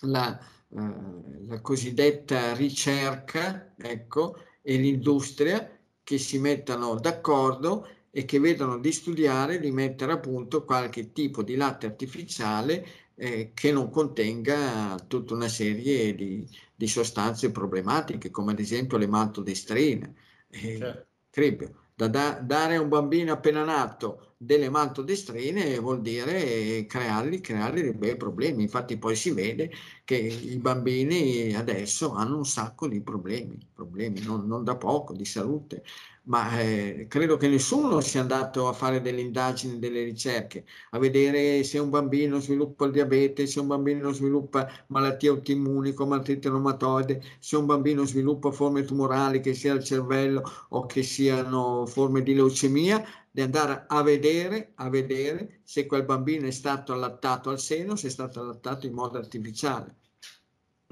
la, 0.02 0.38
eh, 0.38 0.53
la 0.74 1.62
cosiddetta 1.62 2.54
ricerca 2.54 3.74
ecco, 3.78 4.38
e 4.62 4.78
l'industria 4.78 5.70
che 6.04 6.18
si 6.18 6.40
mettano 6.40 6.96
d'accordo 6.96 7.88
e 8.10 8.26
che 8.26 8.40
vedono 8.40 8.78
di 8.78 8.92
studiare 8.92 9.60
di 9.60 9.72
mettere 9.72 10.14
a 10.14 10.20
punto 10.20 10.66
qualche 10.66 11.12
tipo 11.12 11.42
di 11.44 11.56
latte 11.56 11.88
artificiale 11.88 12.86
eh, 13.16 13.52
che 13.54 13.72
non 13.72 13.90
contenga 13.90 14.96
tutta 15.08 15.34
una 15.34 15.48
serie 15.48 16.16
di, 16.16 16.48
di, 16.76 16.88
sostanze 16.88 17.52
problematiche 17.52 18.32
come 18.32 18.52
ad 18.52 18.60
esempio 18.60 18.98
le 18.98 19.08
maltodestrine 19.08 20.16
eh, 20.50 20.78
certo. 20.78 21.08
credo, 21.30 21.83
da, 21.96 22.08
da, 22.08 22.32
dare 22.42 22.76
a 22.76 22.82
un 22.82 22.90
bambino 22.90 23.34
appena 23.34 23.64
nato 23.64 24.36
delle 24.38 24.70
maltodestrine 24.70 25.80
vuol 25.80 26.02
dire 26.02 26.86
creargli, 26.86 27.40
creargli 27.40 27.82
dei 27.82 27.94
bei 27.94 28.18
problemi. 28.18 28.64
Infatti 28.64 28.98
poi 28.98 29.16
si 29.16 29.32
vede 29.32 29.72
che 30.04 30.16
i 30.16 30.58
bambini 30.58 31.54
adesso 31.56 32.12
hanno 32.14 32.38
un 32.38 32.46
sacco 32.46 32.88
di 32.88 33.02
problemi, 33.02 33.58
problemi 33.74 34.22
non, 34.22 34.46
non 34.48 34.64
da 34.64 34.76
poco, 34.76 35.14
di 35.14 35.26
salute 35.26 35.84
ma 36.26 36.60
eh, 36.60 37.06
credo 37.10 37.36
che 37.36 37.48
nessuno 37.48 38.00
sia 38.00 38.22
andato 38.22 38.68
a 38.68 38.74
fare 38.74 39.02
delle 39.02 39.20
indagini, 39.22 39.80
delle 39.80 40.04
ricerche, 40.04 40.66
a 40.92 41.00
vedere 41.00 41.64
se 41.64 41.80
un 41.80 41.90
bambino 41.90 42.40
sviluppa 42.40 42.86
il 42.86 42.92
diabete, 42.92 43.46
se 43.46 43.60
un 43.60 43.68
bambino 43.68 44.12
sviluppa 44.12 44.70
malattie 44.88 45.30
autoimmuni 45.30 45.94
come 45.94 46.16
artrite 46.16 46.50
reumatoide, 46.50 47.22
se 47.40 47.58
un 47.58 47.66
bambino 47.66 48.06
sviluppa 48.06 48.52
forme 48.52 48.86
tumorali, 48.86 49.42
che 49.42 49.54
sia 49.54 49.74
il 49.74 49.84
cervello 49.84 50.44
o 50.70 50.86
che 50.86 51.04
siano 51.04 51.86
forme 51.86 52.22
di 52.24 52.34
leucemia, 52.36 53.04
di 53.30 53.42
andare 53.42 53.86
a 53.88 54.02
vedere, 54.02 54.74
a 54.76 54.90
vedere 54.90 55.62
se 55.64 55.86
quel 55.86 56.06
bambino 56.06 56.48
è 56.48 56.52
stato 56.52 56.94
allattato 56.94 57.50
al 57.50 57.60
seno, 57.60 57.96
se 57.96 58.08
è 58.08 58.12
stato 58.12 58.40
allattato 58.40 58.86
in 58.86 58.94
modo 58.94 59.18
artificiale. 59.18 59.96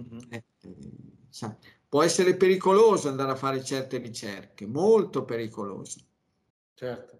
Mm-hmm. 0.01 0.19
Eh, 0.29 0.43
eh, 0.63 1.55
può 1.91 2.03
essere 2.03 2.37
pericoloso 2.37 3.09
andare 3.09 3.31
a 3.31 3.35
fare 3.35 3.61
certe 3.61 3.97
ricerche, 3.97 4.65
molto 4.65 5.25
pericoloso. 5.25 5.99
Certo, 6.73 7.19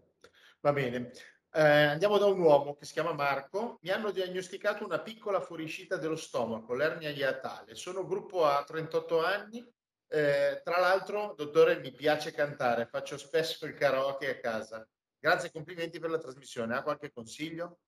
va 0.61 0.71
bene. 0.71 1.11
Eh, 1.51 1.61
andiamo 1.61 2.17
da 2.17 2.27
un 2.27 2.39
uomo 2.39 2.77
che 2.77 2.85
si 2.85 2.93
chiama 2.93 3.11
Marco. 3.11 3.79
Mi 3.81 3.89
hanno 3.89 4.11
diagnosticato 4.11 4.85
una 4.85 5.01
piccola 5.01 5.41
fuoriuscita 5.41 5.97
dello 5.97 6.15
stomaco, 6.15 6.73
l'ernia 6.73 7.09
iatale. 7.09 7.75
Sono 7.75 8.07
gruppo 8.07 8.45
A, 8.45 8.63
38 8.63 9.21
anni. 9.21 9.59
Eh, 10.07 10.61
tra 10.63 10.79
l'altro, 10.79 11.33
dottore, 11.35 11.81
mi 11.81 11.91
piace 11.91 12.31
cantare, 12.31 12.87
faccio 12.89 13.17
spesso 13.17 13.65
il 13.65 13.73
karaoke 13.73 14.29
a 14.29 14.39
casa. 14.39 14.87
Grazie 15.19 15.49
e 15.49 15.51
complimenti 15.51 15.99
per 15.99 16.11
la 16.11 16.17
trasmissione. 16.17 16.77
Ha 16.77 16.81
qualche 16.81 17.11
consiglio? 17.11 17.79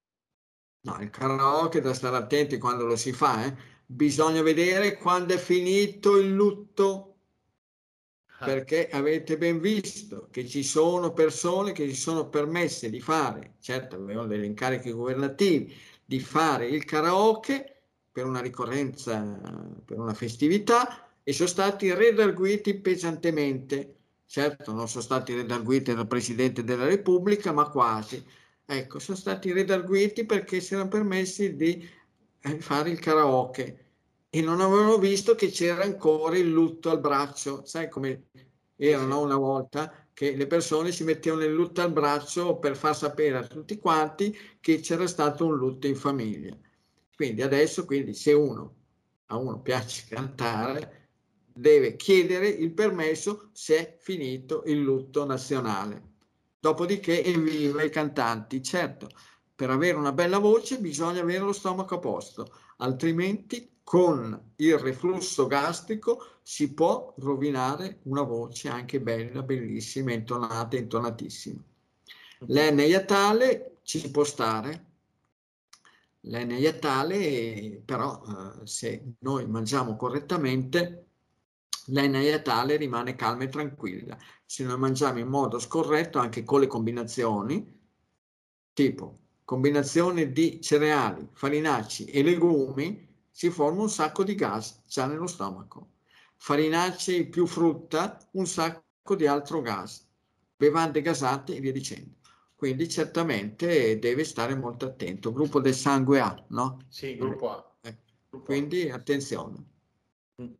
No, 0.81 1.01
il 1.01 1.09
karaoke 1.09 1.79
da 1.79 1.93
stare 1.93 2.17
attenti 2.17 2.57
quando 2.57 2.85
lo 2.85 2.97
si 2.97 3.13
fa, 3.13 3.45
eh? 3.45 3.55
Bisogna 3.93 4.41
vedere 4.41 4.97
quando 4.97 5.35
è 5.35 5.37
finito 5.37 6.17
il 6.17 6.33
lutto 6.33 7.17
ah. 8.39 8.45
perché 8.45 8.89
avete 8.89 9.37
ben 9.37 9.59
visto 9.59 10.27
che 10.31 10.47
ci 10.47 10.63
sono 10.63 11.13
persone 11.13 11.73
che 11.73 11.87
si 11.87 11.95
sono 11.95 12.27
permesse 12.27 12.89
di 12.89 12.99
fare, 12.99 13.55
certo 13.59 13.95
avevano 13.95 14.27
degli 14.27 14.45
incarichi 14.45 14.91
governativi, 14.91 15.73
di 16.03 16.19
fare 16.19 16.67
il 16.67 16.83
karaoke 16.85 17.67
per 18.11 18.25
una 18.25 18.41
ricorrenza, 18.41 19.21
per 19.85 19.99
una 19.99 20.13
festività 20.13 21.09
e 21.23 21.31
sono 21.31 21.49
stati 21.49 21.93
redarguiti 21.93 22.75
pesantemente. 22.79 23.97
Certo, 24.25 24.73
non 24.73 24.87
sono 24.87 25.03
stati 25.03 25.35
redarguiti 25.35 25.93
dal 25.93 26.07
Presidente 26.07 26.63
della 26.63 26.85
Repubblica, 26.85 27.51
ma 27.51 27.69
quasi. 27.69 28.23
Ecco, 28.65 28.97
sono 28.99 29.17
stati 29.17 29.51
redarguiti 29.51 30.25
perché 30.25 30.59
si 30.59 30.73
erano 30.73 30.89
permessi 30.89 31.55
di 31.55 31.87
eh, 32.41 32.59
fare 32.59 32.89
il 32.89 32.99
karaoke 32.99 33.82
e 34.35 34.41
non 34.41 34.61
avevano 34.61 34.97
visto 34.97 35.35
che 35.35 35.51
c'era 35.51 35.83
ancora 35.83 36.35
il 36.35 36.49
lutto 36.49 36.89
al 36.89 36.99
braccio, 36.99 37.63
sai 37.65 37.87
come 37.87 38.29
erano 38.75 39.21
una 39.21 39.37
volta 39.37 40.07
che 40.11 40.35
le 40.35 40.47
persone 40.47 40.91
si 40.91 41.03
mettevano 41.03 41.43
il 41.43 41.53
lutto 41.53 41.81
al 41.81 41.93
braccio 41.93 42.57
per 42.57 42.75
far 42.75 42.95
sapere 42.95 43.37
a 43.37 43.45
tutti 43.45 43.77
quanti 43.77 44.35
che 44.59 44.79
c'era 44.79 45.05
stato 45.05 45.45
un 45.45 45.55
lutto 45.55 45.85
in 45.85 45.95
famiglia. 45.95 46.57
Quindi 47.15 47.43
adesso, 47.43 47.85
quindi, 47.85 48.15
se 48.15 48.33
uno 48.33 48.73
a 49.27 49.37
uno 49.37 49.61
piace 49.61 50.05
cantare, 50.09 51.09
deve 51.53 51.95
chiedere 51.95 52.47
il 52.47 52.73
permesso 52.73 53.49
se 53.51 53.77
è 53.77 53.97
finito 53.99 54.63
il 54.65 54.81
lutto 54.81 55.25
nazionale. 55.25 56.13
Dopodiché 56.59 57.23
evviva 57.23 57.83
i 57.83 57.91
cantanti. 57.91 58.63
Certo, 58.63 59.09
per 59.53 59.69
avere 59.69 59.95
una 59.95 60.11
bella 60.11 60.39
voce 60.39 60.79
bisogna 60.79 61.21
avere 61.21 61.43
lo 61.43 61.53
stomaco 61.53 61.93
a 61.93 61.99
posto, 61.99 62.51
altrimenti 62.77 63.72
con 63.83 64.53
il 64.57 64.77
reflusso 64.77 65.45
gastrico 65.47 66.37
si 66.41 66.73
può 66.73 67.13
rovinare 67.17 67.99
una 68.03 68.23
voce 68.23 68.69
anche 68.69 69.01
bella, 69.01 69.43
bellissima, 69.43 70.13
intonata, 70.13 70.77
intonatissima. 70.77 71.61
L'N 72.47 72.79
iatale 72.79 73.77
ci 73.83 74.09
può 74.11 74.23
stare, 74.23 74.85
l'N 76.21 76.51
iatale 76.51 77.81
però 77.85 78.21
eh, 78.25 78.65
se 78.65 79.15
noi 79.19 79.47
mangiamo 79.47 79.95
correttamente 79.95 81.07
l'N 81.87 82.15
iatale 82.15 82.77
rimane 82.77 83.15
calma 83.15 83.43
e 83.43 83.49
tranquilla. 83.49 84.17
Se 84.45 84.63
noi 84.63 84.77
mangiamo 84.77 85.19
in 85.19 85.27
modo 85.27 85.59
scorretto 85.59 86.19
anche 86.19 86.43
con 86.43 86.61
le 86.61 86.67
combinazioni, 86.67 87.81
tipo 88.73 89.19
combinazione 89.43 90.31
di 90.31 90.61
cereali, 90.61 91.27
farinacei 91.33 92.05
e 92.05 92.23
legumi, 92.23 93.12
si 93.35 93.49
forma 93.49 93.81
un 93.81 93.89
sacco 93.89 94.23
di 94.23 94.35
gas 94.35 94.83
già 94.87 95.07
nello 95.07 95.25
stomaco. 95.25 95.89
Farinacei 96.35 97.27
più 97.27 97.47
frutta, 97.47 98.19
un 98.33 98.45
sacco 98.45 99.15
di 99.15 99.25
altro 99.25 99.61
gas. 99.61 100.07
Bevande 100.55 101.01
gasate 101.01 101.55
e 101.55 101.59
via 101.59 101.71
dicendo. 101.71 102.17
Quindi 102.55 102.87
certamente 102.87 103.97
deve 103.97 104.23
stare 104.23 104.55
molto 104.55 104.85
attento. 104.85 105.33
Gruppo 105.33 105.59
del 105.59 105.73
sangue 105.73 106.19
A, 106.19 106.45
no? 106.49 106.77
Sì, 106.87 107.17
gruppo 107.17 107.49
A. 107.49 107.75
Eh, 107.81 107.97
quindi 108.43 108.89
attenzione. 108.89 109.65
Mm. 110.41 110.53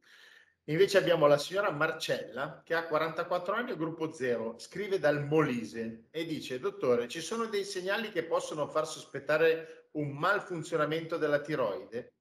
Invece 0.65 0.97
abbiamo 0.97 1.27
la 1.27 1.37
signora 1.37 1.69
Marcella 1.69 2.63
che 2.65 2.73
ha 2.73 2.87
44 2.87 3.53
anni 3.53 3.75
gruppo 3.75 4.11
0, 4.11 4.55
scrive 4.57 4.97
dal 4.97 5.25
Molise 5.25 6.05
e 6.09 6.25
dice, 6.25 6.59
dottore, 6.59 7.07
ci 7.07 7.21
sono 7.21 7.45
dei 7.45 7.65
segnali 7.65 8.11
che 8.11 8.23
possono 8.23 8.67
far 8.67 8.87
sospettare 8.87 9.89
un 9.91 10.09
malfunzionamento 10.09 11.17
della 11.17 11.39
tiroide? 11.39 12.13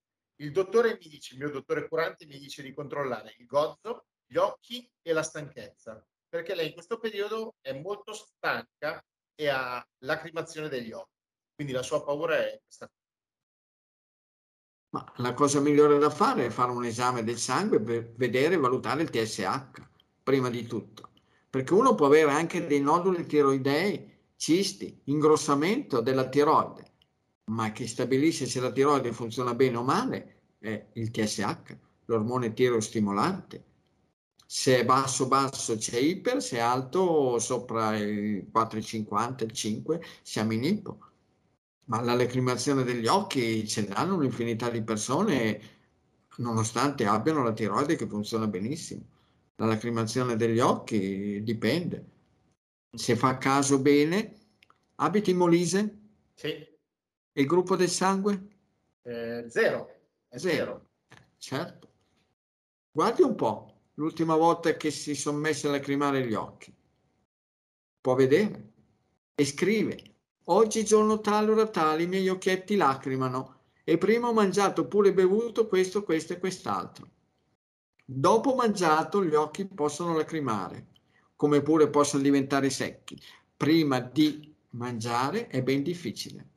Il 0.43 0.51
dottore 0.51 0.99
mi 1.01 1.09
dice, 1.09 1.35
il 1.35 1.41
mio 1.41 1.51
dottore 1.51 1.87
curante 1.87 2.27
mi 2.27 2.37
dice 2.37 2.63
di 2.63 2.75
controllare 2.75 3.37
il 3.39 3.47
gozzo, 3.47 4.07
gli 4.27 4.37
occhi 4.37 4.91
e 5.01 5.13
la 5.13 5.23
stanchezza, 5.23 6.05
perché 6.29 6.57
lei 6.57 6.67
in 6.67 6.73
questo 6.73 6.99
periodo 6.99 7.55
è 7.61 7.73
molto 7.73 8.13
stanca 8.13 9.01
e 9.37 9.49
ha 9.49 9.87
lacrimazione 9.99 10.69
degli 10.69 10.91
occhi. 10.91 11.15
Quindi 11.55 11.73
la 11.73 11.85
sua 11.85 12.03
paura 12.03 12.39
è 12.39 12.61
questa. 12.61 12.91
Ma 14.91 15.13
la 15.19 15.33
cosa 15.33 15.61
migliore 15.61 15.99
da 15.99 16.11
fare 16.11 16.47
è 16.47 16.51
fare 16.51 16.73
un 16.73 16.85
esame 16.85 17.23
del 17.23 17.39
sangue 17.39 17.81
per 17.81 18.13
vedere 18.17 18.55
e 18.55 18.59
valutare 18.59 19.03
il 19.03 19.11
TSH, 19.11 19.71
prima 20.25 20.51
di 20.51 20.67
tutto. 20.67 21.13
Perché 21.49 21.73
uno 21.73 21.95
può 21.95 22.07
avere 22.07 22.33
anche 22.33 22.67
dei 22.67 22.81
noduli 22.81 23.27
tiroidei, 23.27 24.33
cisti, 24.35 25.03
ingrossamento 25.05 26.01
della 26.01 26.29
tiroide, 26.29 26.92
ma 27.53 27.73
che 27.73 27.87
stabilisce 27.87 28.47
se 28.47 28.61
la 28.61 28.73
tiroide 28.73 29.13
funziona 29.13 29.55
bene 29.55 29.77
o 29.77 29.83
male 29.83 30.41
è 30.59 30.87
il 30.95 31.11
TSH, 31.11 31.77
l'ormone 32.07 32.53
tirostimolante 32.53 33.71
se 34.55 34.81
è 34.81 34.85
basso 34.85 35.29
basso 35.29 35.77
c'è 35.79 35.97
iper, 35.97 36.43
se 36.43 36.59
è 36.59 36.61
alto 36.61 37.39
sopra 37.39 37.97
il 37.97 38.51
4,50, 38.53 39.45
il 39.45 39.51
5 39.51 40.03
siamo 40.21 40.53
in 40.53 40.63
ipo. 40.65 40.99
Ma 41.87 42.03
la 42.03 42.13
lacrimazione 42.13 42.83
degli 42.85 43.07
occhi 43.07 43.67
ce 43.67 43.89
l'hanno 43.89 44.17
un'infinità 44.17 44.69
di 44.69 44.83
persone 44.83 45.59
nonostante 46.37 47.07
abbiano 47.07 47.43
la 47.43 47.55
tiroide 47.55 47.97
che 47.97 48.07
funziona 48.07 48.47
benissimo. 48.47 49.07
La 49.57 49.65
lacrimazione 49.65 50.37
degli 50.37 50.61
occhi 50.61 51.43
dipende. 51.43 52.11
Se 52.95 53.17
fa 53.17 53.39
caso 53.39 53.81
bene, 53.81 54.37
abiti 54.97 55.31
in 55.31 55.39
Molise? 55.39 55.99
Sì. 56.35 56.72
E 57.33 57.41
il 57.41 57.47
gruppo 57.47 57.77
del 57.77 57.89
sangue? 57.89 58.49
Eh, 59.03 59.47
zero. 59.49 60.01
È 60.29 60.37
zero. 60.37 60.39
zero. 60.39 60.89
Certo. 61.39 61.91
Guardi 62.91 63.23
un 63.23 63.35
po', 63.35 63.81
l'ultima 63.95 64.37
volta 64.37 64.77
che 64.77 64.91
si 64.91 65.15
sono 65.15 65.39
messi 65.39 65.67
a 65.67 65.71
lacrimare 65.71 66.27
gli 66.27 66.35
occhi. 66.35 66.75
Può 68.01 68.15
vedere 68.15 68.73
e 69.35 69.47
scrive. 69.47 70.17
Oggi 70.47 70.85
giorno 70.85 71.21
tale 71.21 71.51
ora 71.51 71.69
tale 71.69 72.03
i 72.03 72.07
miei 72.07 72.29
occhietti 72.29 72.77
lacrimano 72.77 73.61
e 73.85 73.97
prima 73.97 74.29
ho 74.29 74.33
mangiato 74.33 74.87
pure 74.87 75.15
bevuto 75.15 75.67
questo, 75.69 76.03
questo 76.03 76.35
e 76.35 76.39
quest'altro. 76.39 77.11
Dopo 78.05 78.55
mangiato 78.55 79.25
gli 79.25 79.35
occhi 79.35 79.67
possono 79.67 80.15
lacrimare, 80.15 80.89
come 81.35 81.63
pure 81.63 81.89
possono 81.89 82.23
diventare 82.23 82.69
secchi. 82.69 83.19
Prima 83.57 84.01
di 84.01 84.55
mangiare 84.71 85.47
è 85.47 85.63
ben 85.63 85.83
difficile. 85.83 86.52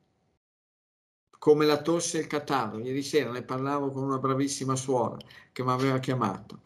Come 1.46 1.64
la 1.64 1.80
tosse 1.80 2.18
e 2.18 2.20
il 2.22 2.26
catarro. 2.26 2.80
Ieri 2.80 3.04
sera 3.04 3.30
ne 3.30 3.42
parlavo 3.42 3.92
con 3.92 4.02
una 4.02 4.18
bravissima 4.18 4.74
suora 4.74 5.16
che 5.52 5.62
mi 5.62 5.70
aveva 5.70 6.00
chiamato. 6.00 6.58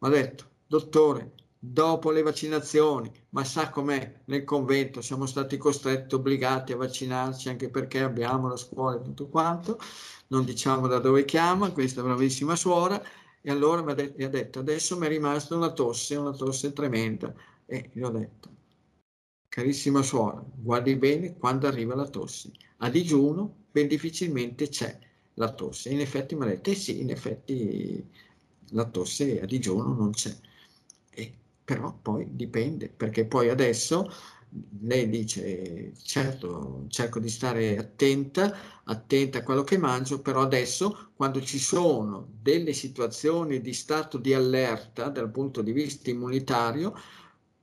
Mi 0.00 0.08
ha 0.08 0.10
detto, 0.10 0.44
dottore, 0.66 1.32
dopo 1.58 2.10
le 2.10 2.20
vaccinazioni, 2.20 3.10
ma 3.30 3.42
sa 3.42 3.70
com'è, 3.70 4.20
nel 4.26 4.44
convento 4.44 5.00
siamo 5.00 5.24
stati 5.24 5.56
costretti, 5.56 6.14
obbligati 6.14 6.72
a 6.72 6.76
vaccinarci 6.76 7.48
anche 7.48 7.70
perché 7.70 8.02
abbiamo 8.02 8.48
la 8.48 8.58
scuola 8.58 8.96
e 8.96 9.02
tutto 9.02 9.28
quanto, 9.28 9.78
non 10.26 10.44
diciamo 10.44 10.88
da 10.88 10.98
dove 10.98 11.24
chiama, 11.24 11.70
questa 11.70 12.02
bravissima 12.02 12.54
suora, 12.54 13.02
e 13.40 13.50
allora 13.50 13.80
mi 13.80 13.92
ha, 13.92 14.28
detto, 14.28 14.58
adesso 14.58 14.98
mi 14.98 15.06
è 15.06 15.08
rimasta 15.08 15.56
una 15.56 15.72
tosse, 15.72 16.16
una 16.16 16.32
tosse 16.32 16.74
tremenda, 16.74 17.32
e 17.64 17.88
gli 17.94 18.02
ho 18.02 18.10
detto, 18.10 18.50
carissima 19.52 20.02
suora, 20.02 20.42
guardi 20.54 20.96
bene 20.96 21.36
quando 21.36 21.66
arriva 21.66 21.94
la 21.94 22.08
tosse, 22.08 22.52
a 22.78 22.88
digiuno 22.88 23.54
ben 23.70 23.86
difficilmente 23.86 24.70
c'è 24.70 24.98
la 25.34 25.52
tosse, 25.52 25.90
in 25.90 26.00
effetti 26.00 26.34
mi 26.34 26.44
ha 26.44 26.46
detto, 26.46 26.70
eh 26.70 26.74
sì, 26.74 27.00
in 27.02 27.10
effetti 27.10 28.02
la 28.70 28.86
tosse 28.86 29.42
a 29.42 29.44
digiuno 29.44 29.92
non 29.92 30.12
c'è. 30.12 30.34
E, 31.10 31.34
però 31.62 31.94
poi 32.00 32.28
dipende, 32.30 32.88
perché 32.88 33.26
poi 33.26 33.50
adesso 33.50 34.10
lei 34.80 35.08
dice 35.10 35.92
certo 36.02 36.84
cerco 36.88 37.18
di 37.18 37.28
stare 37.28 37.76
attenta, 37.76 38.82
attenta 38.84 39.38
a 39.38 39.42
quello 39.42 39.64
che 39.64 39.76
mangio, 39.76 40.22
però 40.22 40.40
adesso 40.40 41.10
quando 41.14 41.42
ci 41.42 41.58
sono 41.58 42.26
delle 42.40 42.72
situazioni 42.72 43.60
di 43.60 43.74
stato 43.74 44.16
di 44.16 44.32
allerta 44.32 45.10
dal 45.10 45.30
punto 45.30 45.60
di 45.60 45.72
vista 45.72 46.08
immunitario, 46.08 46.94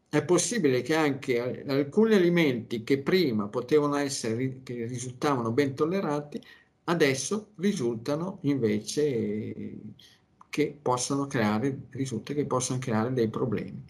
è 0.10 0.24
possibile 0.26 0.82
che 0.82 0.96
anche 0.96 1.64
alcuni 1.68 2.16
alimenti 2.16 2.84
che 2.84 3.00
prima 3.00 3.48
potevano 3.48 3.96
essere, 3.96 4.62
che 4.64 4.86
risultavano 4.86 5.52
ben 5.52 5.76
tollerati, 5.76 6.42
adesso 6.86 7.52
risultano 7.58 8.40
invece 8.42 9.78
che 10.50 10.78
possono 10.82 11.28
creare, 11.28 11.82
risulta 11.92 12.34
che 12.34 12.46
possono 12.46 12.80
creare 12.80 13.14
dei 13.14 13.30
problemi. 13.30 13.84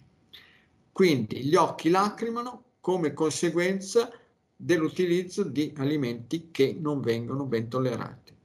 Quindi 0.92 1.42
gli 1.44 1.54
occhi 1.54 1.88
lacrimano 1.88 2.64
come 2.80 3.14
conseguenza 3.14 4.10
dell'utilizzo 4.54 5.42
di 5.44 5.72
alimenti 5.78 6.50
che 6.50 6.76
non 6.78 7.00
vengono 7.00 7.46
ben 7.46 7.68
tollerati. 7.68 8.36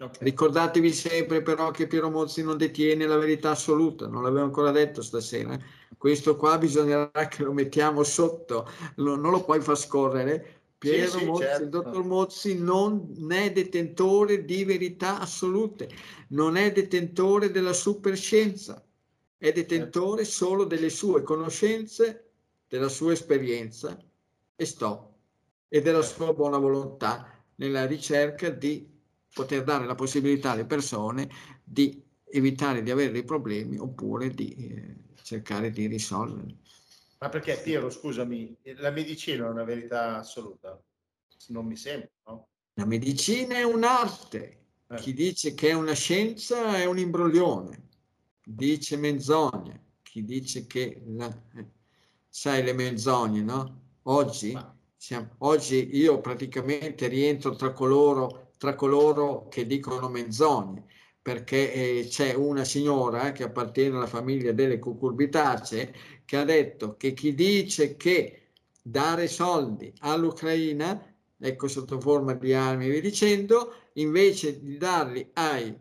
Okay. 0.00 0.18
Ricordatevi 0.20 0.92
sempre 0.92 1.42
però 1.42 1.70
che 1.70 1.86
Piero 1.86 2.10
Mozzi 2.10 2.42
non 2.42 2.58
detiene 2.58 3.06
la 3.06 3.16
verità 3.16 3.50
assoluta, 3.50 4.06
non 4.06 4.22
l'avevo 4.22 4.44
ancora 4.44 4.70
detto 4.70 5.00
stasera. 5.02 5.58
Questo 5.96 6.36
qua 6.36 6.58
bisognerà 6.58 7.28
che 7.28 7.42
lo 7.42 7.52
mettiamo 7.52 8.02
sotto, 8.02 8.68
non 8.96 9.20
lo 9.20 9.44
puoi 9.44 9.60
far 9.60 9.76
scorrere 9.76 10.58
Piero 10.78 11.10
sì, 11.10 11.18
sì, 11.18 11.24
Mozzi, 11.24 11.42
certo. 11.42 11.62
il 11.64 11.68
dottor 11.70 12.04
Mozzi 12.04 12.58
non 12.58 13.32
è 13.32 13.50
detentore 13.50 14.44
di 14.44 14.64
verità 14.64 15.18
assolute, 15.18 15.90
non 16.28 16.56
è 16.56 16.70
detentore 16.70 17.50
della 17.50 17.72
superscienza, 17.72 18.80
è 19.36 19.50
detentore 19.50 20.24
certo. 20.24 20.46
solo 20.46 20.64
delle 20.64 20.88
sue 20.88 21.22
conoscenze, 21.22 22.30
della 22.68 22.88
sua 22.88 23.10
esperienza 23.12 23.98
e 24.54 24.64
stop, 24.64 25.14
e 25.66 25.82
della 25.82 26.00
certo. 26.02 26.22
sua 26.22 26.32
buona 26.32 26.58
volontà 26.58 27.28
nella 27.56 27.84
ricerca 27.84 28.48
di 28.50 28.88
poter 29.34 29.64
dare 29.64 29.84
la 29.84 29.96
possibilità 29.96 30.52
alle 30.52 30.64
persone 30.64 31.28
di 31.64 32.00
evitare 32.30 32.82
di 32.82 32.90
avere 32.90 33.10
dei 33.10 33.24
problemi 33.24 33.78
oppure 33.78 34.30
di 34.30 34.54
eh, 34.54 34.96
cercare 35.22 35.70
di 35.70 35.86
risolverli. 35.86 36.56
Ma 37.18 37.28
perché 37.28 37.58
Piero, 37.58 37.90
scusami, 37.90 38.56
la 38.76 38.90
medicina 38.90 39.46
è 39.46 39.48
una 39.48 39.64
verità 39.64 40.18
assoluta? 40.18 40.80
Non 41.48 41.66
mi 41.66 41.76
sembra, 41.76 42.10
no? 42.26 42.48
La 42.74 42.84
medicina 42.84 43.56
è 43.56 43.64
un'arte. 43.64 44.66
Eh. 44.86 44.96
Chi 44.96 45.12
dice 45.12 45.54
che 45.54 45.70
è 45.70 45.72
una 45.72 45.94
scienza 45.94 46.76
è 46.76 46.84
un 46.84 46.98
imbroglione. 46.98 47.88
Dice 48.44 48.96
menzogne. 48.96 49.86
Chi 50.02 50.24
dice 50.24 50.66
che... 50.66 51.02
La... 51.06 51.26
Eh, 51.56 51.66
sai 52.28 52.62
le 52.62 52.72
menzogne, 52.72 53.42
no? 53.42 53.80
Oggi, 54.02 54.56
siamo... 54.96 55.30
oggi 55.38 55.96
io 55.96 56.20
praticamente 56.20 57.08
rientro 57.08 57.56
tra 57.56 57.72
coloro, 57.72 58.52
tra 58.58 58.76
coloro 58.76 59.48
che 59.48 59.66
dicono 59.66 60.08
menzogne 60.08 60.86
perché 61.28 61.74
eh, 61.74 62.06
c'è 62.08 62.32
una 62.32 62.64
signora 62.64 63.32
che 63.32 63.42
appartiene 63.42 63.96
alla 63.96 64.06
famiglia 64.06 64.52
delle 64.52 64.78
cucurbitacee 64.78 65.94
che 66.24 66.36
ha 66.38 66.44
detto 66.44 66.96
che 66.96 67.12
chi 67.12 67.34
dice 67.34 67.98
che 67.98 68.44
dare 68.80 69.28
soldi 69.28 69.92
all'Ucraina, 69.98 70.98
ecco 71.38 71.68
sotto 71.68 72.00
forma 72.00 72.32
di 72.32 72.54
armi 72.54 72.88
via 72.88 73.02
dicendo, 73.02 73.74
invece 73.94 74.58
di 74.58 74.78
darli 74.78 75.28
ai 75.34 75.76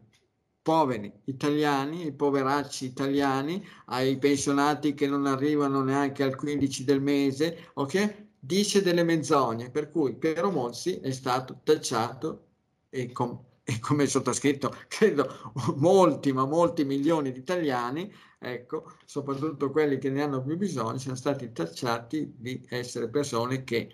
poveri 0.61 1.13
italiani, 1.23 2.03
ai 2.03 2.11
poveracci 2.11 2.83
italiani, 2.83 3.65
ai 3.85 4.17
pensionati 4.17 4.93
che 4.93 5.07
non 5.07 5.25
arrivano 5.27 5.81
neanche 5.81 6.23
al 6.23 6.35
15 6.35 6.83
del 6.83 7.01
mese, 7.01 7.69
ok? 7.75 8.25
Dice 8.37 8.81
delle 8.81 9.03
menzogne, 9.03 9.71
per 9.71 9.91
cui 9.91 10.13
Piero 10.17 10.51
Mozzi 10.51 10.99
è 10.99 11.11
stato 11.11 11.61
tacciato 11.63 12.47
e, 12.89 13.13
com- 13.13 13.46
e 13.69 13.79
come 13.79 14.07
sottoscritto, 14.07 14.73
credo 14.87 15.51
molti, 15.75 16.31
ma 16.31 16.45
molti 16.45 16.85
milioni 16.85 17.33
di 17.33 17.39
italiani, 17.39 18.09
ecco, 18.39 18.93
soprattutto 19.03 19.71
quelli 19.71 19.97
che 19.97 20.09
ne 20.09 20.21
hanno 20.23 20.41
più 20.41 20.55
bisogno, 20.55 20.97
siano 20.97 21.17
stati 21.17 21.51
tacciati 21.51 22.33
di 22.37 22.65
essere 22.69 23.09
persone 23.09 23.65
che 23.65 23.93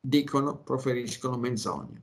dicono, 0.00 0.62
proferiscono 0.62 1.36
menzogne. 1.36 2.02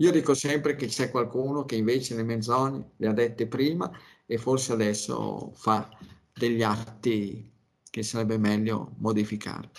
Io 0.00 0.10
dico 0.10 0.34
sempre 0.34 0.74
che 0.76 0.88
c'è 0.88 1.10
qualcuno 1.10 1.64
che 1.64 1.76
invece 1.76 2.14
le 2.14 2.22
menzogne 2.22 2.90
le 2.96 3.06
ha 3.06 3.12
dette 3.14 3.46
prima 3.46 3.90
e 4.26 4.36
forse 4.36 4.74
adesso 4.74 5.52
fa 5.54 5.88
degli 6.34 6.62
atti 6.62 7.50
che 7.88 8.02
sarebbe 8.02 8.36
meglio 8.36 8.94
modificare. 8.98 9.70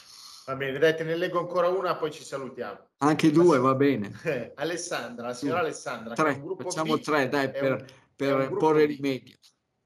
Va 0.49 0.55
bene, 0.55 0.79
dai, 0.79 0.95
te 0.95 1.03
ne 1.03 1.15
leggo 1.15 1.37
ancora 1.37 1.67
una, 1.67 1.95
poi 1.95 2.09
ci 2.11 2.23
salutiamo. 2.23 2.93
Anche 3.03 3.29
due, 3.29 3.59
va 3.59 3.75
bene. 3.75 4.11
Alessandra, 4.55 5.27
la 5.27 5.33
signora 5.35 5.59
Alessandra. 5.59 6.15
Tre, 6.15 6.41
facciamo 6.57 6.95
B, 6.95 7.01
tre, 7.01 7.29
dai, 7.29 7.51
per, 7.51 7.73
un, 7.73 7.85
per 8.15 8.49
porre 8.57 8.85
rimedio. 8.85 9.37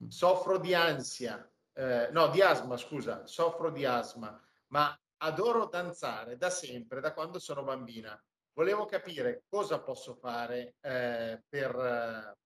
Soffro 0.08 0.58
di 0.60 0.74
ansia, 0.74 1.46
eh, 1.74 2.08
no, 2.14 2.30
di 2.30 2.42
asma, 2.42 2.78
scusa, 2.78 3.28
soffro 3.28 3.72
di 3.72 3.84
asma, 3.84 4.42
ma 4.68 4.98
adoro 5.18 5.66
danzare 5.66 6.38
da 6.38 6.50
sempre, 6.50 7.02
da 7.02 7.12
quando 7.12 7.40
sono 7.40 7.64
bambina. 7.64 8.18
Volevo 8.54 8.86
capire 8.86 9.44
cosa 9.50 9.82
posso 9.82 10.14
fare 10.14 10.76
eh, 10.80 11.44
per, 11.46 12.38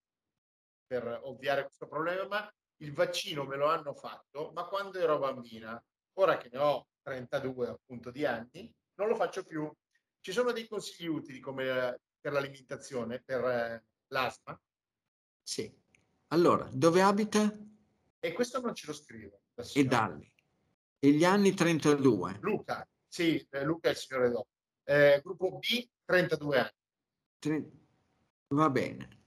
per 0.88 1.20
ovviare 1.22 1.66
questo 1.66 1.86
problema. 1.86 2.52
Il 2.78 2.94
vaccino 2.94 3.44
me 3.44 3.58
lo 3.58 3.68
hanno 3.68 3.94
fatto, 3.94 4.52
ma 4.56 4.64
quando 4.64 4.98
ero 4.98 5.20
bambina 5.20 5.80
ora 6.20 6.38
che 6.38 6.50
ne 6.52 6.60
ho 6.60 6.88
32 7.02 7.68
appunto 7.70 8.12
di 8.12 8.26
anni, 8.26 8.72
non 8.96 9.08
lo 9.08 9.16
faccio 9.16 9.44
più. 9.44 9.72
Ci 10.20 10.32
sono 10.32 10.52
dei 10.52 10.68
consigli 10.68 11.08
utili 11.08 11.40
come 11.40 12.00
per 12.20 12.34
l'alimentazione, 12.34 13.22
per 13.24 13.44
eh, 13.46 13.84
l'asma? 14.08 14.60
Sì. 15.42 15.72
Allora, 16.30 16.68
dove 16.72 17.02
abita? 17.02 17.58
E 18.20 18.34
questo 18.34 18.60
non 18.60 18.76
ce 18.76 18.88
lo 18.88 18.94
scrivo. 18.94 19.40
E 19.74 19.86
Dalli. 19.86 20.30
E 21.00 21.12
gli 21.12 21.24
anni 21.24 21.54
32? 21.54 22.40
Luca, 22.42 22.88
sì, 23.08 23.46
eh, 23.52 23.64
Luca 23.64 23.88
è 23.88 23.92
il 23.92 23.98
signore 23.98 24.30
dopo. 24.30 24.48
Eh, 24.84 25.22
gruppo 25.24 25.60
B, 25.60 25.88
32 26.04 26.60
anni. 26.60 26.72
Tre... 27.40 27.72
Va 28.48 28.70
bene. 28.70 29.20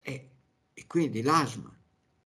E, 0.00 0.30
e 0.72 0.86
quindi 0.86 1.22
l'asma, 1.22 1.76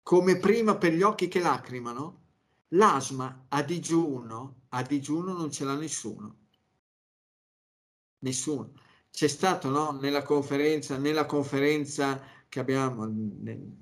come 0.03 0.39
prima 0.39 0.77
per 0.77 0.93
gli 0.93 1.03
occhi 1.03 1.29
che 1.29 1.41
lacrimano, 1.41 2.30
l'asma 2.71 3.47
a 3.49 3.63
digiuno, 3.63 4.63
a 4.71 4.83
digiuno 4.83 5.33
non 5.33 5.51
ce 5.51 5.65
l'ha 5.65 5.75
nessuno. 5.75 6.37
Nessuno. 8.21 8.73
C'è 9.11 9.29
stato 9.29 9.69
no, 9.69 9.99
nella 10.01 10.23
conferenza, 10.23 10.97
nella 10.97 11.27
conferenza 11.27 12.21
che 12.49 12.61
abbiamo 12.61 13.09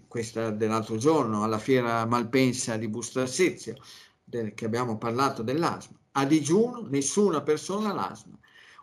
questa 0.07 0.51
dell'altro 0.51 0.97
giorno 0.97 1.43
alla 1.43 1.59
fiera 1.59 2.07
Malpensa 2.07 2.77
di 2.77 2.89
Busto 2.89 3.21
Arsizio, 3.21 3.77
che 4.29 4.65
abbiamo 4.65 4.97
parlato 4.97 5.43
dell'asma. 5.43 5.99
A 6.13 6.25
digiuno 6.25 6.87
nessuna 6.89 7.43
persona 7.43 7.91
ha 7.91 7.95
l'asma. 7.95 8.39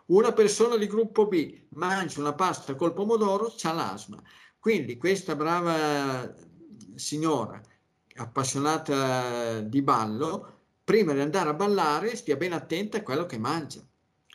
Una 0.06 0.32
persona 0.32 0.76
di 0.76 0.86
gruppo 0.86 1.26
B 1.26 1.66
mangia 1.70 2.20
una 2.20 2.34
pasta 2.34 2.74
col 2.76 2.92
pomodoro, 2.92 3.52
c'ha 3.56 3.72
l'asma. 3.72 4.22
Quindi 4.58 4.96
questa 4.96 5.34
brava 5.34 6.32
signora 6.94 7.60
appassionata 8.16 9.60
di 9.60 9.82
ballo, 9.82 10.54
prima 10.84 11.12
di 11.12 11.20
andare 11.20 11.50
a 11.50 11.54
ballare 11.54 12.16
stia 12.16 12.36
ben 12.36 12.52
attenta 12.52 12.98
a 12.98 13.02
quello 13.02 13.26
che 13.26 13.38
mangia. 13.38 13.84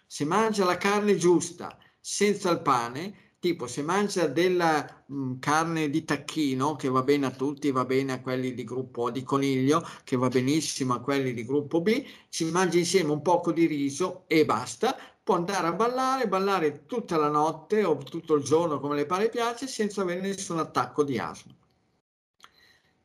Se 0.05 0.25
mangia 0.25 0.65
la 0.65 0.77
carne 0.77 1.15
giusta, 1.15 1.77
senza 1.99 2.49
il 2.49 2.61
pane, 2.61 3.31
tipo 3.39 3.65
se 3.65 3.81
mangia 3.81 4.27
della 4.27 5.03
mh, 5.07 5.15
mm, 5.15 5.39
carne 5.39 5.89
di 5.89 6.03
tacchino 6.03 6.75
che 6.75 6.89
va 6.89 7.01
bene 7.01 7.25
a 7.25 7.31
tutti, 7.31 7.71
va 7.71 7.85
bene 7.85 8.13
a 8.13 8.21
quelli 8.21 8.53
di 8.53 8.63
gruppo 8.63 9.09
di 9.09 9.23
coniglio, 9.23 9.83
che 10.03 10.15
va 10.15 10.27
benissimo 10.27 10.93
a 10.93 10.99
quelli 10.99 11.33
di 11.33 11.43
gruppo 11.43 11.81
B, 11.81 12.03
si 12.29 12.45
mangia 12.51 12.77
insieme 12.77 13.11
un 13.11 13.21
poco 13.21 13.51
di 13.51 13.65
riso 13.65 14.25
e 14.27 14.45
basta, 14.45 14.95
può 15.23 15.35
andare 15.35 15.67
a 15.67 15.73
ballare, 15.73 16.27
ballare 16.27 16.85
tutta 16.85 17.17
la 17.17 17.29
notte 17.29 17.83
o 17.83 17.97
tutto 17.97 18.35
il 18.35 18.43
giorno 18.43 18.79
come 18.79 18.95
le 18.95 19.05
pare 19.05 19.29
piace 19.29 19.67
senza 19.67 20.01
avere 20.01 20.21
nessun 20.21 20.59
attacco 20.59 21.03
di 21.03 21.17
asma. 21.17 21.55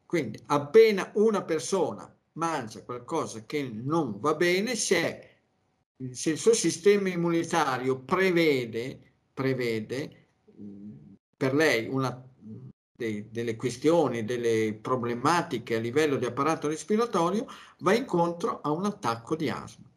Quindi 0.07 0.41
appena 0.47 1.11
una 1.15 1.43
persona 1.43 2.11
mangia 2.33 2.85
qualcosa 2.85 3.45
che 3.45 3.69
non 3.69 4.21
va 4.21 4.35
bene, 4.35 4.77
se, 4.77 5.39
se 6.11 6.31
il 6.31 6.39
suo 6.39 6.55
sistema 6.55 7.09
immunitario 7.09 7.99
prevede, 8.01 9.01
prevede 9.35 10.29
per 11.37 11.55
lei 11.55 11.89
una, 11.89 12.25
de, 12.97 13.29
delle 13.31 13.57
questioni, 13.57 14.25
delle 14.25 14.79
problematiche 14.81 15.77
a 15.77 15.81
livello 15.81 16.17
di 16.17 16.25
apparato 16.25 16.69
respiratorio, 16.69 17.47
va 17.81 17.95
incontro 17.95 18.61
a 18.61 18.71
un 18.71 18.87
attacco 18.87 19.37
di 19.37 19.51
asma. 19.51 19.91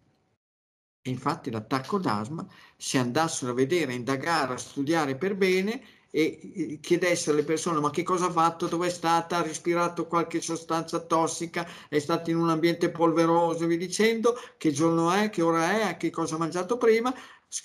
E 1.01 1.09
infatti 1.09 1.49
l'attacco 1.49 1.97
d'asma, 1.97 2.45
se 2.75 2.97
andassero 2.97 3.51
a 3.51 3.55
vedere, 3.55 3.93
a 3.93 3.95
indagare, 3.95 4.53
a 4.53 4.57
studiare 4.57 5.15
per 5.15 5.35
bene, 5.35 5.81
e 6.11 6.79
chiedesse 6.81 7.31
alle 7.31 7.43
persone 7.43 7.79
ma 7.79 7.91
che 7.91 8.03
cosa 8.03 8.25
ha 8.25 8.31
fatto, 8.31 8.67
dove 8.67 8.87
è 8.87 8.89
stata, 8.89 9.37
ha 9.37 9.41
respirato 9.41 10.07
qualche 10.07 10.41
sostanza 10.41 10.99
tossica, 10.99 11.67
è 11.87 11.99
stato 11.99 12.29
in 12.29 12.37
un 12.37 12.49
ambiente 12.49 12.89
polveroso 12.89 13.65
via 13.67 13.77
dicendo, 13.77 14.35
che 14.57 14.71
giorno 14.71 15.11
è, 15.11 15.29
che 15.29 15.41
ora 15.41 15.89
è, 15.89 15.97
che 15.97 16.09
cosa 16.09 16.35
ha 16.35 16.37
mangiato 16.39 16.77
prima, 16.77 17.13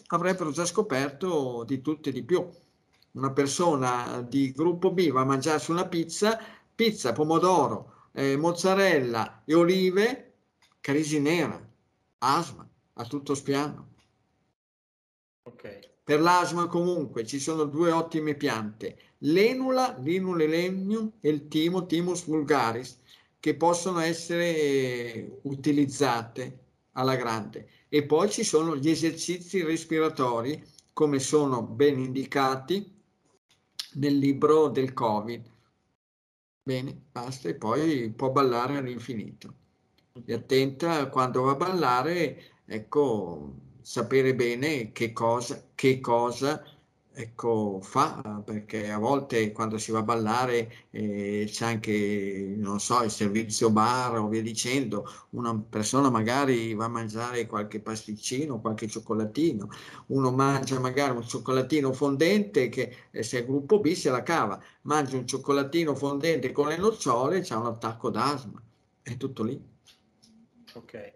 avrebbero 0.09 0.51
già 0.51 0.64
scoperto 0.64 1.64
di 1.66 1.80
tutto 1.80 2.09
e 2.09 2.12
di 2.12 2.22
più. 2.24 2.47
Una 3.12 3.32
persona 3.32 4.22
di 4.22 4.53
gruppo 4.53 4.90
B 4.92 5.11
va 5.11 5.20
a 5.22 5.24
mangiarsi 5.24 5.70
una 5.70 5.86
pizza, 5.86 6.38
pizza, 6.74 7.12
pomodoro, 7.12 8.09
eh, 8.12 8.36
mozzarella 8.36 9.42
e 9.45 9.55
olive, 9.55 10.32
crisi 10.80 11.20
nera, 11.20 11.61
asma, 12.18 12.68
a 12.95 13.05
tutto 13.07 13.34
spiano. 13.34 13.92
Ok. 15.45 15.93
Per 16.05 16.20
l'asma 16.20 16.66
comunque 16.66 17.24
ci 17.24 17.40
sono 17.40 17.64
due 17.64 17.90
ottime 17.90 18.34
piante, 18.34 18.98
l'enula, 19.20 19.96
l'inule 20.00 20.46
legnium 20.46 21.12
e 21.18 21.30
il 21.30 21.48
timo, 21.48 21.86
timus 21.86 22.26
vulgaris, 22.26 23.00
che 23.40 23.57
possono 23.57 24.00
essere 24.00 24.55
eh, 24.55 25.38
utilizzate 25.44 26.59
alla 26.92 27.16
grande. 27.16 27.68
E 27.88 28.05
poi 28.05 28.30
ci 28.30 28.44
sono 28.44 28.76
gli 28.76 28.90
esercizi 28.90 29.62
respiratori, 29.62 30.62
come 30.92 31.18
sono 31.18 31.62
ben 31.62 31.98
indicati 31.98 33.02
nel 33.94 34.18
libro 34.18 34.68
del 34.68 34.92
Covid. 34.92 35.52
Bene, 36.62 37.02
basta 37.12 37.48
e 37.48 37.55
poi 37.55 38.12
può 38.12 38.30
ballare 38.30 38.76
all'infinito. 38.76 39.55
E 40.24 40.34
attenta 40.34 41.09
quando 41.09 41.42
va 41.42 41.52
a 41.52 41.57
ballare, 41.57 42.62
ecco, 42.66 43.55
sapere 43.85 44.35
bene 44.35 44.93
che 44.93 45.12
cosa, 45.12 45.62
che 45.74 46.01
cosa 46.01 46.64
ecco, 47.16 47.80
fa, 47.82 48.43
perché 48.45 48.91
a 48.91 48.99
volte 48.99 49.53
quando 49.53 49.78
si 49.78 49.93
va 49.93 50.01
a 50.01 50.03
ballare 50.03 50.89
eh, 50.91 51.47
c'è 51.49 51.66
anche, 51.66 52.55
non 52.59 52.80
so, 52.80 53.03
il 53.03 53.11
servizio 53.11 53.70
bar 53.70 54.18
o 54.18 54.28
via 54.28 54.43
dicendo, 54.43 55.07
una 55.30 55.57
persona 55.57 56.11
magari 56.11 56.74
va 56.74 56.87
a 56.87 56.89
mangiare 56.89 57.47
qualche 57.47 57.80
pasticcino, 57.80 58.61
qualche 58.61 58.89
cioccolatino, 58.89 59.68
uno 60.07 60.32
mangia 60.32 60.80
magari 60.80 61.16
un 61.16 61.26
cioccolatino 61.26 61.93
fondente 61.93 62.68
che 62.68 63.09
eh, 63.11 63.22
se 63.22 63.41
è 63.41 63.45
gruppo 63.47 63.80
B 63.80 63.93
se 63.93 64.11
la 64.11 64.22
cava, 64.22 64.61
mangia 64.82 65.16
un 65.16 65.26
cioccolatino 65.26 65.95
fondente 65.95 66.53
con 66.53 66.68
le 66.68 66.76
nocciole, 66.78 67.41
c'è 67.43 67.55
un 67.55 67.66
attacco 67.66 68.11
d'asma, 68.11 68.61
è 69.03 69.16
tutto 69.16 69.43
lì. 69.45 69.62
Ok. 70.74 71.13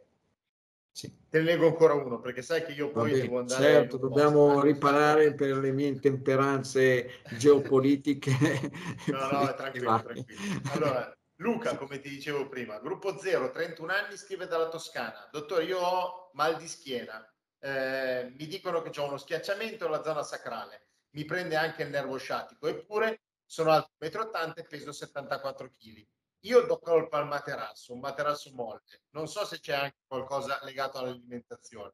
Sì. 0.99 1.17
Te 1.31 1.39
ne 1.39 1.45
leggo 1.45 1.69
ancora 1.69 1.95
uno 1.95 2.19
perché 2.19 2.43
sai 2.43 2.65
che 2.65 2.73
io 2.73 2.91
poi 2.91 3.13
devo 3.13 3.39
andare. 3.39 3.63
Certo, 3.63 3.99
dobbiamo 3.99 4.61
riparare 4.61 5.33
per 5.33 5.57
le 5.59 5.71
mie 5.71 5.87
intemperanze 5.87 7.21
geopolitiche. 7.37 8.33
no, 9.07 9.31
no, 9.31 9.55
tranquillo, 9.55 10.03
tranquillo. 10.03 10.61
Allora, 10.73 11.17
Luca, 11.37 11.77
come 11.77 12.01
ti 12.01 12.09
dicevo 12.09 12.49
prima, 12.49 12.81
gruppo 12.81 13.17
0, 13.17 13.53
31 13.53 13.93
anni, 13.93 14.17
scrive 14.17 14.49
dalla 14.49 14.67
Toscana. 14.67 15.29
Dottore, 15.31 15.63
io 15.67 15.79
ho 15.79 16.31
mal 16.33 16.57
di 16.57 16.67
schiena. 16.67 17.25
Eh, 17.61 18.35
mi 18.37 18.49
dicono 18.49 18.83
che 18.83 19.01
ho 19.01 19.07
uno 19.07 19.19
schiacciamento 19.19 19.87
alla 19.87 20.03
zona 20.03 20.25
sacrale. 20.25 20.89
Mi 21.11 21.25
prende 21.25 21.55
anche 21.55 21.85
il 21.85 21.91
nervo 21.91 22.17
sciatico. 22.17 22.67
Eppure 22.67 23.21
sono 23.47 23.71
alto 23.71 23.93
1,80 24.01 24.49
m 24.49 24.53
e 24.57 24.65
peso 24.65 24.91
74 24.91 25.71
kg 25.79 26.05
io 26.41 26.63
do 26.67 26.79
colpa 26.79 27.19
al 27.19 27.27
materasso, 27.27 27.93
un 27.93 28.01
materasso 28.01 28.51
molle. 28.55 29.03
Non 29.11 29.29
so 29.29 29.45
se 29.45 29.61
c'è 29.61 29.75
anche 29.75 29.97
qualcosa 30.07 30.59
legato 30.63 30.99
all'alimentazione. 30.99 31.93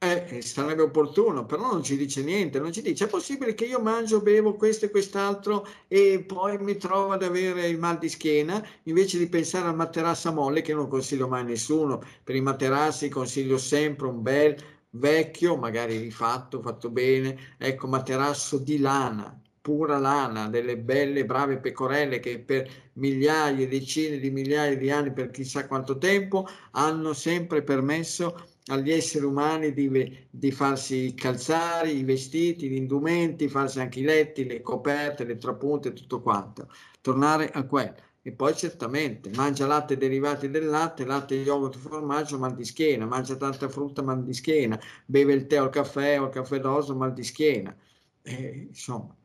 Eh, 0.00 0.42
sarebbe 0.42 0.82
opportuno, 0.82 1.44
però 1.44 1.72
non 1.72 1.82
ci 1.82 1.96
dice 1.96 2.22
niente, 2.22 2.60
non 2.60 2.72
ci 2.72 2.82
dice 2.82 3.06
è 3.06 3.08
possibile 3.08 3.54
che 3.54 3.64
io 3.64 3.80
mangio, 3.80 4.22
bevo 4.22 4.54
questo 4.54 4.84
e 4.84 4.90
quest'altro 4.90 5.66
e 5.88 6.22
poi 6.24 6.56
mi 6.58 6.76
trovo 6.76 7.10
ad 7.10 7.24
avere 7.24 7.66
il 7.66 7.80
mal 7.80 7.98
di 7.98 8.08
schiena, 8.08 8.64
invece 8.84 9.18
di 9.18 9.28
pensare 9.28 9.66
al 9.66 9.74
materasso 9.74 10.32
molle 10.32 10.62
che 10.62 10.72
non 10.72 10.86
consiglio 10.86 11.26
mai 11.26 11.40
a 11.40 11.44
nessuno, 11.44 12.00
per 12.22 12.36
i 12.36 12.40
materassi 12.40 13.08
consiglio 13.08 13.58
sempre 13.58 14.06
un 14.06 14.22
bel 14.22 14.56
vecchio, 14.90 15.56
magari 15.56 15.96
rifatto, 15.98 16.62
fatto 16.62 16.90
bene, 16.90 17.56
ecco 17.58 17.88
materasso 17.88 18.58
di 18.58 18.78
lana, 18.78 19.36
pura 19.68 19.98
lana, 19.98 20.48
delle 20.48 20.78
belle, 20.78 21.26
brave 21.26 21.58
pecorelle 21.58 22.20
che 22.20 22.38
per 22.38 22.66
migliaia, 22.94 23.68
decine 23.68 24.18
di 24.18 24.30
migliaia 24.30 24.74
di 24.78 24.90
anni, 24.90 25.12
per 25.12 25.30
chissà 25.30 25.66
quanto 25.66 25.98
tempo, 25.98 26.46
hanno 26.70 27.12
sempre 27.12 27.62
permesso 27.62 28.46
agli 28.68 28.90
esseri 28.90 29.26
umani 29.26 29.74
di, 29.74 30.26
di 30.30 30.50
farsi 30.52 31.12
calzare, 31.14 31.90
i 31.90 32.02
vestiti, 32.02 32.70
gli 32.70 32.76
indumenti, 32.76 33.50
farsi 33.50 33.80
anche 33.80 33.98
i 33.98 34.04
letti, 34.04 34.46
le 34.46 34.62
coperte, 34.62 35.24
le 35.24 35.36
trapunte, 35.36 35.92
tutto 35.92 36.22
quanto. 36.22 36.70
Tornare 37.02 37.50
a 37.50 37.62
quello. 37.64 37.96
E 38.22 38.32
poi 38.32 38.54
certamente 38.56 39.30
mangia 39.34 39.66
latte 39.66 39.98
derivati 39.98 40.48
del 40.48 40.64
latte, 40.64 41.04
latte, 41.04 41.34
yogurt, 41.34 41.76
formaggio, 41.76 42.38
mal 42.38 42.54
di 42.54 42.64
schiena, 42.64 43.04
mangia 43.04 43.36
tanta 43.36 43.68
frutta, 43.68 44.00
mal 44.00 44.24
di 44.24 44.32
schiena, 44.32 44.80
beve 45.04 45.34
il 45.34 45.46
tè 45.46 45.60
o 45.60 45.64
il 45.64 45.70
caffè 45.70 46.18
o 46.18 46.24
il 46.24 46.30
caffè 46.30 46.58
d'oso, 46.58 46.96
mal 46.96 47.12
di 47.12 47.22
schiena. 47.22 47.76
Eh, 48.22 48.66
insomma, 48.68 49.17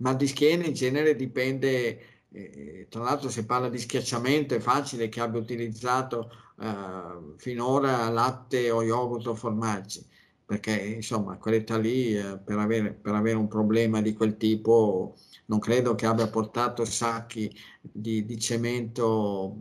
mal 0.00 0.16
di 0.16 0.26
schiena 0.26 0.64
in 0.64 0.74
genere 0.74 1.16
dipende, 1.16 2.26
eh, 2.30 2.86
tra 2.88 3.02
l'altro 3.02 3.28
se 3.28 3.44
parla 3.44 3.68
di 3.68 3.78
schiacciamento 3.78 4.54
è 4.54 4.60
facile 4.60 5.08
che 5.08 5.20
abbia 5.20 5.40
utilizzato 5.40 6.30
eh, 6.60 7.34
finora 7.36 8.08
latte 8.08 8.70
o 8.70 8.82
yogurt 8.82 9.26
o 9.28 9.34
formaggi, 9.34 10.04
perché 10.44 10.72
insomma 10.72 11.36
quell'età 11.36 11.76
lì 11.78 12.16
eh, 12.16 12.38
per, 12.38 12.58
avere, 12.58 12.92
per 12.92 13.14
avere 13.14 13.36
un 13.36 13.48
problema 13.48 14.00
di 14.00 14.12
quel 14.14 14.36
tipo 14.36 15.16
non 15.46 15.58
credo 15.58 15.94
che 15.94 16.06
abbia 16.06 16.28
portato 16.28 16.84
sacchi 16.84 17.52
di, 17.80 18.24
di 18.24 18.38
cemento 18.38 19.56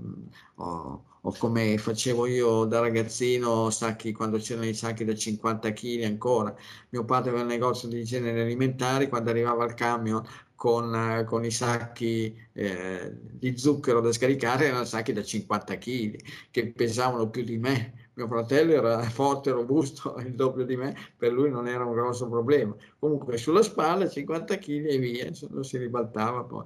o, 0.56 1.04
o 1.22 1.34
come 1.38 1.78
facevo 1.78 2.26
io 2.26 2.66
da 2.66 2.80
ragazzino, 2.80 3.70
sacchi, 3.70 4.12
quando 4.12 4.38
c'erano 4.38 4.68
i 4.68 4.74
sacchi 4.74 5.06
da 5.06 5.16
50 5.16 5.74
kg 5.74 6.04
ancora. 6.04 6.56
Mio 6.90 7.06
padre 7.06 7.30
aveva 7.30 7.44
un 7.44 7.50
negozio 7.50 7.88
di 7.88 8.04
generi 8.04 8.42
alimentari, 8.42 9.10
quando 9.10 9.30
arrivava 9.30 9.66
il 9.66 9.74
camion 9.74 10.24
con, 10.60 11.24
con 11.26 11.46
i 11.46 11.52
sacchi 11.52 12.38
eh, 12.52 13.16
di 13.16 13.58
zucchero 13.58 14.02
da 14.02 14.12
scaricare, 14.12 14.66
erano 14.66 14.84
sacchi 14.84 15.14
da 15.14 15.24
50 15.24 15.78
kg, 15.78 16.20
che 16.52 16.72
pesavano 16.74 17.30
più 17.30 17.44
di 17.44 17.58
me. 17.58 18.10
Mio 18.16 18.28
fratello 18.28 18.74
era 18.74 19.02
forte, 19.10 19.52
robusto, 19.52 20.18
il 20.20 20.36
doppio 20.36 20.66
di 20.66 20.76
me, 20.76 20.94
per 21.18 21.32
lui 21.32 21.50
non 21.50 21.66
era 21.68 21.86
un 21.86 21.94
grosso 21.94 22.28
problema. 22.28 22.76
Comunque 23.00 23.38
sulla 23.38 23.62
spalla 23.62 24.10
50 24.10 24.58
kg 24.58 24.86
e 24.86 24.98
via, 24.98 25.32
non 25.50 25.64
si 25.64 25.78
ribaltava 25.78 26.44
poi. 26.44 26.66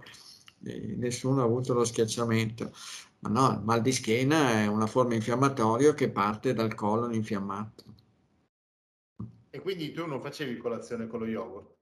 Nessuno 0.95 1.41
ha 1.41 1.45
avuto 1.45 1.73
lo 1.73 1.83
schiacciamento. 1.83 2.71
Ma 3.23 3.29
no, 3.29 3.53
il 3.53 3.63
mal 3.63 3.81
di 3.81 3.93
schiena 3.93 4.51
è 4.63 4.67
una 4.67 4.85
forma 4.85 5.13
infiammatoria 5.13 5.93
che 5.93 6.11
parte 6.11 6.53
dal 6.53 6.75
colon 6.75 7.13
infiammato. 7.13 7.83
E 9.49 9.61
quindi 9.61 9.93
tu 9.93 10.05
non 10.05 10.19
facevi 10.19 10.57
colazione 10.57 11.07
con 11.07 11.19
lo 11.19 11.25
yogurt? 11.27 11.73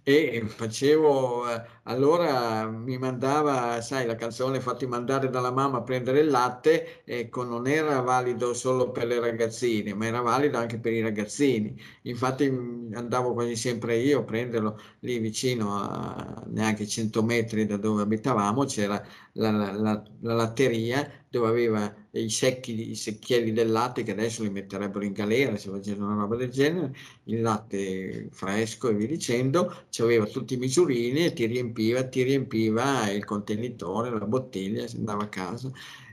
e 0.05 0.43
facevo 0.47 1.49
eh, 1.51 1.64
allora 1.84 2.66
mi 2.68 2.97
mandava 2.99 3.80
sai 3.80 4.07
la 4.07 4.14
canzone 4.14 4.61
fatti 4.61 4.86
mandare 4.86 5.28
dalla 5.28 5.51
mamma 5.51 5.78
a 5.78 5.82
prendere 5.82 6.20
il 6.20 6.28
latte 6.30 7.05
ecco 7.05 7.43
non 7.45 7.66
era 7.66 8.01
valido 8.01 8.55
solo 8.55 8.91
per 8.93 9.07
le 9.07 9.18
ragazzine 9.20 9.95
ma 9.95 10.07
era 10.07 10.20
valido 10.20 10.59
anche 10.59 10.78
per 10.78 10.93
i 10.93 11.01
ragazzini. 11.01 11.76
Infatti 12.03 12.49
mm, 12.51 12.95
andavo 12.95 13.32
quasi 13.32 13.57
sempre 13.57 13.97
io 13.99 14.20
a 14.20 14.24
prenderlo. 14.24 14.78
Lì 15.01 15.18
vicino 15.18 15.74
a 15.76 16.45
neanche 16.49 16.86
100 16.86 17.22
metri 17.22 17.66
da 17.66 17.76
dove 17.76 18.03
abitavamo 18.03 18.64
c'era 18.64 19.03
la, 19.34 19.51
la, 19.51 19.72
la, 19.72 20.03
la 20.20 20.34
latteria 20.34 21.24
dove 21.28 21.49
aveva 21.49 21.95
i 22.21 22.31
secchi, 22.31 22.91
i 22.91 22.95
secchielli 22.95 23.53
del 23.53 23.71
latte 23.71 24.03
che 24.03 24.12
adesso 24.12 24.43
li 24.43 24.51
metterebbero 24.51 25.05
in 25.05 25.12
galera 25.12 25.57
se 25.57 25.71
facessero 25.71 26.05
una 26.05 26.21
roba 26.21 26.37
del 26.37 26.51
genere, 26.51 26.95
il 27.25 27.41
latte 27.41 28.29
fresco 28.31 28.89
e 28.89 28.95
via 28.95 29.07
dicendo, 29.07 29.85
aveva 29.99 30.27
tutti 30.27 30.55
i 30.55 30.57
misurini 30.57 31.27
e 31.27 31.33
ti 31.33 31.47
riempiva, 31.47 32.05
ti 32.05 32.23
riempiva 32.23 33.11
il 33.11 33.25
contenitore, 33.25 34.11
la 34.11 34.27
bottiglia, 34.27 34.87
si 34.87 34.97
andava 34.97 35.25
a 35.25 35.29
casa 35.29 35.71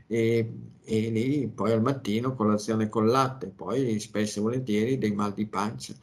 e, 0.07 0.49
e 0.83 1.09
lì 1.09 1.47
poi 1.47 1.71
al 1.71 1.81
mattino 1.81 2.35
colazione 2.35 2.89
con 2.89 3.07
latte, 3.07 3.47
poi 3.47 3.99
spesso 3.99 4.39
e 4.39 4.41
volentieri 4.41 4.97
dei 4.97 5.11
mal 5.13 5.33
di 5.33 5.45
pancia. 5.45 5.93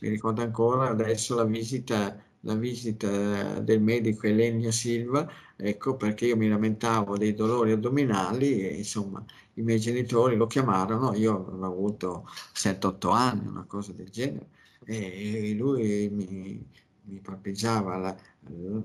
Mi 0.00 0.08
ricordo 0.10 0.42
ancora 0.42 0.88
adesso 0.88 1.34
la 1.34 1.44
visita 1.44 2.22
la 2.42 2.54
visita 2.54 3.60
del 3.60 3.80
medico 3.80 4.26
Elenio 4.26 4.70
Silva, 4.70 5.28
ecco 5.60 5.96
perché 5.96 6.26
io 6.26 6.36
mi 6.36 6.48
lamentavo 6.48 7.16
dei 7.18 7.34
dolori 7.34 7.72
addominali 7.72 8.60
e 8.66 8.76
insomma 8.76 9.24
i 9.54 9.62
miei 9.62 9.80
genitori 9.80 10.36
lo 10.36 10.46
chiamarono, 10.46 11.14
io 11.14 11.46
avevo 11.46 11.66
avuto 11.66 12.28
7-8 12.54 13.12
anni, 13.12 13.46
una 13.48 13.64
cosa 13.64 13.92
del 13.92 14.08
genere, 14.10 14.50
e 14.84 15.54
lui 15.54 16.08
mi, 16.10 16.64
mi 17.02 17.20
palpeggiava 17.20 17.96
la, 17.96 18.16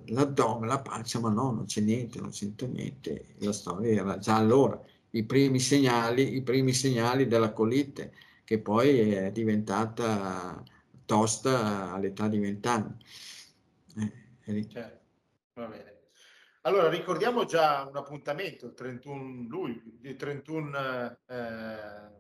l'addome, 0.08 0.68
la 0.68 0.82
pancia, 0.82 1.20
ma 1.20 1.30
no, 1.30 1.52
non 1.52 1.66
c'è 1.66 1.82
niente, 1.82 2.20
non 2.20 2.34
sento 2.34 2.66
niente. 2.68 3.36
La 3.40 3.54
storia 3.54 4.02
era 4.02 4.18
già 4.18 4.36
allora 4.36 4.82
i 5.12 5.24
primi 5.26 5.60
segnali, 5.60 6.36
i 6.36 6.42
primi 6.42 6.74
segnali 6.74 7.28
della 7.28 7.54
colite, 7.54 8.14
che 8.44 8.60
poi 8.60 9.12
è 9.12 9.32
diventata 9.32 10.64
tosta 11.06 11.92
all'età 11.94 12.28
di 12.28 12.40
20 12.40 12.68
anni. 12.68 12.96
Eh, 14.46 14.68
certo. 14.68 15.02
Va 15.54 15.68
bene. 15.68 15.93
Allora, 16.66 16.90
ricordiamo 16.90 17.44
già 17.44 17.86
un 17.90 17.98
appuntamento, 17.98 18.68
il 18.68 18.74
31 18.74 19.48
luglio, 19.50 19.82
il 20.02 20.16
31, 20.16 21.18
eh, 21.28 22.12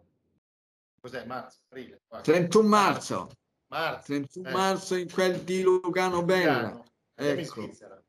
cos'è, 0.99 1.25
marzo, 1.25 1.59
aprile? 1.69 2.01
31 2.21 2.67
marzo. 2.67 3.29
marzo. 3.67 4.03
31 4.05 4.49
eh. 4.49 4.51
marzo 4.51 4.95
in 4.95 5.09
quel 5.09 5.39
di 5.43 5.61
Lugano 5.61 6.23
Bella. 6.23 6.61
Lugano. 6.61 6.83
Andiamo 7.15 7.39
ecco. 7.39 7.59
in 7.61 7.65
Svizzera. 7.65 8.03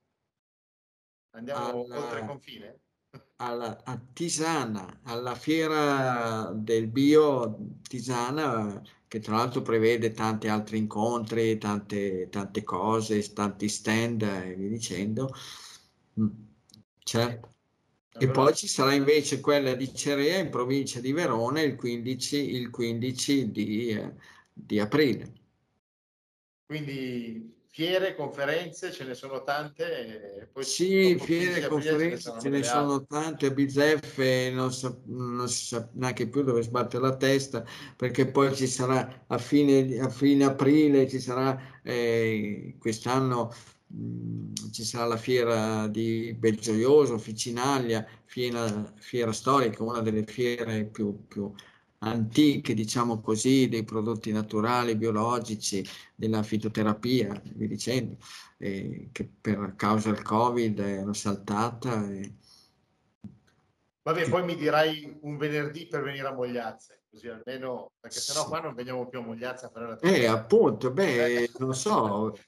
Andiamo 1.36 1.84
alla, 1.84 1.98
oltre 1.98 2.26
confine? 2.26 2.80
Alla, 3.36 3.80
a 3.84 4.00
Tisana, 4.12 5.02
alla 5.04 5.36
fiera 5.36 6.50
del 6.52 6.88
bio 6.88 7.58
Tisana 7.82 8.82
che 9.06 9.20
tra 9.20 9.36
l'altro 9.36 9.62
prevede 9.62 10.10
tanti 10.12 10.48
altri 10.48 10.78
incontri, 10.78 11.58
tante, 11.58 12.28
tante 12.28 12.64
cose, 12.64 13.32
tanti 13.32 13.68
stand 13.68 14.22
e 14.22 14.54
via 14.56 14.68
dicendo. 14.68 15.32
Mm, 16.20 16.28
certo. 16.98 17.52
E 18.16 18.28
poi 18.28 18.54
ci 18.54 18.68
sarà 18.68 18.92
invece 18.92 19.40
quella 19.40 19.74
di 19.74 19.92
Cerea 19.92 20.38
in 20.38 20.48
provincia 20.48 21.00
di 21.00 21.12
Verona 21.12 21.60
il 21.62 21.74
15, 21.74 22.54
il 22.54 22.70
15 22.70 23.50
di, 23.50 23.88
eh, 23.88 24.12
di 24.52 24.78
aprile. 24.78 25.32
Quindi 26.64 27.54
fiere, 27.66 28.14
conferenze, 28.14 28.92
ce 28.92 29.02
ne 29.02 29.14
sono 29.14 29.42
tante. 29.42 30.48
Poi 30.52 30.62
sì, 30.62 31.18
fiere, 31.18 31.66
conferenze, 31.66 32.32
ce 32.40 32.48
ne 32.48 32.62
sono 32.62 33.04
tante, 33.04 33.52
bizzeffe, 33.52 34.52
non, 34.52 34.72
so, 34.72 35.02
non 35.06 35.48
si 35.48 35.66
sa 35.66 35.88
neanche 35.94 36.28
più 36.28 36.44
dove 36.44 36.62
sbatte 36.62 37.00
la 37.00 37.16
testa, 37.16 37.64
perché 37.96 38.30
poi 38.30 38.54
ci 38.54 38.68
sarà 38.68 39.24
a 39.26 39.38
fine, 39.38 39.98
a 39.98 40.08
fine 40.08 40.44
aprile, 40.44 41.08
ci 41.08 41.18
sarà 41.18 41.80
eh, 41.82 42.76
quest'anno 42.78 43.52
ci 44.70 44.84
sarà 44.84 45.06
la 45.06 45.16
fiera 45.16 45.86
di 45.86 46.34
Belgioioso, 46.36 47.18
Ficinaglia, 47.18 48.06
fiera, 48.24 48.92
fiera 48.96 49.32
storica, 49.32 49.82
una 49.82 50.00
delle 50.00 50.24
fiere 50.24 50.84
più, 50.84 51.26
più 51.26 51.52
antiche, 51.98 52.74
diciamo 52.74 53.20
così, 53.20 53.68
dei 53.68 53.84
prodotti 53.84 54.30
naturali, 54.30 54.96
biologici, 54.96 55.84
della 56.14 56.42
fitoterapia, 56.42 57.40
vi 57.54 57.66
dicendo, 57.66 58.16
eh, 58.58 59.08
che 59.12 59.30
per 59.40 59.74
causa 59.76 60.10
del 60.10 60.22
Covid 60.22 60.80
è 60.80 61.04
saltata. 61.12 62.08
E... 62.10 62.34
Vabbè, 64.02 64.28
poi 64.28 64.44
mi 64.44 64.56
dirai 64.56 65.18
un 65.22 65.36
venerdì 65.36 65.86
per 65.86 66.02
venire 66.02 66.26
a 66.26 66.34
Mogliazze, 66.34 67.04
così 67.10 67.28
almeno, 67.28 67.92
perché 67.98 68.18
sennò 68.18 68.46
qua 68.46 68.60
non 68.60 68.74
veniamo 68.74 69.08
più 69.08 69.20
a 69.20 69.22
Mogliazze 69.22 69.66
a 69.66 69.70
fare 69.70 69.86
la 69.88 69.98
Eh, 70.00 70.26
appunto, 70.26 70.90
beh, 70.90 71.52
non 71.58 71.74
so, 71.74 72.34
eh, 72.34 72.40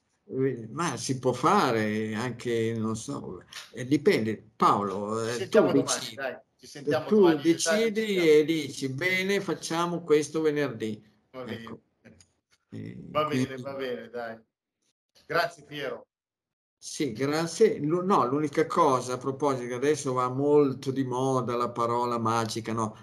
ma 0.71 0.97
si 0.97 1.19
può 1.19 1.33
fare 1.33 2.15
anche, 2.15 2.75
non 2.77 2.97
so, 2.97 3.45
eh, 3.73 3.87
dipende. 3.87 4.51
Paolo, 4.57 5.27
eh, 5.29 5.49
tu 5.49 5.61
domani, 5.61 6.15
dai. 6.15 6.37
Ci 6.59 6.67
sentiamo 6.67 7.07
tu 7.07 7.35
decidi 7.37 8.31
e 8.31 8.45
dici 8.45 8.89
bene, 8.89 9.41
facciamo 9.41 10.03
questo 10.03 10.41
venerdì. 10.41 11.03
Va 11.31 11.45
bene, 11.45 11.63
ecco. 11.63 11.81
va, 13.11 13.25
bene 13.27 13.57
va 13.59 13.75
bene, 13.75 14.09
dai. 14.09 14.39
Grazie 15.27 15.65
Piero. 15.65 16.07
Sì, 16.79 17.13
grazie. 17.13 17.79
No, 17.81 18.27
l'unica 18.27 18.67
cosa 18.67 19.15
a 19.15 19.19
proposito, 19.19 19.67
che 19.67 19.75
adesso 19.75 20.13
va 20.13 20.29
molto 20.29 20.91
di 20.91 21.05
moda 21.05 21.57
la 21.57 21.71
parola 21.71 22.19
magica, 22.19 22.73
no? 22.73 22.97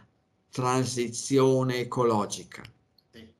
Transizione 0.49 1.77
ecologica. 1.77 2.63
Sì. 3.11 3.31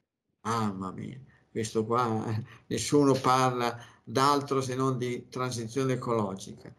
Mamma 0.42 0.92
mia, 0.92 1.20
questo 1.54 1.86
qua, 1.86 2.26
nessuno 2.66 3.14
parla 3.14 3.78
d'altro 4.04 4.60
se 4.60 4.74
non 4.74 4.98
di 4.98 5.30
transizione 5.30 5.94
ecologica. 5.94 6.74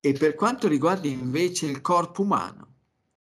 E 0.00 0.12
per 0.14 0.34
quanto 0.34 0.66
riguarda 0.66 1.08
invece 1.08 1.66
il 1.66 1.82
corpo 1.82 2.22
umano, 2.22 2.76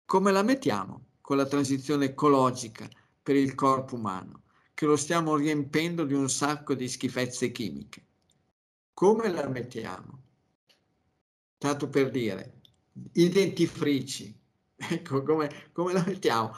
come 0.05 0.31
la 0.31 0.43
mettiamo 0.43 1.07
con 1.21 1.37
la 1.37 1.47
transizione 1.47 2.05
ecologica 2.05 2.89
per 3.21 3.35
il 3.35 3.57
corpo 3.57 3.97
umano, 3.97 4.45
che 4.75 4.87
lo 4.87 4.95
stiamo 4.95 5.35
riempendo 5.35 6.05
di 6.05 6.15
un 6.15 6.31
sacco 6.31 6.75
di 6.75 6.87
schifezze 6.89 7.51
chimiche? 7.51 8.05
Come 8.95 9.29
la 9.29 9.49
mettiamo? 9.49 10.23
Tanto 11.59 11.89
per 11.89 12.11
dire, 12.11 12.61
i 13.15 13.29
dentifrici, 13.29 14.33
ecco 14.77 15.23
come, 15.23 15.71
come 15.73 15.93
la 15.93 16.05
mettiamo? 16.07 16.53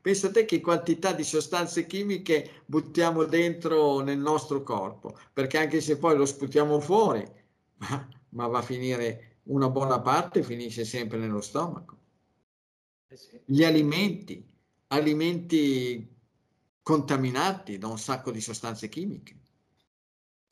Pensate 0.00 0.44
che 0.44 0.60
quantità 0.60 1.12
di 1.12 1.24
sostanze 1.24 1.86
chimiche 1.86 2.62
buttiamo 2.66 3.24
dentro 3.24 4.00
nel 4.00 4.18
nostro 4.18 4.62
corpo, 4.62 5.18
perché 5.32 5.58
anche 5.58 5.80
se 5.80 5.98
poi 5.98 6.16
lo 6.16 6.26
sputiamo 6.26 6.78
fuori, 6.80 7.24
ma, 7.78 8.08
ma 8.30 8.46
va 8.46 8.58
a 8.58 8.62
finire 8.62 9.40
una 9.44 9.70
buona 9.70 10.00
parte 10.00 10.42
finisce 10.42 10.84
sempre 10.84 11.18
nello 11.18 11.40
stomaco. 11.40 11.96
Eh 13.08 13.42
Gli 13.44 13.64
alimenti, 13.64 14.44
alimenti 14.88 16.14
contaminati 16.82 17.78
da 17.78 17.88
un 17.88 17.98
sacco 17.98 18.30
di 18.30 18.40
sostanze 18.40 18.88
chimiche. 18.88 19.40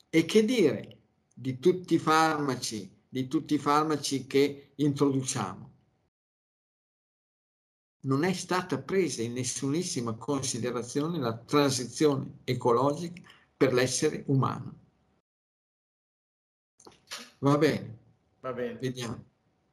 E 0.09 0.25
che 0.25 0.45
dire 0.45 0.99
di 1.33 1.59
tutti 1.59 1.95
i 1.95 1.99
farmaci, 1.99 3.03
di 3.07 3.27
tutti 3.27 3.53
i 3.53 3.59
farmaci 3.59 4.25
che 4.27 4.71
introduciamo? 4.75 5.74
Non 8.05 8.23
è 8.23 8.33
stata 8.33 8.79
presa 8.81 9.23
in 9.23 9.33
nessunissima 9.33 10.13
considerazione 10.13 11.17
la 11.17 11.35
transizione 11.37 12.39
ecologica 12.43 13.21
per 13.57 13.73
l'essere 13.73 14.23
umano. 14.27 14.79
Va 17.39 17.57
bene. 17.57 17.97
Va 18.41 18.53
bene. 18.53 18.77
Vediamo. 18.79 19.23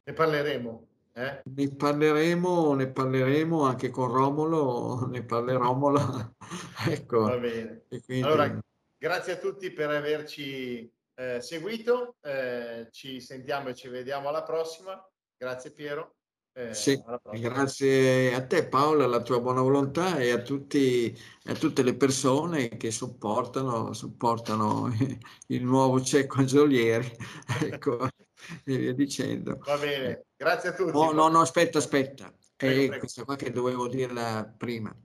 Ne 0.03 0.13
parleremo. 0.13 0.87
Eh? 1.13 1.41
Ne 1.43 1.75
parleremo, 1.75 2.73
ne 2.73 2.87
parleremo 2.87 3.61
anche 3.65 3.91
con 3.91 4.11
Romolo, 4.11 5.05
ne 5.05 5.23
Romolo. 5.27 6.35
ecco. 6.89 7.21
Va 7.21 7.37
bene. 7.37 7.85
Quindi... 7.87 8.23
Allora, 8.23 8.59
grazie 8.97 9.33
a 9.33 9.37
tutti 9.37 9.71
per 9.71 9.91
averci 9.91 10.91
eh, 11.13 11.39
seguito, 11.39 12.15
eh, 12.21 12.87
ci 12.89 13.21
sentiamo 13.21 13.69
e 13.69 13.75
ci 13.75 13.89
vediamo 13.89 14.29
alla 14.29 14.43
prossima. 14.43 15.07
Grazie 15.37 15.71
Piero. 15.71 16.15
Eh, 16.55 16.71
sì, 16.75 17.01
grazie 17.31 18.31
a 18.35 18.45
te 18.45 18.67
Paola, 18.67 19.05
alla 19.05 19.23
tua 19.23 19.41
buona 19.41 19.61
volontà 19.61 20.19
e 20.19 20.29
a, 20.29 20.39
tutti, 20.39 21.11
a 21.45 21.53
tutte 21.55 21.81
le 21.81 21.95
persone 21.95 22.77
che 22.77 22.91
supportano, 22.91 23.91
supportano 23.93 24.87
il 25.47 25.63
nuovo 25.63 25.99
cieco 26.03 26.37
Angiolieri 26.37 27.11
ecco, 27.59 28.07
e 28.65 28.77
via 28.77 28.93
dicendo. 28.93 29.57
Va 29.65 29.77
bene, 29.79 30.25
grazie 30.35 30.69
a 30.69 30.73
tutti. 30.73 30.91
No, 30.91 31.11
no, 31.11 31.27
no 31.27 31.39
aspetta, 31.39 31.79
aspetta. 31.79 32.31
Prego, 32.55 32.75
prego. 32.75 32.97
questa 32.99 33.23
qua 33.23 33.35
che 33.35 33.49
dovevo 33.49 33.87
dirla 33.87 34.45
prima, 34.55 34.95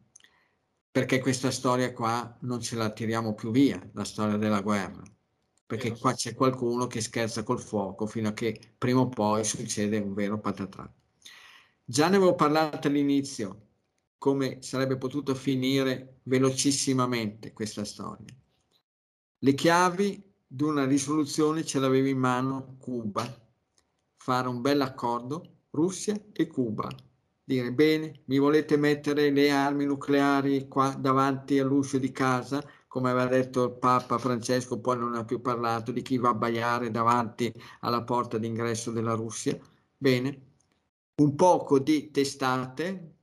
perché 0.90 1.18
questa 1.18 1.50
storia 1.50 1.94
qua 1.94 2.36
non 2.42 2.60
ce 2.60 2.76
la 2.76 2.90
tiriamo 2.90 3.32
più 3.32 3.50
via, 3.50 3.80
la 3.94 4.04
storia 4.04 4.36
della 4.36 4.60
guerra 4.60 5.02
perché 5.68 5.94
qua 5.98 6.14
c'è 6.14 6.34
qualcuno 6.34 6.86
che 6.86 7.02
scherza 7.02 7.42
col 7.42 7.60
fuoco 7.60 8.06
fino 8.06 8.28
a 8.28 8.32
che 8.32 8.58
prima 8.78 9.00
o 9.00 9.08
poi 9.10 9.44
succede 9.44 9.98
un 9.98 10.14
vero 10.14 10.40
patatrac. 10.40 10.97
Già 11.90 12.10
ne 12.10 12.16
avevo 12.16 12.34
parlato 12.34 12.86
all'inizio, 12.88 13.68
come 14.18 14.60
sarebbe 14.60 14.98
potuto 14.98 15.34
finire 15.34 16.20
velocissimamente 16.24 17.54
questa 17.54 17.82
storia. 17.86 18.26
Le 19.38 19.54
chiavi 19.54 20.22
di 20.46 20.62
una 20.64 20.84
risoluzione 20.84 21.64
ce 21.64 21.78
l'avevi 21.78 22.10
in 22.10 22.18
mano 22.18 22.76
Cuba, 22.78 23.24
fare 24.16 24.48
un 24.48 24.60
bel 24.60 24.82
accordo 24.82 25.60
Russia 25.70 26.14
e 26.30 26.46
Cuba, 26.46 26.90
dire 27.42 27.72
bene, 27.72 28.20
mi 28.26 28.36
volete 28.36 28.76
mettere 28.76 29.30
le 29.30 29.50
armi 29.50 29.86
nucleari 29.86 30.68
qua 30.68 30.90
davanti 30.90 31.58
all'uscio 31.58 31.96
di 31.96 32.12
casa, 32.12 32.62
come 32.86 33.08
aveva 33.08 33.28
detto 33.28 33.64
il 33.64 33.78
Papa 33.78 34.18
Francesco, 34.18 34.78
poi 34.78 34.98
non 34.98 35.14
ha 35.14 35.24
più 35.24 35.40
parlato 35.40 35.90
di 35.90 36.02
chi 36.02 36.18
va 36.18 36.28
a 36.28 36.34
baiare 36.34 36.90
davanti 36.90 37.50
alla 37.80 38.04
porta 38.04 38.36
d'ingresso 38.36 38.90
della 38.90 39.14
Russia. 39.14 39.58
Bene, 39.96 40.47
un 41.18 41.34
poco 41.34 41.78
di 41.78 42.10
testate 42.10 43.16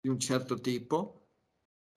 di 0.00 0.08
un 0.08 0.18
certo 0.18 0.60
tipo 0.60 1.28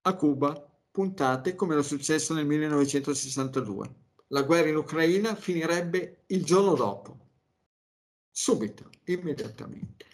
a 0.01 0.15
Cuba, 0.15 0.67
puntate 0.91 1.55
come 1.55 1.73
era 1.73 1.83
successo 1.83 2.33
nel 2.33 2.45
1962. 2.45 3.95
La 4.27 4.43
guerra 4.43 4.69
in 4.69 4.77
Ucraina 4.77 5.35
finirebbe 5.35 6.23
il 6.27 6.43
giorno 6.43 6.73
dopo, 6.75 7.27
subito, 8.31 8.89
immediatamente. 9.05 10.05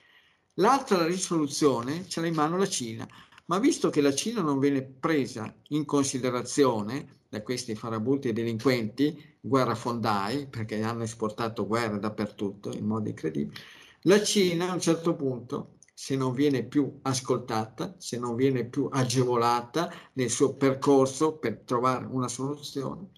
L'altra 0.56 1.06
risoluzione 1.06 2.08
ce 2.08 2.22
l'ha 2.22 2.28
in 2.28 2.34
mano 2.34 2.58
la 2.58 2.68
Cina, 2.68 3.08
ma 3.46 3.60
visto 3.60 3.90
che 3.90 4.02
la 4.02 4.14
Cina 4.14 4.42
non 4.42 4.60
viene 4.60 4.84
presa 4.84 5.54
in 5.70 5.86
considerazione 5.86 7.24
da 7.30 7.42
questi 7.42 7.76
farabutti 7.76 8.30
e 8.30 8.34
delinquenti, 8.34 9.38
guerrafondai, 9.40 10.48
perché 10.48 10.82
hanno 10.82 11.04
esportato 11.04 11.68
guerra 11.68 11.98
dappertutto 11.98 12.72
in 12.72 12.86
modo 12.86 13.10
incredibile, 13.10 13.60
la 14.08 14.22
Cina 14.24 14.70
a 14.70 14.74
un 14.74 14.80
certo 14.80 15.16
punto, 15.16 15.78
se 15.94 16.16
non 16.16 16.34
viene 16.34 16.64
più 16.64 17.00
ascoltata, 17.02 17.96
se 17.98 18.20
non 18.20 18.36
viene 18.36 18.66
più 18.66 18.88
agevolata 18.92 19.92
nel 20.14 20.30
suo 20.30 20.56
percorso 20.56 21.38
per 21.38 21.62
trovare 21.66 22.06
una 22.06 22.28
soluzione, 22.28 23.10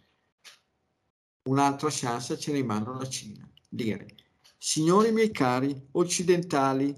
un'altra 1.50 1.90
chance 1.92 2.38
ce 2.38 2.52
ne 2.54 2.64
manda 2.64 2.92
la 2.92 3.08
Cina. 3.08 3.50
Dire, 3.68 4.16
signori 4.58 5.12
miei 5.12 5.32
cari 5.32 5.76
occidentali, 5.92 6.96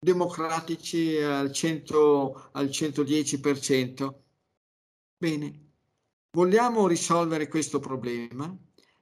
democratici 0.00 1.16
al, 1.18 1.52
100, 1.52 2.50
al 2.52 2.66
110%, 2.66 4.14
bene, 5.16 5.70
vogliamo 6.32 6.88
risolvere 6.88 7.46
questo 7.46 7.78
problema? 7.78 8.52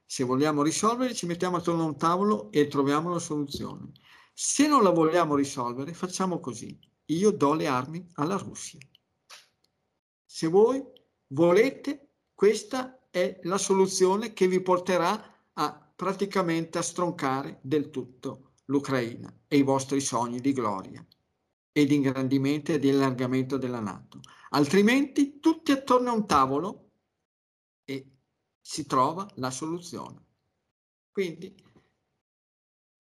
Se 0.05 0.25
vogliamo 0.25 0.63
risolvere, 0.63 1.15
ci 1.15 1.25
mettiamo 1.25 1.57
attorno 1.57 1.85
a 1.85 1.87
un 1.87 1.97
tavolo 1.97 2.51
e 2.51 2.67
troviamo 2.67 3.11
la 3.11 3.21
soluzione. 3.21 3.93
Se 4.43 4.67
non 4.67 4.83
la 4.83 4.89
vogliamo 4.89 5.35
risolvere, 5.35 5.93
facciamo 5.93 6.41
così. 6.41 6.81
Io 7.09 7.31
do 7.31 7.53
le 7.53 7.67
armi 7.67 8.09
alla 8.15 8.39
Russia. 8.39 8.81
Se 10.25 10.47
voi 10.47 10.83
volete, 11.27 12.13
questa 12.33 13.07
è 13.11 13.39
la 13.43 13.59
soluzione 13.59 14.33
che 14.33 14.49
vi 14.49 14.63
porterà 14.63 15.51
a 15.53 15.93
praticamente 15.95 16.79
a 16.79 16.83
stroncare 16.83 17.59
del 17.61 17.91
tutto 17.91 18.53
l'Ucraina 18.65 19.31
e 19.47 19.59
i 19.59 19.63
vostri 19.63 20.01
sogni 20.01 20.41
di 20.41 20.55
gloria 20.55 21.07
e 21.71 21.85
di 21.85 21.97
ingrandimento 21.97 22.73
e 22.73 22.79
di 22.79 22.89
allargamento 22.89 23.59
della 23.59 23.81
Nato. 23.81 24.21
Altrimenti 24.53 25.39
tutti 25.39 25.71
attorno 25.71 26.09
a 26.09 26.15
un 26.15 26.27
tavolo 26.27 26.93
e 27.85 28.11
si 28.59 28.87
trova 28.87 29.31
la 29.35 29.51
soluzione. 29.51 30.25
Quindi 31.11 31.55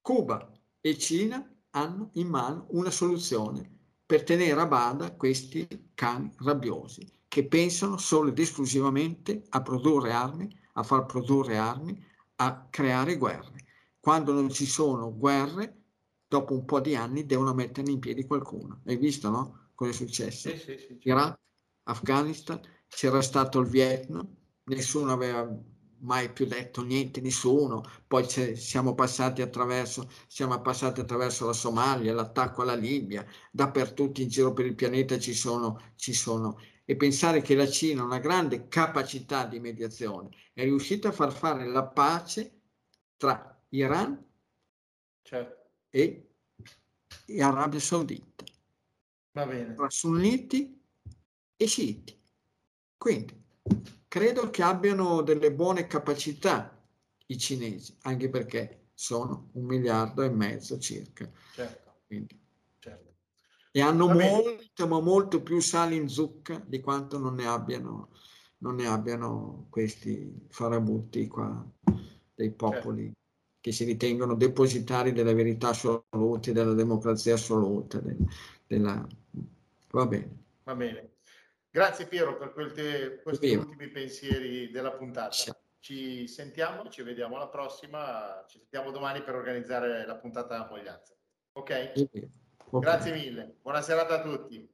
Cuba 0.02 0.59
e 0.80 0.98
Cina 0.98 1.46
hanno 1.70 2.10
in 2.14 2.28
mano 2.28 2.66
una 2.70 2.90
soluzione 2.90 3.78
per 4.04 4.24
tenere 4.24 4.60
a 4.60 4.66
bada 4.66 5.14
questi 5.14 5.90
cani 5.94 6.32
rabbiosi 6.38 7.06
che 7.28 7.46
pensano 7.46 7.96
solo 7.96 8.30
ed 8.30 8.38
esclusivamente 8.40 9.44
a 9.50 9.62
produrre 9.62 10.10
armi, 10.10 10.52
a 10.72 10.82
far 10.82 11.06
produrre 11.06 11.58
armi, 11.58 12.04
a 12.36 12.66
creare 12.68 13.16
guerre. 13.16 13.66
Quando 14.00 14.32
non 14.32 14.50
ci 14.50 14.66
sono 14.66 15.16
guerre, 15.16 15.82
dopo 16.26 16.54
un 16.54 16.64
po' 16.64 16.80
di 16.80 16.96
anni 16.96 17.26
devono 17.26 17.54
metterne 17.54 17.92
in 17.92 18.00
piedi 18.00 18.26
qualcuno. 18.26 18.80
Hai 18.84 18.96
visto, 18.96 19.30
no? 19.30 19.68
Cosa 19.76 19.90
è 19.90 19.94
successo? 19.94 20.50
Sì, 20.50 20.58
sì, 20.58 20.78
sì. 20.78 20.98
Iraq, 21.02 21.38
Afghanistan, 21.84 22.60
c'era 22.88 23.22
stato 23.22 23.60
il 23.60 23.68
Vietnam, 23.68 24.28
nessuno 24.64 25.12
aveva 25.12 25.48
mai 26.00 26.32
più 26.32 26.46
detto 26.46 26.82
niente 26.82 27.20
nessuno, 27.20 27.82
poi 28.06 28.26
siamo 28.56 28.94
passati 28.94 29.42
attraverso, 29.42 30.10
siamo 30.26 30.60
passati 30.60 31.00
attraverso 31.00 31.46
la 31.46 31.52
Somalia, 31.52 32.12
l'attacco 32.14 32.62
alla 32.62 32.74
Libia, 32.74 33.26
dappertutto 33.50 34.20
in 34.20 34.28
giro 34.28 34.52
per 34.52 34.66
il 34.66 34.74
pianeta 34.74 35.18
ci 35.18 35.34
sono, 35.34 35.92
ci 35.96 36.12
sono. 36.12 36.58
E 36.84 36.96
pensare 36.96 37.40
che 37.40 37.54
la 37.54 37.68
Cina 37.68 38.02
ha 38.02 38.04
una 38.04 38.18
grande 38.18 38.66
capacità 38.68 39.46
di 39.46 39.60
mediazione, 39.60 40.30
è 40.52 40.62
riuscita 40.64 41.08
a 41.08 41.12
far 41.12 41.32
fare 41.32 41.66
la 41.66 41.86
pace 41.86 42.62
tra 43.16 43.62
Iran 43.68 44.24
certo. 45.22 45.70
e, 45.88 46.32
e 47.26 47.42
Arabia 47.42 47.78
Saudita, 47.78 48.44
Va 49.32 49.46
bene. 49.46 49.74
tra 49.74 49.88
sunniti 49.88 50.82
e 51.56 51.66
sciiti. 51.66 52.18
Quindi 52.96 53.44
credo 54.10 54.50
che 54.50 54.64
abbiano 54.64 55.22
delle 55.22 55.52
buone 55.52 55.86
capacità 55.86 56.76
i 57.26 57.38
cinesi, 57.38 57.96
anche 58.02 58.28
perché 58.28 58.88
sono 58.92 59.50
un 59.52 59.66
miliardo 59.66 60.22
e 60.22 60.30
mezzo 60.30 60.80
circa. 60.80 61.30
Certo. 61.54 62.00
Quindi, 62.08 62.36
certo. 62.80 63.14
E 63.70 63.80
hanno 63.80 64.08
molto, 64.08 64.88
ma 64.88 65.00
molto 65.00 65.44
più 65.44 65.60
sali 65.60 65.94
in 65.94 66.08
zucca 66.08 66.60
di 66.66 66.80
quanto 66.80 67.18
non 67.18 67.36
ne 67.36 67.46
abbiano, 67.46 68.08
non 68.58 68.74
ne 68.74 68.88
abbiano 68.88 69.68
questi 69.70 70.44
farabutti 70.48 71.28
qua 71.28 71.64
dei 72.34 72.50
popoli 72.50 73.04
certo. 73.04 73.18
che 73.60 73.70
si 73.70 73.84
ritengono 73.84 74.34
depositari 74.34 75.12
della 75.12 75.34
verità 75.34 75.68
assoluta, 75.68 76.50
della 76.50 76.74
democrazia 76.74 77.34
assoluta. 77.34 78.00
De, 78.00 78.16
della... 78.66 79.06
Va 79.92 80.06
bene. 80.06 80.36
Va 80.64 80.74
bene. 80.74 81.09
Grazie 81.72 82.06
Piero 82.06 82.36
per 82.36 82.72
te, 82.72 83.20
questi 83.22 83.46
Piero. 83.46 83.62
ultimi 83.62 83.88
pensieri 83.90 84.70
della 84.70 84.90
puntata. 84.92 85.30
Ci 85.78 86.26
sentiamo, 86.26 86.90
ci 86.90 87.02
vediamo 87.02 87.36
alla 87.36 87.48
prossima, 87.48 88.44
ci 88.48 88.58
sentiamo 88.58 88.90
domani 88.90 89.22
per 89.22 89.36
organizzare 89.36 90.04
la 90.04 90.16
puntata 90.16 90.64
a 90.64 90.68
Moglianza. 90.68 91.14
Ok? 91.52 92.08
Grazie 92.72 93.12
mille, 93.12 93.56
buona 93.62 93.82
serata 93.82 94.16
a 94.16 94.22
tutti. 94.22 94.68